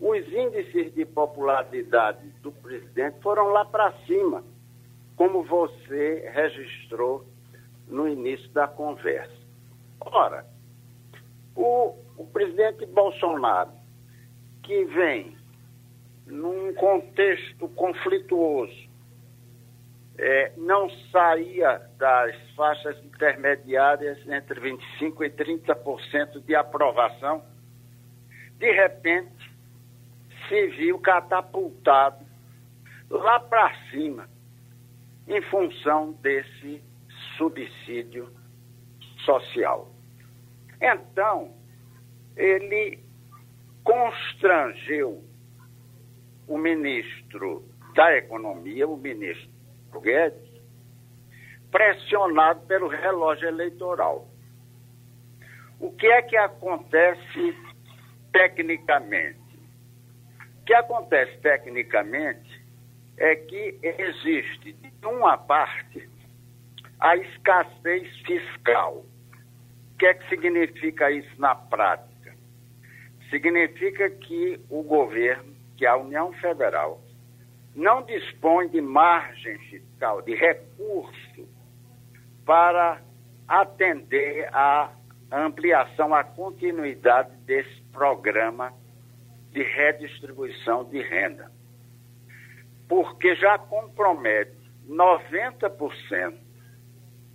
Os 0.00 0.26
índices 0.32 0.94
de 0.94 1.04
popularidade 1.04 2.28
do 2.42 2.52
presidente 2.52 3.20
foram 3.20 3.48
lá 3.48 3.64
para 3.64 3.92
cima, 4.06 4.44
como 5.16 5.42
você 5.42 6.30
registrou 6.32 7.24
no 7.88 8.06
início 8.08 8.48
da 8.50 8.68
conversa. 8.68 9.36
Ora, 10.00 10.46
o, 11.56 11.94
o 12.16 12.26
presidente 12.26 12.86
Bolsonaro, 12.86 13.72
que 14.62 14.84
vem 14.84 15.36
num 16.26 16.72
contexto 16.74 17.68
conflituoso, 17.70 18.87
é, 20.18 20.52
não 20.56 20.90
saía 21.12 21.80
das 21.96 22.34
faixas 22.56 22.98
intermediárias 23.04 24.18
entre 24.26 24.60
25% 24.60 25.22
e 25.22 25.30
30% 25.30 26.44
de 26.44 26.56
aprovação, 26.56 27.44
de 28.58 28.70
repente 28.72 29.48
se 30.48 30.66
viu 30.68 30.98
catapultado 30.98 32.26
lá 33.08 33.38
para 33.38 33.72
cima 33.90 34.28
em 35.28 35.40
função 35.42 36.12
desse 36.14 36.82
subsídio 37.36 38.32
social. 39.24 39.92
Então, 40.80 41.54
ele 42.36 42.98
constrangeu 43.84 45.22
o 46.48 46.58
ministro 46.58 47.64
da 47.94 48.16
Economia, 48.16 48.88
o 48.88 48.96
ministro 48.96 49.57
Guedes, 50.00 50.48
pressionado 51.70 52.60
pelo 52.66 52.88
relógio 52.88 53.48
eleitoral. 53.48 54.28
O 55.80 55.92
que 55.92 56.06
é 56.06 56.22
que 56.22 56.36
acontece 56.36 57.56
tecnicamente? 58.32 59.38
O 60.60 60.64
que 60.64 60.74
acontece 60.74 61.38
tecnicamente 61.38 62.62
é 63.16 63.36
que 63.36 63.78
existe, 63.82 64.72
de 64.72 65.06
uma 65.06 65.36
parte, 65.36 66.08
a 67.00 67.16
escassez 67.16 68.08
fiscal. 68.26 69.04
O 69.94 69.98
que 69.98 70.06
é 70.06 70.14
que 70.14 70.28
significa 70.28 71.10
isso 71.10 71.40
na 71.40 71.54
prática? 71.54 72.34
Significa 73.30 74.10
que 74.10 74.60
o 74.70 74.82
governo, 74.82 75.54
que 75.76 75.86
a 75.86 75.96
União 75.96 76.32
Federal, 76.34 77.00
não 77.78 78.02
dispõe 78.02 78.68
de 78.68 78.80
margem 78.80 79.56
fiscal, 79.70 80.20
de 80.22 80.34
recurso 80.34 81.48
para 82.44 83.00
atender 83.46 84.52
à 84.52 84.92
ampliação, 85.30 86.12
à 86.12 86.24
continuidade 86.24 87.36
desse 87.46 87.80
programa 87.92 88.72
de 89.52 89.62
redistribuição 89.62 90.84
de 90.86 91.00
renda. 91.00 91.52
Porque 92.88 93.36
já 93.36 93.56
compromete 93.56 94.58
90% 94.88 96.36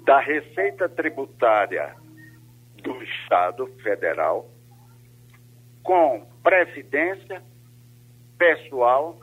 da 0.03 0.19
receita 0.19 0.89
tributária 0.89 1.95
do 2.83 3.01
Estado 3.01 3.65
Federal 3.81 4.49
com 5.83 6.27
previdência, 6.43 7.41
pessoal 8.37 9.22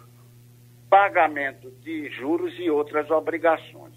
pagamento 0.90 1.70
de 1.82 2.10
juros 2.10 2.52
e 2.58 2.68
outras 2.68 3.08
obrigações. 3.10 3.94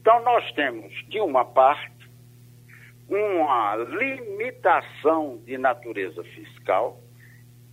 Então, 0.00 0.22
nós 0.24 0.50
temos, 0.52 0.92
de 1.08 1.20
uma 1.20 1.44
parte, 1.44 2.10
uma 3.08 3.76
limitação 3.76 5.38
de 5.44 5.56
natureza 5.56 6.22
fiscal 6.24 7.00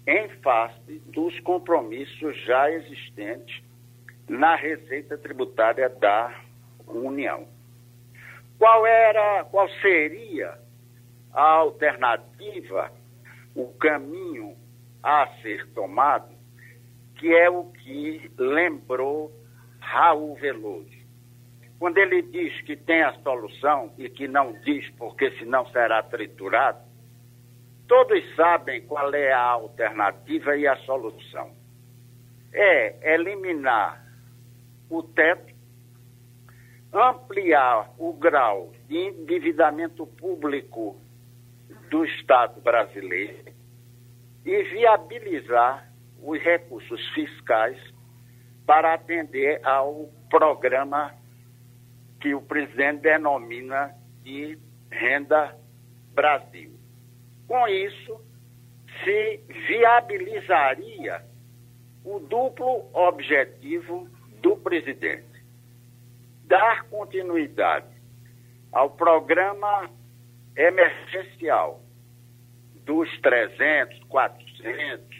em 0.06 0.30
face 0.42 1.02
dos 1.08 1.38
compromissos 1.40 2.38
já 2.46 2.72
existentes 2.72 3.64
na 4.30 4.56
receita 4.56 5.18
tributária 5.18 5.90
da 5.90 6.40
União. 6.88 7.48
Qual 8.60 8.86
era, 8.86 9.44
qual 9.46 9.68
seria 9.82 10.58
a 11.34 11.42
alternativa, 11.42 12.92
o 13.56 13.68
caminho 13.74 14.56
a 15.04 15.28
ser 15.42 15.68
tomado 15.74 16.37
que 17.18 17.34
é 17.34 17.50
o 17.50 17.66
que 17.66 18.32
lembrou 18.38 19.32
Raul 19.80 20.36
Veloso. 20.36 20.98
Quando 21.80 21.98
ele 21.98 22.24
diz 22.24 22.60
que 22.62 22.76
tem 22.76 23.04
a 23.04 23.14
solução 23.22 23.94
e 23.98 24.10
que 24.10 24.28
não 24.28 24.54
diz 24.62 24.90
porque 24.98 25.32
senão 25.38 25.66
será 25.68 26.02
triturado, 26.04 26.80
todos 27.88 28.24
sabem 28.36 28.82
qual 28.88 29.14
é 29.14 29.32
a 29.32 29.42
alternativa 29.42 30.58
e 30.58 30.68
a 30.68 30.76
solução. 30.78 31.56
É 32.52 33.14
eliminar 33.14 34.04
o 34.90 35.04
teto, 35.04 35.54
ampliar 36.92 37.94
o 37.98 38.14
grau 38.14 38.72
de 38.88 38.98
endividamento 38.98 40.08
público 40.08 41.00
do 41.90 42.06
Estado 42.06 42.60
brasileiro 42.62 43.54
e 44.46 44.64
viabilizar 44.64 45.87
os 46.22 46.42
recursos 46.42 47.02
fiscais 47.10 47.78
para 48.66 48.94
atender 48.94 49.66
ao 49.66 50.10
programa 50.30 51.14
que 52.20 52.34
o 52.34 52.42
presidente 52.42 53.02
denomina 53.02 53.96
de 54.24 54.58
Renda 54.92 55.56
Brasil. 56.14 56.78
Com 57.48 57.68
isso, 57.68 58.20
se 59.04 59.38
viabilizaria 59.68 61.24
o 62.04 62.20
duplo 62.20 62.90
objetivo 62.94 64.10
do 64.42 64.58
presidente: 64.58 65.46
dar 66.46 66.84
continuidade 66.86 67.96
ao 68.72 68.90
programa 68.90 69.90
emergencial 70.56 71.82
dos 72.84 73.10
300, 73.22 74.04
400, 74.06 74.47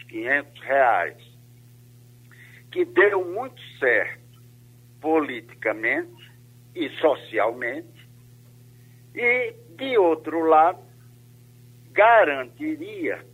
500 0.08 0.60
reais, 0.60 1.38
que 2.70 2.84
deu 2.84 3.24
muito 3.24 3.60
certo 3.78 4.42
politicamente 5.00 6.32
e 6.74 6.88
socialmente, 7.00 8.08
e, 9.14 9.54
de 9.76 9.98
outro 9.98 10.44
lado, 10.44 10.82
garantiria 11.92 13.24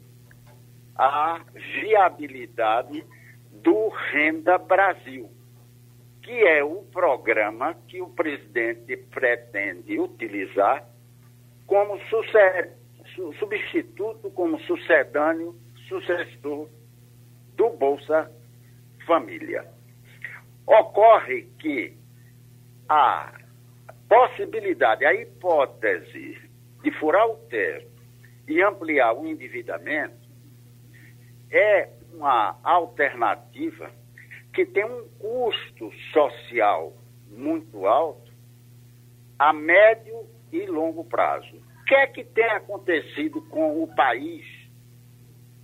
a 0.96 1.42
viabilidade 1.80 3.04
do 3.50 3.88
Renda 3.88 4.56
Brasil, 4.58 5.30
que 6.22 6.32
é 6.32 6.62
o 6.64 6.82
programa 6.84 7.74
que 7.88 8.00
o 8.00 8.08
presidente 8.08 8.96
pretende 8.96 9.98
utilizar 9.98 10.88
como 11.66 11.98
substituto, 13.38 14.30
como 14.30 14.58
sucedâneo, 14.60 15.54
sucessor 15.88 16.68
do 17.56 17.70
Bolsa 17.70 18.30
Família. 19.06 19.66
Ocorre 20.66 21.42
que 21.58 21.96
a 22.88 23.32
possibilidade, 24.08 25.04
a 25.04 25.14
hipótese 25.14 26.38
de 26.82 26.90
furar 26.92 27.26
o 27.28 27.36
teto 27.48 27.90
e 28.48 28.62
ampliar 28.62 29.12
o 29.14 29.26
endividamento 29.26 30.24
é 31.50 31.88
uma 32.12 32.58
alternativa 32.62 33.90
que 34.52 34.64
tem 34.66 34.84
um 34.84 35.08
custo 35.18 35.92
social 36.12 36.92
muito 37.28 37.86
alto 37.86 38.32
a 39.38 39.52
médio 39.52 40.26
e 40.52 40.64
longo 40.66 41.04
prazo. 41.04 41.56
O 41.56 41.84
que 41.84 41.94
é 41.94 42.06
que 42.06 42.24
tem 42.24 42.48
acontecido 42.50 43.42
com 43.48 43.82
o 43.82 43.94
país 43.94 44.44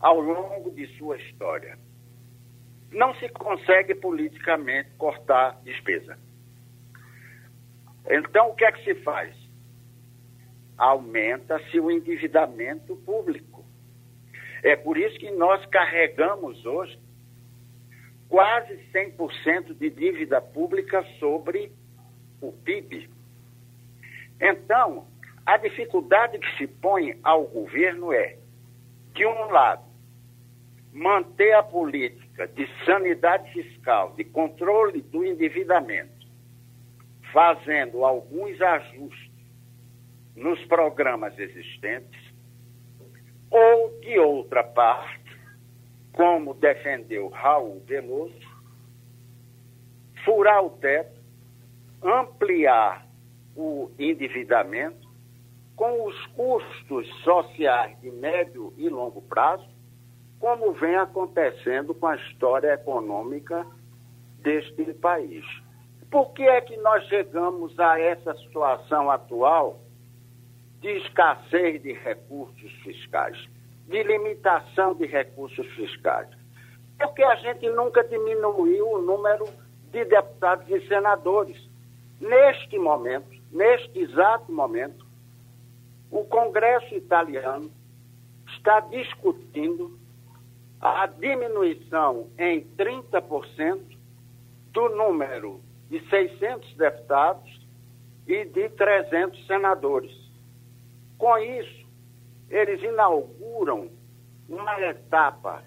ao 0.00 0.18
longo 0.18 0.70
de 0.70 0.86
sua 0.96 1.16
história? 1.18 1.78
Não 2.90 3.14
se 3.16 3.28
consegue 3.28 3.94
politicamente 3.94 4.90
cortar 4.98 5.60
despesa. 5.62 6.18
Então, 8.08 8.50
o 8.50 8.54
que 8.54 8.64
é 8.64 8.72
que 8.72 8.82
se 8.82 8.94
faz? 9.02 9.36
Aumenta-se 10.76 11.78
o 11.78 11.90
endividamento 11.90 12.96
público. 12.96 13.64
É 14.62 14.74
por 14.74 14.96
isso 14.96 15.18
que 15.18 15.30
nós 15.30 15.64
carregamos 15.66 16.64
hoje 16.66 16.98
quase 18.28 18.76
100% 18.92 19.74
de 19.74 19.90
dívida 19.90 20.40
pública 20.40 21.04
sobre 21.18 21.72
o 22.40 22.52
PIB. 22.52 23.10
Então, 24.40 25.06
a 25.44 25.56
dificuldade 25.56 26.38
que 26.38 26.56
se 26.56 26.66
põe 26.66 27.18
ao 27.22 27.44
governo 27.44 28.12
é, 28.12 28.38
de 29.14 29.26
um 29.26 29.50
lado, 29.50 29.89
manter 30.92 31.52
a 31.52 31.62
política 31.62 32.48
de 32.48 32.68
sanidade 32.84 33.50
fiscal, 33.52 34.14
de 34.14 34.24
controle 34.24 35.02
do 35.02 35.24
endividamento, 35.24 36.26
fazendo 37.32 38.04
alguns 38.04 38.60
ajustes 38.60 39.30
nos 40.34 40.62
programas 40.64 41.38
existentes, 41.38 42.20
ou, 43.50 44.00
de 44.00 44.18
outra 44.18 44.64
parte, 44.64 45.20
como 46.12 46.54
defendeu 46.54 47.28
Raul 47.28 47.80
Veloso, 47.86 48.50
furar 50.24 50.64
o 50.64 50.70
teto, 50.70 51.20
ampliar 52.02 53.06
o 53.56 53.90
endividamento 53.98 55.08
com 55.76 56.06
os 56.06 56.26
custos 56.28 57.08
sociais 57.22 57.98
de 58.00 58.10
médio 58.10 58.72
e 58.76 58.88
longo 58.88 59.22
prazo, 59.22 59.68
como 60.40 60.72
vem 60.72 60.96
acontecendo 60.96 61.94
com 61.94 62.06
a 62.06 62.16
história 62.16 62.72
econômica 62.72 63.66
deste 64.38 64.94
país. 64.94 65.44
Por 66.10 66.32
que 66.32 66.42
é 66.42 66.60
que 66.62 66.76
nós 66.78 67.04
chegamos 67.04 67.78
a 67.78 68.00
essa 68.00 68.34
situação 68.34 69.10
atual 69.10 69.78
de 70.80 70.88
escassez 70.96 71.82
de 71.82 71.92
recursos 71.92 72.72
fiscais, 72.82 73.36
de 73.86 74.02
limitação 74.02 74.94
de 74.94 75.06
recursos 75.06 75.66
fiscais? 75.74 76.28
Porque 76.98 77.22
a 77.22 77.36
gente 77.36 77.68
nunca 77.68 78.02
diminuiu 78.02 78.88
o 78.88 79.02
número 79.02 79.44
de 79.92 80.04
deputados 80.06 80.68
e 80.70 80.88
senadores. 80.88 81.68
Neste 82.18 82.78
momento, 82.78 83.28
neste 83.52 84.00
exato 84.00 84.50
momento, 84.50 85.06
o 86.10 86.24
Congresso 86.24 86.94
italiano 86.94 87.70
está 88.48 88.80
discutindo 88.80 89.99
a 90.80 91.06
diminuição 91.06 92.30
em 92.38 92.62
30% 92.76 93.98
do 94.72 94.88
número 94.90 95.60
de 95.90 96.00
600 96.08 96.74
deputados 96.76 97.60
e 98.26 98.44
de 98.46 98.68
300 98.70 99.46
senadores. 99.46 100.12
Com 101.18 101.36
isso, 101.38 101.86
eles 102.48 102.82
inauguram 102.82 103.90
uma 104.48 104.80
etapa 104.80 105.62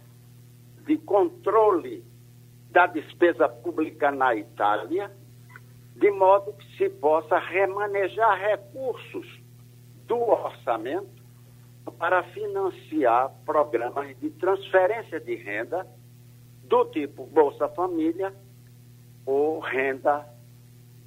de 0.86 0.98
controle 0.98 2.04
da 2.72 2.88
despesa 2.88 3.48
pública 3.48 4.12
na 4.12 4.36
Itália, 4.36 5.12
de 5.96 6.10
modo 6.10 6.54
que 6.54 6.78
se 6.78 6.90
possa 6.90 7.38
remanejar 7.38 8.40
recursos 8.40 9.28
do 10.08 10.18
orçamento 10.18 11.23
para 11.92 12.24
financiar 12.24 13.32
programas 13.46 14.18
de 14.20 14.30
transferência 14.32 15.20
de 15.20 15.36
renda 15.36 15.86
do 16.64 16.86
tipo 16.86 17.26
Bolsa 17.26 17.68
Família 17.70 18.34
ou 19.26 19.60
Renda 19.60 20.26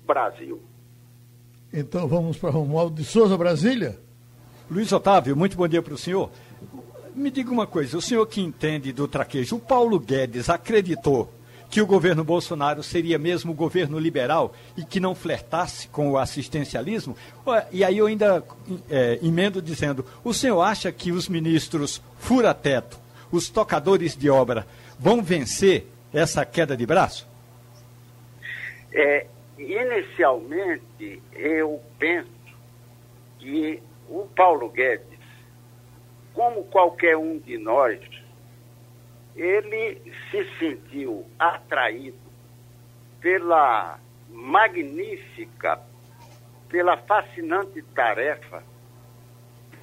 Brasil. 0.07 0.61
Então 1.72 2.07
vamos 2.07 2.39
para 2.39 2.51
Romualdo 2.51 2.97
de 2.97 3.05
Souza, 3.05 3.37
Brasília. 3.37 3.99
Luiz 4.70 4.91
Otávio, 4.93 5.37
muito 5.37 5.57
bom 5.57 5.68
dia 5.68 5.83
para 5.83 5.95
o 5.95 5.99
senhor. 5.99 6.31
Me 7.14 7.31
diga 7.31 7.51
uma 7.51 7.66
coisa, 7.66 7.97
o 7.97 8.03
senhor 8.03 8.27
que 8.27 8.41
entende 8.41 8.93
do 8.93 9.09
traquejo, 9.09 9.57
o 9.57 9.61
Paulo 9.61 9.99
Guedes 9.99 10.51
acreditou 10.51 11.33
que 11.71 11.81
o 11.81 11.87
governo 11.87 12.25
Bolsonaro 12.25 12.83
seria 12.83 13.19
mesmo 13.19 13.53
o 13.53 13.55
governo 13.55 13.99
liberal 13.99 14.55
e 14.77 14.85
que 14.85 15.01
não 15.01 15.14
flertasse 15.14 15.89
com 15.89 16.11
o 16.11 16.19
assistencialismo? 16.19 17.17
E 17.73 17.85
aí 17.85 17.99
eu 17.99 18.07
ainda 18.07 18.45
é, 18.91 19.19
emendo 19.23 19.61
dizendo: 19.61 20.05
o 20.25 20.33
senhor 20.33 20.61
acha 20.62 20.91
que 20.93 21.12
os 21.12 21.29
ministros 21.29 22.03
fura-teto, 22.19 22.99
os 23.31 23.49
tocadores 23.49 24.17
de 24.17 24.31
obra, 24.31 24.67
vão 24.99 25.23
vencer 25.23 25.87
essa 26.12 26.45
queda 26.45 26.77
de 26.77 26.87
braço? 26.87 27.29
É, 28.93 29.27
inicialmente, 29.59 31.23
eu 31.35 31.81
penso 31.99 32.31
que 33.39 33.83
o 34.09 34.27
Paulo 34.35 34.69
Guedes, 34.71 35.19
como 36.33 36.64
qualquer 36.64 37.17
um 37.17 37.39
de 37.39 37.59
nós, 37.59 38.01
ele 39.37 40.01
se 40.30 40.45
sentiu 40.59 41.26
atraído 41.39 42.16
pela 43.20 43.99
magnífica, 44.30 45.80
pela 46.68 46.97
fascinante 46.97 47.82
tarefa 47.95 48.62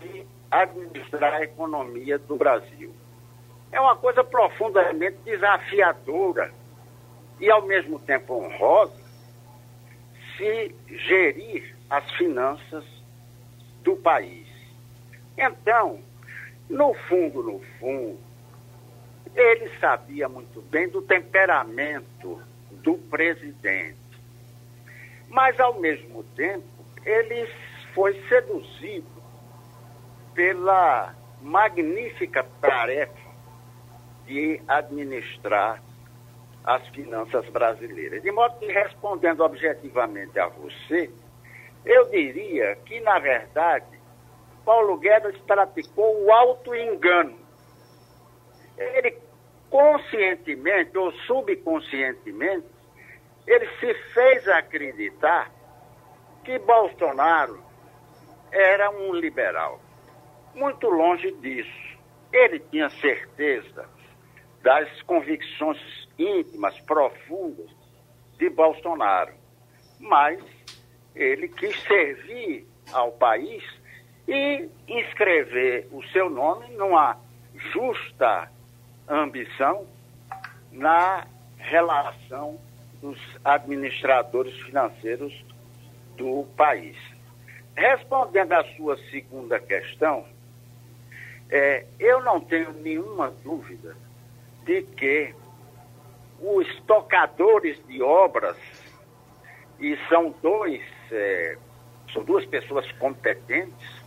de 0.01 0.25
administrar 0.49 1.33
a 1.33 1.43
economia 1.43 2.17
do 2.17 2.35
Brasil. 2.35 2.93
É 3.71 3.79
uma 3.79 3.95
coisa 3.95 4.23
profundamente 4.23 5.17
desafiadora 5.23 6.51
e, 7.39 7.49
ao 7.49 7.61
mesmo 7.63 7.99
tempo, 7.99 8.35
honrosa 8.35 9.01
se 10.37 10.75
gerir 10.89 11.75
as 11.89 12.09
finanças 12.13 12.83
do 13.83 13.95
país. 13.97 14.47
Então, 15.37 15.99
no 16.69 16.93
fundo, 17.07 17.43
no 17.43 17.59
fundo, 17.79 18.19
ele 19.35 19.69
sabia 19.79 20.29
muito 20.29 20.61
bem 20.61 20.87
do 20.89 21.01
temperamento 21.01 22.41
do 22.71 22.97
presidente. 22.97 23.97
Mas, 25.29 25.59
ao 25.59 25.79
mesmo 25.79 26.23
tempo, 26.35 26.67
ele 27.05 27.49
foi 27.93 28.21
seduzido 28.27 29.07
pela 30.33 31.15
magnífica 31.41 32.45
tarefa 32.61 33.23
de 34.25 34.61
administrar 34.67 35.81
as 36.63 36.87
finanças 36.89 37.47
brasileiras. 37.49 38.21
De 38.21 38.31
modo 38.31 38.57
que, 38.59 38.67
respondendo 38.67 39.43
objetivamente 39.43 40.39
a 40.39 40.47
você, 40.47 41.09
eu 41.85 42.09
diria 42.09 42.75
que, 42.85 42.99
na 43.01 43.19
verdade, 43.19 43.99
Paulo 44.63 44.97
Guedes 44.97 45.37
praticou 45.41 46.23
o 46.23 46.31
auto-engano. 46.31 47.37
Ele 48.77 49.11
conscientemente 49.73 50.95
ou 50.95 51.11
subconscientemente, 51.25 52.67
ele 53.47 53.67
se 53.79 53.91
fez 54.13 54.47
acreditar 54.47 55.51
que 56.43 56.59
Bolsonaro 56.59 57.59
era 58.51 58.91
um 58.91 59.15
liberal. 59.15 59.81
Muito 60.53 60.87
longe 60.87 61.31
disso. 61.37 61.97
Ele 62.31 62.59
tinha 62.59 62.87
certeza 62.91 63.89
das 64.61 65.01
convicções 65.01 65.79
íntimas, 66.19 66.79
profundas 66.81 67.71
de 68.37 68.51
Bolsonaro. 68.51 69.33
Mas 69.99 70.39
ele 71.15 71.47
quis 71.47 71.75
servir 71.81 72.67
ao 72.91 73.11
país 73.13 73.63
e 74.27 74.69
inscrever 74.87 75.87
o 75.91 76.03
seu 76.09 76.29
nome 76.29 76.69
numa 76.75 77.17
justa 77.73 78.51
ambição 79.07 79.85
na 80.71 81.25
relação 81.57 82.59
dos 83.01 83.19
administradores 83.43 84.53
financeiros 84.61 85.33
do 86.17 86.45
país. 86.55 86.97
Respondendo 87.75 88.53
à 88.53 88.63
sua 88.75 88.97
segunda 89.09 89.59
questão, 89.59 90.25
é, 91.49 91.85
eu 91.99 92.21
não 92.21 92.39
tenho 92.39 92.71
nenhuma 92.73 93.31
dúvida 93.43 93.95
de 94.63 94.83
que 94.83 95.33
os 96.39 96.67
tocadores 96.81 97.77
de 97.87 98.01
obras, 98.01 98.57
e 99.79 99.97
são 100.07 100.33
dois, 100.41 100.81
é, 101.11 101.57
são 102.13 102.23
duas 102.23 102.45
pessoas 102.45 102.89
competentes, 102.93 104.03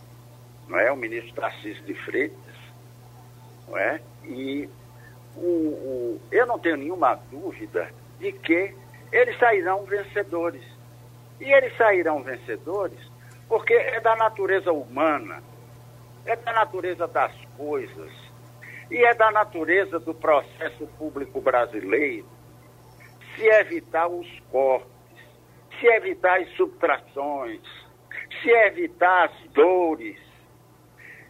não 0.67 0.79
é? 0.79 0.91
O 0.91 0.95
ministro 0.97 1.33
Tarcísio 1.33 1.83
de 1.83 1.93
Freitas, 1.93 2.55
não 3.67 3.77
é? 3.77 4.01
E 4.23 4.69
o, 5.41 6.19
o, 6.19 6.21
eu 6.31 6.45
não 6.45 6.59
tenho 6.59 6.77
nenhuma 6.77 7.15
dúvida 7.31 7.89
de 8.19 8.31
que 8.31 8.73
eles 9.11 9.37
sairão 9.37 9.83
vencedores. 9.83 10.63
E 11.39 11.51
eles 11.51 11.75
sairão 11.77 12.23
vencedores 12.23 12.99
porque 13.47 13.73
é 13.73 13.99
da 13.99 14.15
natureza 14.15 14.71
humana, 14.71 15.41
é 16.25 16.35
da 16.35 16.51
natureza 16.51 17.07
das 17.07 17.33
coisas, 17.55 18.11
e 18.91 18.97
é 19.03 19.13
da 19.13 19.31
natureza 19.31 19.99
do 19.99 20.13
processo 20.13 20.87
público 20.97 21.39
brasileiro 21.41 22.25
se 23.35 23.45
evitar 23.45 24.07
os 24.07 24.27
cortes, 24.51 24.89
se 25.79 25.87
evitar 25.87 26.41
as 26.41 26.49
subtrações, 26.55 27.61
se 28.41 28.49
evitar 28.49 29.25
as 29.25 29.51
dores. 29.51 30.17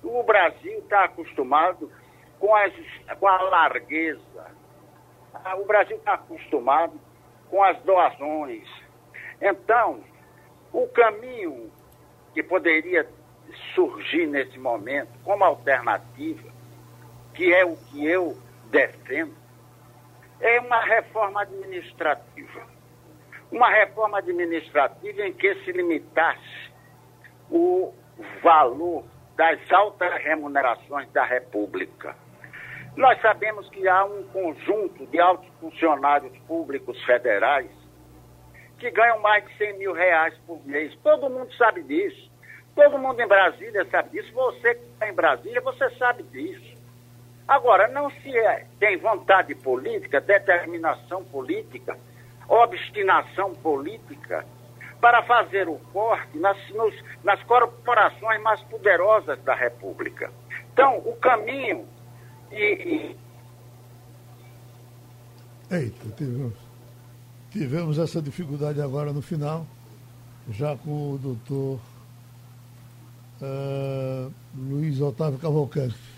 O 0.02 0.24
Brasil 0.24 0.80
está 0.80 1.04
acostumado 1.04 1.92
com, 2.40 2.56
as, 2.56 2.74
com 3.20 3.28
a 3.28 3.42
largueza. 3.42 4.52
Ah, 5.34 5.56
o 5.56 5.66
Brasil 5.66 5.98
está 5.98 6.14
acostumado 6.14 7.00
com 7.50 7.64
as 7.64 7.78
doações. 7.84 8.68
Então, 9.42 10.04
o 10.72 10.88
caminho 10.88 11.72
que 12.34 12.44
poderia 12.44 13.08
surgir 13.74 14.28
nesse 14.28 14.58
momento 14.60 15.10
como 15.24 15.44
alternativa, 15.44 16.50
que 17.34 17.54
é 17.54 17.66
o 17.66 17.76
que 17.76 18.06
eu 18.06 18.38
defendo, 18.70 19.36
é 20.40 20.60
uma 20.60 20.82
reforma 20.82 21.42
administrativa. 21.42 22.68
Uma 23.52 23.70
reforma 23.70 24.18
administrativa 24.18 25.22
em 25.22 25.34
que 25.34 25.56
se 25.64 25.72
limitasse 25.72 26.72
o 27.50 27.94
valor 28.44 29.06
das 29.36 29.60
altas 29.72 30.14
remunerações 30.22 31.10
da 31.12 31.24
República. 31.24 32.16
Nós 32.98 33.22
sabemos 33.22 33.70
que 33.70 33.88
há 33.88 34.04
um 34.06 34.24
conjunto 34.24 35.06
de 35.06 35.20
altos 35.20 35.48
funcionários 35.60 36.36
públicos 36.48 37.00
federais 37.04 37.70
que 38.80 38.90
ganham 38.90 39.20
mais 39.20 39.46
de 39.46 39.56
100 39.56 39.78
mil 39.78 39.94
reais 39.94 40.34
por 40.48 40.66
mês. 40.66 40.98
Todo 41.04 41.30
mundo 41.30 41.54
sabe 41.54 41.84
disso. 41.84 42.32
Todo 42.76 42.98
mundo 42.98 43.22
em 43.22 43.28
Brasília 43.28 43.86
sabe 43.92 44.10
disso. 44.10 44.34
Você 44.34 44.74
que 44.74 44.84
está 44.84 45.08
em 45.08 45.14
Brasília, 45.14 45.62
você 45.62 45.92
sabe 45.92 46.24
disso. 46.24 46.76
Agora, 47.48 47.88
não 47.88 48.10
se 48.10 48.36
é, 48.36 48.66
tem 48.80 48.98
vontade 48.98 49.54
política, 49.54 50.20
determinação 50.20 51.24
política, 51.24 51.96
obstinação 52.50 53.54
política 53.54 54.44
para 55.00 55.22
fazer 55.22 55.70
o 55.70 55.78
corte 55.94 56.36
nas, 56.40 56.58
nos, 56.70 56.96
nas 57.24 57.42
corporações 57.44 58.42
mais 58.42 58.60
poderosas 58.64 59.40
da 59.44 59.54
República. 59.54 60.32
Então, 60.74 60.98
o 60.98 61.16
caminho 61.18 61.88
e, 62.52 63.16
Eita, 65.70 66.10
tivemos, 66.16 66.54
tivemos 67.52 67.98
essa 67.98 68.22
dificuldade 68.22 68.82
agora 68.82 69.12
no 69.12 69.22
final, 69.22 69.68
já 70.50 70.78
com 70.78 71.14
o 71.14 71.18
doutor 71.18 71.80
uh, 73.42 74.32
Luiz 74.56 75.02
Otávio 75.02 75.38
Cavalcante. 75.40 76.17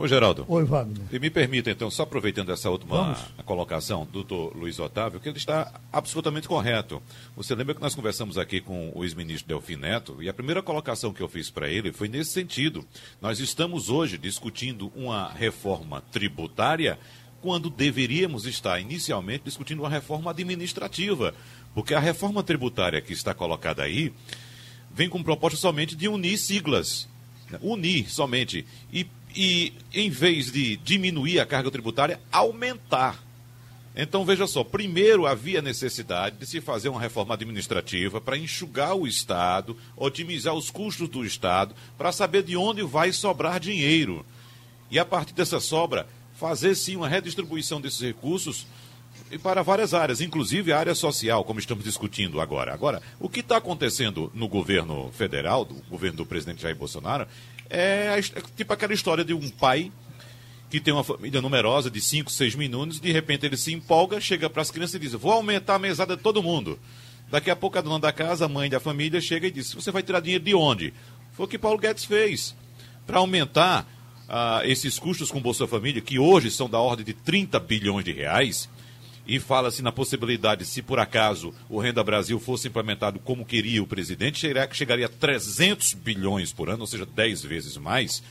Ô, 0.00 0.06
Geraldo. 0.06 0.44
Oi, 0.46 0.62
Wagner. 0.62 1.08
E 1.10 1.18
me 1.18 1.28
permita, 1.28 1.72
então, 1.72 1.90
só 1.90 2.04
aproveitando 2.04 2.52
essa 2.52 2.70
última 2.70 3.02
Vamos. 3.02 3.18
colocação 3.44 4.06
do 4.06 4.22
doutor 4.22 4.56
Luiz 4.56 4.78
Otávio, 4.78 5.18
que 5.18 5.28
ele 5.28 5.38
está 5.38 5.72
absolutamente 5.92 6.46
correto. 6.46 7.02
Você 7.34 7.52
lembra 7.52 7.74
que 7.74 7.80
nós 7.80 7.96
conversamos 7.96 8.38
aqui 8.38 8.60
com 8.60 8.92
o 8.94 9.02
ex-ministro 9.02 9.48
Delfim 9.48 9.74
Neto, 9.74 10.22
e 10.22 10.28
a 10.28 10.32
primeira 10.32 10.62
colocação 10.62 11.12
que 11.12 11.20
eu 11.20 11.28
fiz 11.28 11.50
para 11.50 11.68
ele 11.68 11.92
foi 11.92 12.06
nesse 12.06 12.30
sentido. 12.30 12.86
Nós 13.20 13.40
estamos 13.40 13.90
hoje 13.90 14.16
discutindo 14.16 14.92
uma 14.94 15.32
reforma 15.32 16.00
tributária 16.12 16.96
quando 17.42 17.68
deveríamos 17.68 18.46
estar 18.46 18.78
inicialmente 18.78 19.46
discutindo 19.46 19.80
uma 19.80 19.90
reforma 19.90 20.30
administrativa. 20.30 21.34
Porque 21.74 21.92
a 21.92 21.98
reforma 21.98 22.44
tributária 22.44 23.00
que 23.00 23.12
está 23.12 23.34
colocada 23.34 23.82
aí 23.82 24.12
vem 24.94 25.08
com 25.08 25.24
proposta 25.24 25.58
somente 25.58 25.96
de 25.96 26.06
unir 26.06 26.38
siglas. 26.38 27.08
Unir 27.60 28.08
somente. 28.08 28.64
E 28.92 29.08
e, 29.40 29.72
em 29.94 30.10
vez 30.10 30.50
de 30.50 30.76
diminuir 30.78 31.38
a 31.38 31.46
carga 31.46 31.70
tributária, 31.70 32.20
aumentar. 32.32 33.22
Então, 33.94 34.24
veja 34.24 34.48
só: 34.48 34.64
primeiro 34.64 35.26
havia 35.26 35.62
necessidade 35.62 36.36
de 36.38 36.44
se 36.44 36.60
fazer 36.60 36.88
uma 36.88 37.00
reforma 37.00 37.34
administrativa 37.34 38.20
para 38.20 38.36
enxugar 38.36 38.96
o 38.96 39.06
Estado, 39.06 39.76
otimizar 39.96 40.54
os 40.54 40.72
custos 40.72 41.08
do 41.08 41.24
Estado, 41.24 41.72
para 41.96 42.10
saber 42.10 42.42
de 42.42 42.56
onde 42.56 42.82
vai 42.82 43.12
sobrar 43.12 43.60
dinheiro. 43.60 44.26
E 44.90 44.98
a 44.98 45.04
partir 45.04 45.34
dessa 45.34 45.60
sobra, 45.60 46.08
fazer 46.34 46.74
sim 46.74 46.96
uma 46.96 47.08
redistribuição 47.08 47.80
desses 47.80 48.00
recursos 48.00 48.66
para 49.42 49.62
várias 49.62 49.94
áreas, 49.94 50.20
inclusive 50.20 50.72
a 50.72 50.78
área 50.78 50.94
social, 50.94 51.44
como 51.44 51.60
estamos 51.60 51.84
discutindo 51.84 52.40
agora. 52.40 52.72
Agora, 52.72 53.00
o 53.20 53.28
que 53.28 53.40
está 53.40 53.58
acontecendo 53.58 54.32
no 54.34 54.48
governo 54.48 55.12
federal, 55.12 55.64
do 55.64 55.74
governo 55.88 56.16
do 56.16 56.26
presidente 56.26 56.62
Jair 56.62 56.76
Bolsonaro, 56.76 57.26
é, 57.70 58.18
é 58.18 58.42
tipo 58.56 58.72
aquela 58.72 58.92
história 58.92 59.24
de 59.24 59.34
um 59.34 59.48
pai 59.48 59.92
que 60.70 60.80
tem 60.80 60.92
uma 60.92 61.04
família 61.04 61.40
numerosa 61.40 61.90
de 61.90 62.00
5, 62.00 62.30
6 62.30 62.54
minutos, 62.54 63.00
de 63.00 63.10
repente 63.10 63.46
ele 63.46 63.56
se 63.56 63.72
empolga, 63.72 64.20
chega 64.20 64.50
para 64.50 64.62
as 64.62 64.70
crianças 64.70 64.94
e 64.94 64.98
diz: 64.98 65.12
Vou 65.12 65.32
aumentar 65.32 65.76
a 65.76 65.78
mesada 65.78 66.16
de 66.16 66.22
todo 66.22 66.42
mundo. 66.42 66.78
Daqui 67.30 67.50
a 67.50 67.56
pouco 67.56 67.78
a 67.78 67.80
dona 67.80 67.98
da 67.98 68.12
casa, 68.12 68.46
a 68.46 68.48
mãe 68.48 68.70
da 68.70 68.80
família, 68.80 69.20
chega 69.20 69.46
e 69.46 69.50
diz: 69.50 69.72
Você 69.72 69.90
vai 69.90 70.02
tirar 70.02 70.20
dinheiro 70.20 70.44
de 70.44 70.54
onde? 70.54 70.92
Foi 71.32 71.46
o 71.46 71.48
que 71.48 71.58
Paulo 71.58 71.78
Guedes 71.78 72.04
fez. 72.04 72.54
Para 73.06 73.18
aumentar 73.18 73.86
ah, 74.28 74.60
esses 74.64 74.98
custos 74.98 75.30
com 75.30 75.40
Bolsa 75.40 75.66
Família, 75.66 76.02
que 76.02 76.18
hoje 76.18 76.50
são 76.50 76.68
da 76.68 76.78
ordem 76.78 77.04
de 77.04 77.14
30 77.14 77.58
bilhões 77.60 78.04
de 78.04 78.12
reais, 78.12 78.68
e 79.28 79.38
fala-se 79.38 79.82
na 79.82 79.92
possibilidade, 79.92 80.64
se 80.64 80.80
por 80.80 80.98
acaso 80.98 81.52
o 81.68 81.78
Renda 81.78 82.02
Brasil 82.02 82.40
fosse 82.40 82.66
implementado 82.66 83.18
como 83.18 83.44
queria 83.44 83.82
o 83.82 83.86
presidente, 83.86 84.50
chegaria 84.72 85.04
a 85.04 85.10
300 85.10 85.92
bilhões 85.92 86.50
por 86.50 86.70
ano, 86.70 86.80
ou 86.80 86.86
seja, 86.86 87.04
10 87.04 87.42
vezes 87.42 87.76
mais. 87.76 88.22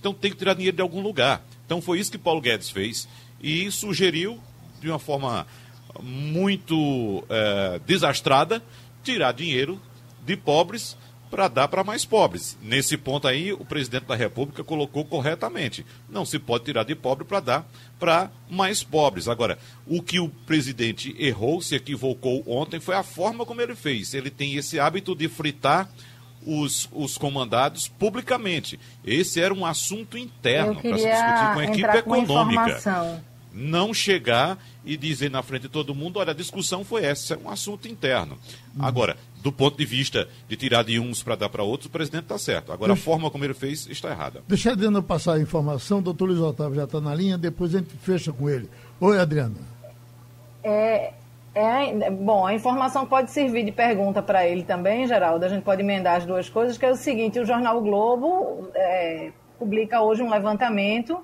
Então 0.00 0.14
tem 0.14 0.30
que 0.30 0.38
tirar 0.38 0.54
dinheiro 0.54 0.76
de 0.76 0.82
algum 0.82 1.02
lugar. 1.02 1.44
Então 1.66 1.82
foi 1.82 2.00
isso 2.00 2.10
que 2.10 2.16
Paulo 2.16 2.40
Guedes 2.40 2.70
fez 2.70 3.06
e 3.38 3.70
sugeriu, 3.70 4.40
de 4.80 4.88
uma 4.88 4.98
forma 4.98 5.46
muito 6.02 7.22
é, 7.28 7.78
desastrada, 7.86 8.62
tirar 9.04 9.32
dinheiro 9.32 9.78
de 10.24 10.38
pobres 10.38 10.96
para 11.30 11.48
dar 11.48 11.68
para 11.68 11.84
mais 11.84 12.04
pobres. 12.04 12.56
Nesse 12.62 12.96
ponto 12.96 13.26
aí, 13.26 13.52
o 13.52 13.64
presidente 13.64 14.04
da 14.04 14.14
República 14.14 14.62
colocou 14.62 15.04
corretamente. 15.04 15.84
Não 16.08 16.24
se 16.24 16.38
pode 16.38 16.64
tirar 16.64 16.84
de 16.84 16.94
pobre 16.94 17.24
para 17.24 17.40
dar 17.40 17.68
para 17.98 18.30
mais 18.50 18.82
pobres. 18.82 19.28
Agora, 19.28 19.58
o 19.86 20.02
que 20.02 20.20
o 20.20 20.28
presidente 20.28 21.14
errou, 21.18 21.60
se 21.60 21.74
equivocou 21.74 22.42
ontem, 22.46 22.80
foi 22.80 22.94
a 22.94 23.02
forma 23.02 23.44
como 23.44 23.60
ele 23.60 23.74
fez. 23.74 24.14
Ele 24.14 24.30
tem 24.30 24.54
esse 24.54 24.78
hábito 24.78 25.14
de 25.14 25.28
fritar 25.28 25.90
os, 26.46 26.88
os 26.92 27.18
comandados 27.18 27.88
publicamente. 27.88 28.78
Esse 29.04 29.40
era 29.40 29.52
um 29.52 29.66
assunto 29.66 30.16
interno 30.16 30.80
para 30.80 30.96
se 30.96 31.04
discutir 31.04 31.52
com 31.52 31.58
a 31.58 31.64
equipe 31.64 31.96
econômica. 31.96 33.22
Não 33.52 33.94
chegar 33.94 34.58
e 34.84 34.98
dizer 34.98 35.30
na 35.30 35.42
frente 35.42 35.62
de 35.62 35.68
todo 35.70 35.94
mundo, 35.94 36.18
olha, 36.18 36.30
a 36.30 36.34
discussão 36.34 36.84
foi 36.84 37.04
essa, 37.04 37.34
é 37.34 37.38
um 37.38 37.50
assunto 37.50 37.88
interno. 37.88 38.38
Agora, 38.78 39.16
do 39.46 39.52
ponto 39.52 39.78
de 39.78 39.86
vista 39.86 40.28
de 40.48 40.56
tirar 40.56 40.82
de 40.82 40.98
uns 40.98 41.22
para 41.22 41.36
dar 41.36 41.48
para 41.48 41.62
outros, 41.62 41.86
o 41.86 41.90
presidente 41.90 42.24
está 42.24 42.36
certo. 42.36 42.72
Agora, 42.72 42.92
Deixa... 42.92 43.08
a 43.08 43.12
forma 43.12 43.30
como 43.30 43.44
ele 43.44 43.54
fez 43.54 43.86
está 43.86 44.10
errada. 44.10 44.42
Deixa 44.48 44.70
a 44.70 44.72
Adriana 44.72 45.00
passar 45.00 45.34
a 45.34 45.40
informação, 45.40 46.00
o 46.00 46.02
doutor 46.02 46.26
Luiz 46.26 46.40
Otávio 46.40 46.74
já 46.74 46.82
está 46.82 47.00
na 47.00 47.14
linha, 47.14 47.38
depois 47.38 47.72
a 47.72 47.78
gente 47.78 47.96
fecha 47.98 48.32
com 48.32 48.50
ele. 48.50 48.68
Oi, 49.00 49.16
Adriana. 49.20 49.54
É, 50.64 51.12
é, 51.54 52.10
bom, 52.10 52.44
a 52.44 52.54
informação 52.54 53.06
pode 53.06 53.30
servir 53.30 53.64
de 53.64 53.70
pergunta 53.70 54.20
para 54.20 54.44
ele 54.44 54.64
também, 54.64 55.06
Geraldo. 55.06 55.44
A 55.44 55.48
gente 55.48 55.62
pode 55.62 55.80
emendar 55.80 56.16
as 56.16 56.26
duas 56.26 56.48
coisas, 56.48 56.76
que 56.76 56.84
é 56.84 56.90
o 56.90 56.96
seguinte: 56.96 57.38
o 57.38 57.46
jornal 57.46 57.80
Globo 57.80 58.68
é, 58.74 59.30
publica 59.60 60.00
hoje 60.00 60.24
um 60.24 60.28
levantamento 60.28 61.20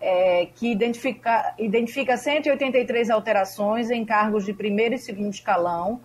é, 0.00 0.46
que 0.54 0.70
identifica, 0.70 1.52
identifica 1.58 2.16
183 2.16 3.10
alterações 3.10 3.90
em 3.90 4.04
cargos 4.04 4.44
de 4.44 4.52
primeiro 4.52 4.94
e 4.94 4.98
segundo 4.98 5.34
escalão 5.34 6.00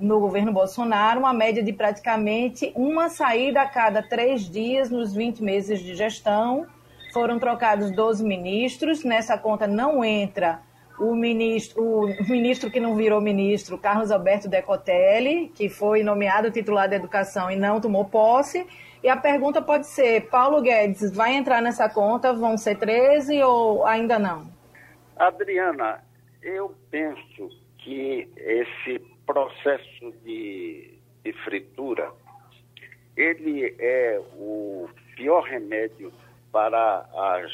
no 0.00 0.18
governo 0.18 0.52
Bolsonaro, 0.52 1.20
uma 1.20 1.32
média 1.32 1.62
de 1.62 1.72
praticamente 1.72 2.72
uma 2.74 3.08
saída 3.08 3.62
a 3.62 3.68
cada 3.68 4.02
três 4.02 4.48
dias 4.50 4.90
nos 4.90 5.14
20 5.14 5.42
meses 5.42 5.80
de 5.80 5.94
gestão. 5.94 6.66
Foram 7.12 7.38
trocados 7.38 7.90
12 7.90 8.24
ministros. 8.24 9.04
Nessa 9.04 9.36
conta 9.36 9.66
não 9.66 10.02
entra 10.02 10.60
o 10.98 11.14
ministro, 11.14 11.82
o 11.82 12.28
ministro 12.28 12.70
que 12.70 12.80
não 12.80 12.94
virou 12.94 13.20
ministro, 13.20 13.78
Carlos 13.78 14.10
Alberto 14.10 14.48
Decotelli, 14.48 15.48
que 15.54 15.68
foi 15.68 16.02
nomeado 16.02 16.50
titular 16.50 16.88
da 16.88 16.96
educação 16.96 17.50
e 17.50 17.56
não 17.56 17.80
tomou 17.80 18.04
posse. 18.04 18.66
E 19.02 19.08
a 19.08 19.16
pergunta 19.16 19.60
pode 19.60 19.86
ser: 19.86 20.28
Paulo 20.28 20.60
Guedes 20.62 21.14
vai 21.14 21.34
entrar 21.34 21.60
nessa 21.60 21.88
conta? 21.88 22.32
Vão 22.32 22.56
ser 22.56 22.76
13 22.76 23.42
ou 23.42 23.84
ainda 23.86 24.18
não? 24.18 24.44
Adriana, 25.16 26.02
eu 26.42 26.74
penso 26.90 27.48
que 27.78 28.28
esse 28.36 29.00
processo 29.32 30.12
de, 30.24 30.98
de 31.22 31.32
fritura 31.44 32.10
ele 33.16 33.74
é 33.78 34.20
o 34.36 34.88
pior 35.16 35.42
remédio 35.42 36.12
para 36.50 37.06
as 37.14 37.52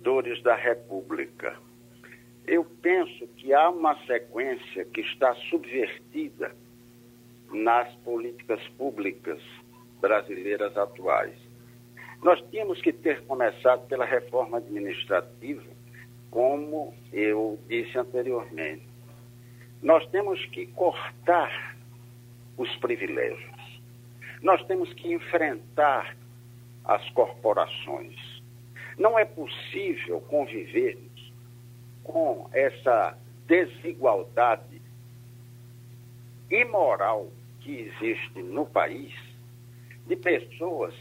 dores 0.00 0.42
da 0.42 0.54
República 0.54 1.56
eu 2.46 2.64
penso 2.82 3.26
que 3.36 3.54
há 3.54 3.70
uma 3.70 3.94
sequência 4.04 4.84
que 4.86 5.00
está 5.00 5.34
subvertida 5.48 6.54
nas 7.52 7.92
políticas 7.96 8.60
públicas 8.76 9.40
brasileiras 10.00 10.76
atuais. 10.76 11.34
Nós 12.22 12.42
tínhamos 12.50 12.80
que 12.80 12.92
ter 12.92 13.22
começado 13.24 13.86
pela 13.88 14.04
reforma 14.04 14.58
administrativa, 14.58 15.62
como 16.30 16.94
eu 17.12 17.58
disse 17.68 17.96
anteriormente. 17.98 18.91
Nós 19.82 20.06
temos 20.10 20.44
que 20.46 20.66
cortar 20.68 21.76
os 22.56 22.74
privilégios. 22.76 23.80
Nós 24.40 24.64
temos 24.66 24.92
que 24.94 25.12
enfrentar 25.12 26.16
as 26.84 27.08
corporações. 27.10 28.16
Não 28.96 29.18
é 29.18 29.24
possível 29.24 30.20
conviver 30.22 30.98
com 32.04 32.48
essa 32.52 33.18
desigualdade 33.46 34.80
imoral 36.50 37.28
que 37.60 37.80
existe 37.80 38.42
no 38.42 38.66
país 38.66 39.12
de 40.06 40.16
pessoas 40.16 40.94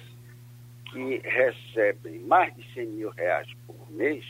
que 0.92 1.20
recebem 1.20 2.20
mais 2.20 2.56
de 2.56 2.74
100 2.74 2.88
mil 2.88 3.10
reais 3.12 3.48
por 3.66 3.92
mês 3.92 4.26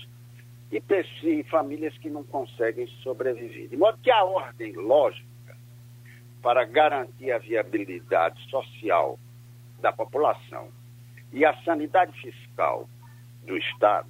e, 0.71 0.81
e 1.23 1.43
famílias 1.43 1.97
que 1.97 2.09
não 2.09 2.23
conseguem 2.23 2.87
sobreviver. 3.03 3.67
De 3.67 3.77
modo 3.77 3.97
que 3.99 4.09
a 4.09 4.23
ordem 4.23 4.73
lógica 4.73 5.27
para 6.41 6.63
garantir 6.65 7.31
a 7.31 7.37
viabilidade 7.37 8.41
social 8.49 9.19
da 9.79 9.91
população 9.91 10.69
e 11.31 11.45
a 11.45 11.55
sanidade 11.63 12.11
fiscal 12.21 12.89
do 13.45 13.57
Estado 13.57 14.09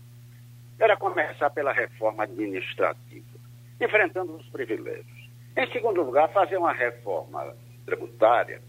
era 0.80 0.98
começar 0.98 1.50
pela 1.52 1.72
reforma 1.72 2.24
administrativa, 2.24 3.40
enfrentando 3.80 4.36
os 4.36 4.48
privilégios. 4.50 5.30
Em 5.56 5.72
segundo 5.72 6.02
lugar, 6.02 6.30
fazer 6.30 6.58
uma 6.58 6.74
reforma 6.74 7.56
tributária 7.86 8.62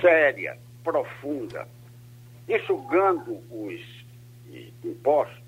séria, 0.00 0.58
profunda, 0.82 1.68
enxugando 2.48 3.40
os 3.50 4.04
impostos 4.84 5.43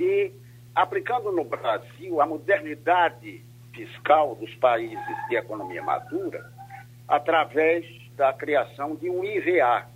e 0.00 0.32
aplicando 0.74 1.30
no 1.30 1.44
Brasil 1.44 2.22
a 2.22 2.26
modernidade 2.26 3.44
fiscal 3.74 4.34
dos 4.34 4.52
países 4.54 4.98
de 5.28 5.36
economia 5.36 5.82
madura 5.82 6.50
através 7.06 7.84
da 8.16 8.32
criação 8.32 8.96
de 8.96 9.10
um 9.10 9.22
IVA, 9.22 9.86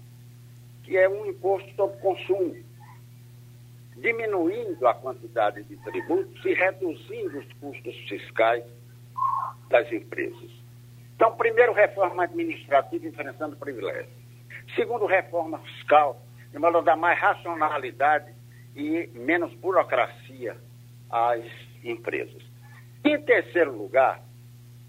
que 0.82 0.98
é 0.98 1.08
um 1.08 1.24
imposto 1.24 1.74
sobre 1.74 1.96
consumo, 2.00 2.54
diminuindo 3.96 4.86
a 4.86 4.94
quantidade 4.94 5.62
de 5.62 5.76
tributos 5.78 6.44
e 6.44 6.52
reduzindo 6.52 7.38
os 7.38 7.52
custos 7.54 7.96
fiscais 8.08 8.64
das 9.70 9.90
empresas. 9.90 10.50
Então, 11.16 11.34
primeiro, 11.34 11.72
reforma 11.72 12.24
administrativa 12.24 13.06
enfrentando 13.06 13.56
privilégios. 13.56 14.12
Segundo, 14.74 15.06
reforma 15.06 15.58
fiscal, 15.60 16.20
de 16.50 16.58
modo 16.58 16.78
a 16.78 16.82
dar 16.82 16.96
mais 16.96 17.18
racionalidade 17.18 18.34
e 18.74 19.08
menos 19.14 19.52
burocracia 19.54 20.56
às 21.10 21.44
empresas. 21.82 22.42
Em 23.04 23.20
terceiro 23.22 23.76
lugar, 23.76 24.22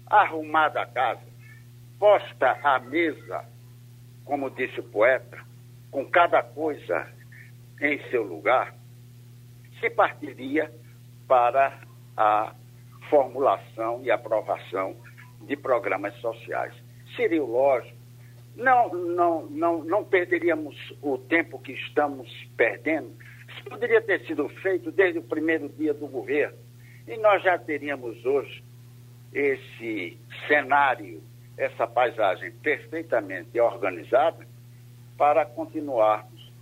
arrumada 0.06 0.82
a 0.82 0.86
casa, 0.86 1.26
posta 1.98 2.58
à 2.62 2.78
mesa, 2.78 3.44
como 4.24 4.50
disse 4.50 4.80
o 4.80 4.84
poeta, 4.84 5.38
com 5.90 6.04
cada 6.06 6.42
coisa 6.42 7.08
em 7.80 7.98
seu 8.10 8.22
lugar, 8.22 8.74
se 9.80 9.90
partiria 9.90 10.72
para 11.28 11.78
a 12.16 12.54
formulação 13.10 14.02
e 14.02 14.10
aprovação 14.10 14.96
de 15.42 15.56
programas 15.56 16.14
sociais. 16.16 16.74
Seria 17.14 17.42
lógico, 17.42 17.96
não, 18.56 18.88
não, 18.88 19.46
não, 19.46 19.84
não 19.84 20.04
perderíamos 20.04 20.76
o 21.02 21.18
tempo 21.18 21.58
que 21.58 21.72
estamos 21.72 22.28
perdendo. 22.56 23.14
Isso 23.56 23.64
poderia 23.64 24.02
ter 24.02 24.24
sido 24.26 24.48
feito 24.60 24.92
desde 24.92 25.18
o 25.18 25.22
primeiro 25.22 25.68
dia 25.68 25.94
do 25.94 26.06
governo. 26.06 26.56
E 27.08 27.16
nós 27.16 27.42
já 27.42 27.58
teríamos 27.58 28.24
hoje 28.24 28.62
esse 29.32 30.18
cenário, 30.46 31.22
essa 31.56 31.86
paisagem 31.86 32.52
perfeitamente 32.62 33.58
organizada 33.58 34.46
para 35.16 35.46
continuarmos 35.46 36.52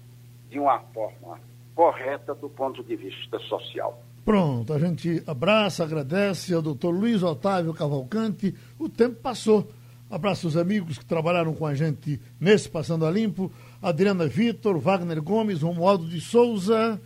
de 0.48 0.58
uma 0.58 0.78
forma 0.78 1.40
correta 1.74 2.34
do 2.34 2.48
ponto 2.48 2.82
de 2.84 2.94
vista 2.94 3.38
social. 3.40 4.00
Pronto, 4.24 4.72
a 4.72 4.78
gente 4.78 5.22
abraça, 5.26 5.84
agradece 5.84 6.54
ao 6.54 6.62
doutor 6.62 6.90
Luiz 6.90 7.22
Otávio 7.22 7.74
Cavalcante. 7.74 8.54
O 8.78 8.88
tempo 8.88 9.16
passou. 9.16 9.68
Abraço 10.10 10.46
os 10.46 10.56
amigos 10.56 10.96
que 10.96 11.04
trabalharam 11.04 11.54
com 11.54 11.66
a 11.66 11.74
gente 11.74 12.20
nesse 12.40 12.68
Passando 12.68 13.04
a 13.04 13.10
Limpo. 13.10 13.52
Adriana 13.84 14.26
Vitor, 14.26 14.78
Wagner 14.78 15.20
Gomes, 15.20 15.60
Romualdo 15.60 16.06
de 16.06 16.18
Souza. 16.18 16.98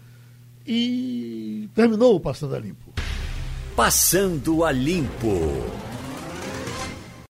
E 0.65 1.69
terminou 1.75 2.15
o 2.15 2.21
Passando 2.21 2.55
a 2.55 2.59
Limpo. 2.59 2.93
Passando 3.75 4.65
a 4.65 4.71
Limpo. 4.71 5.88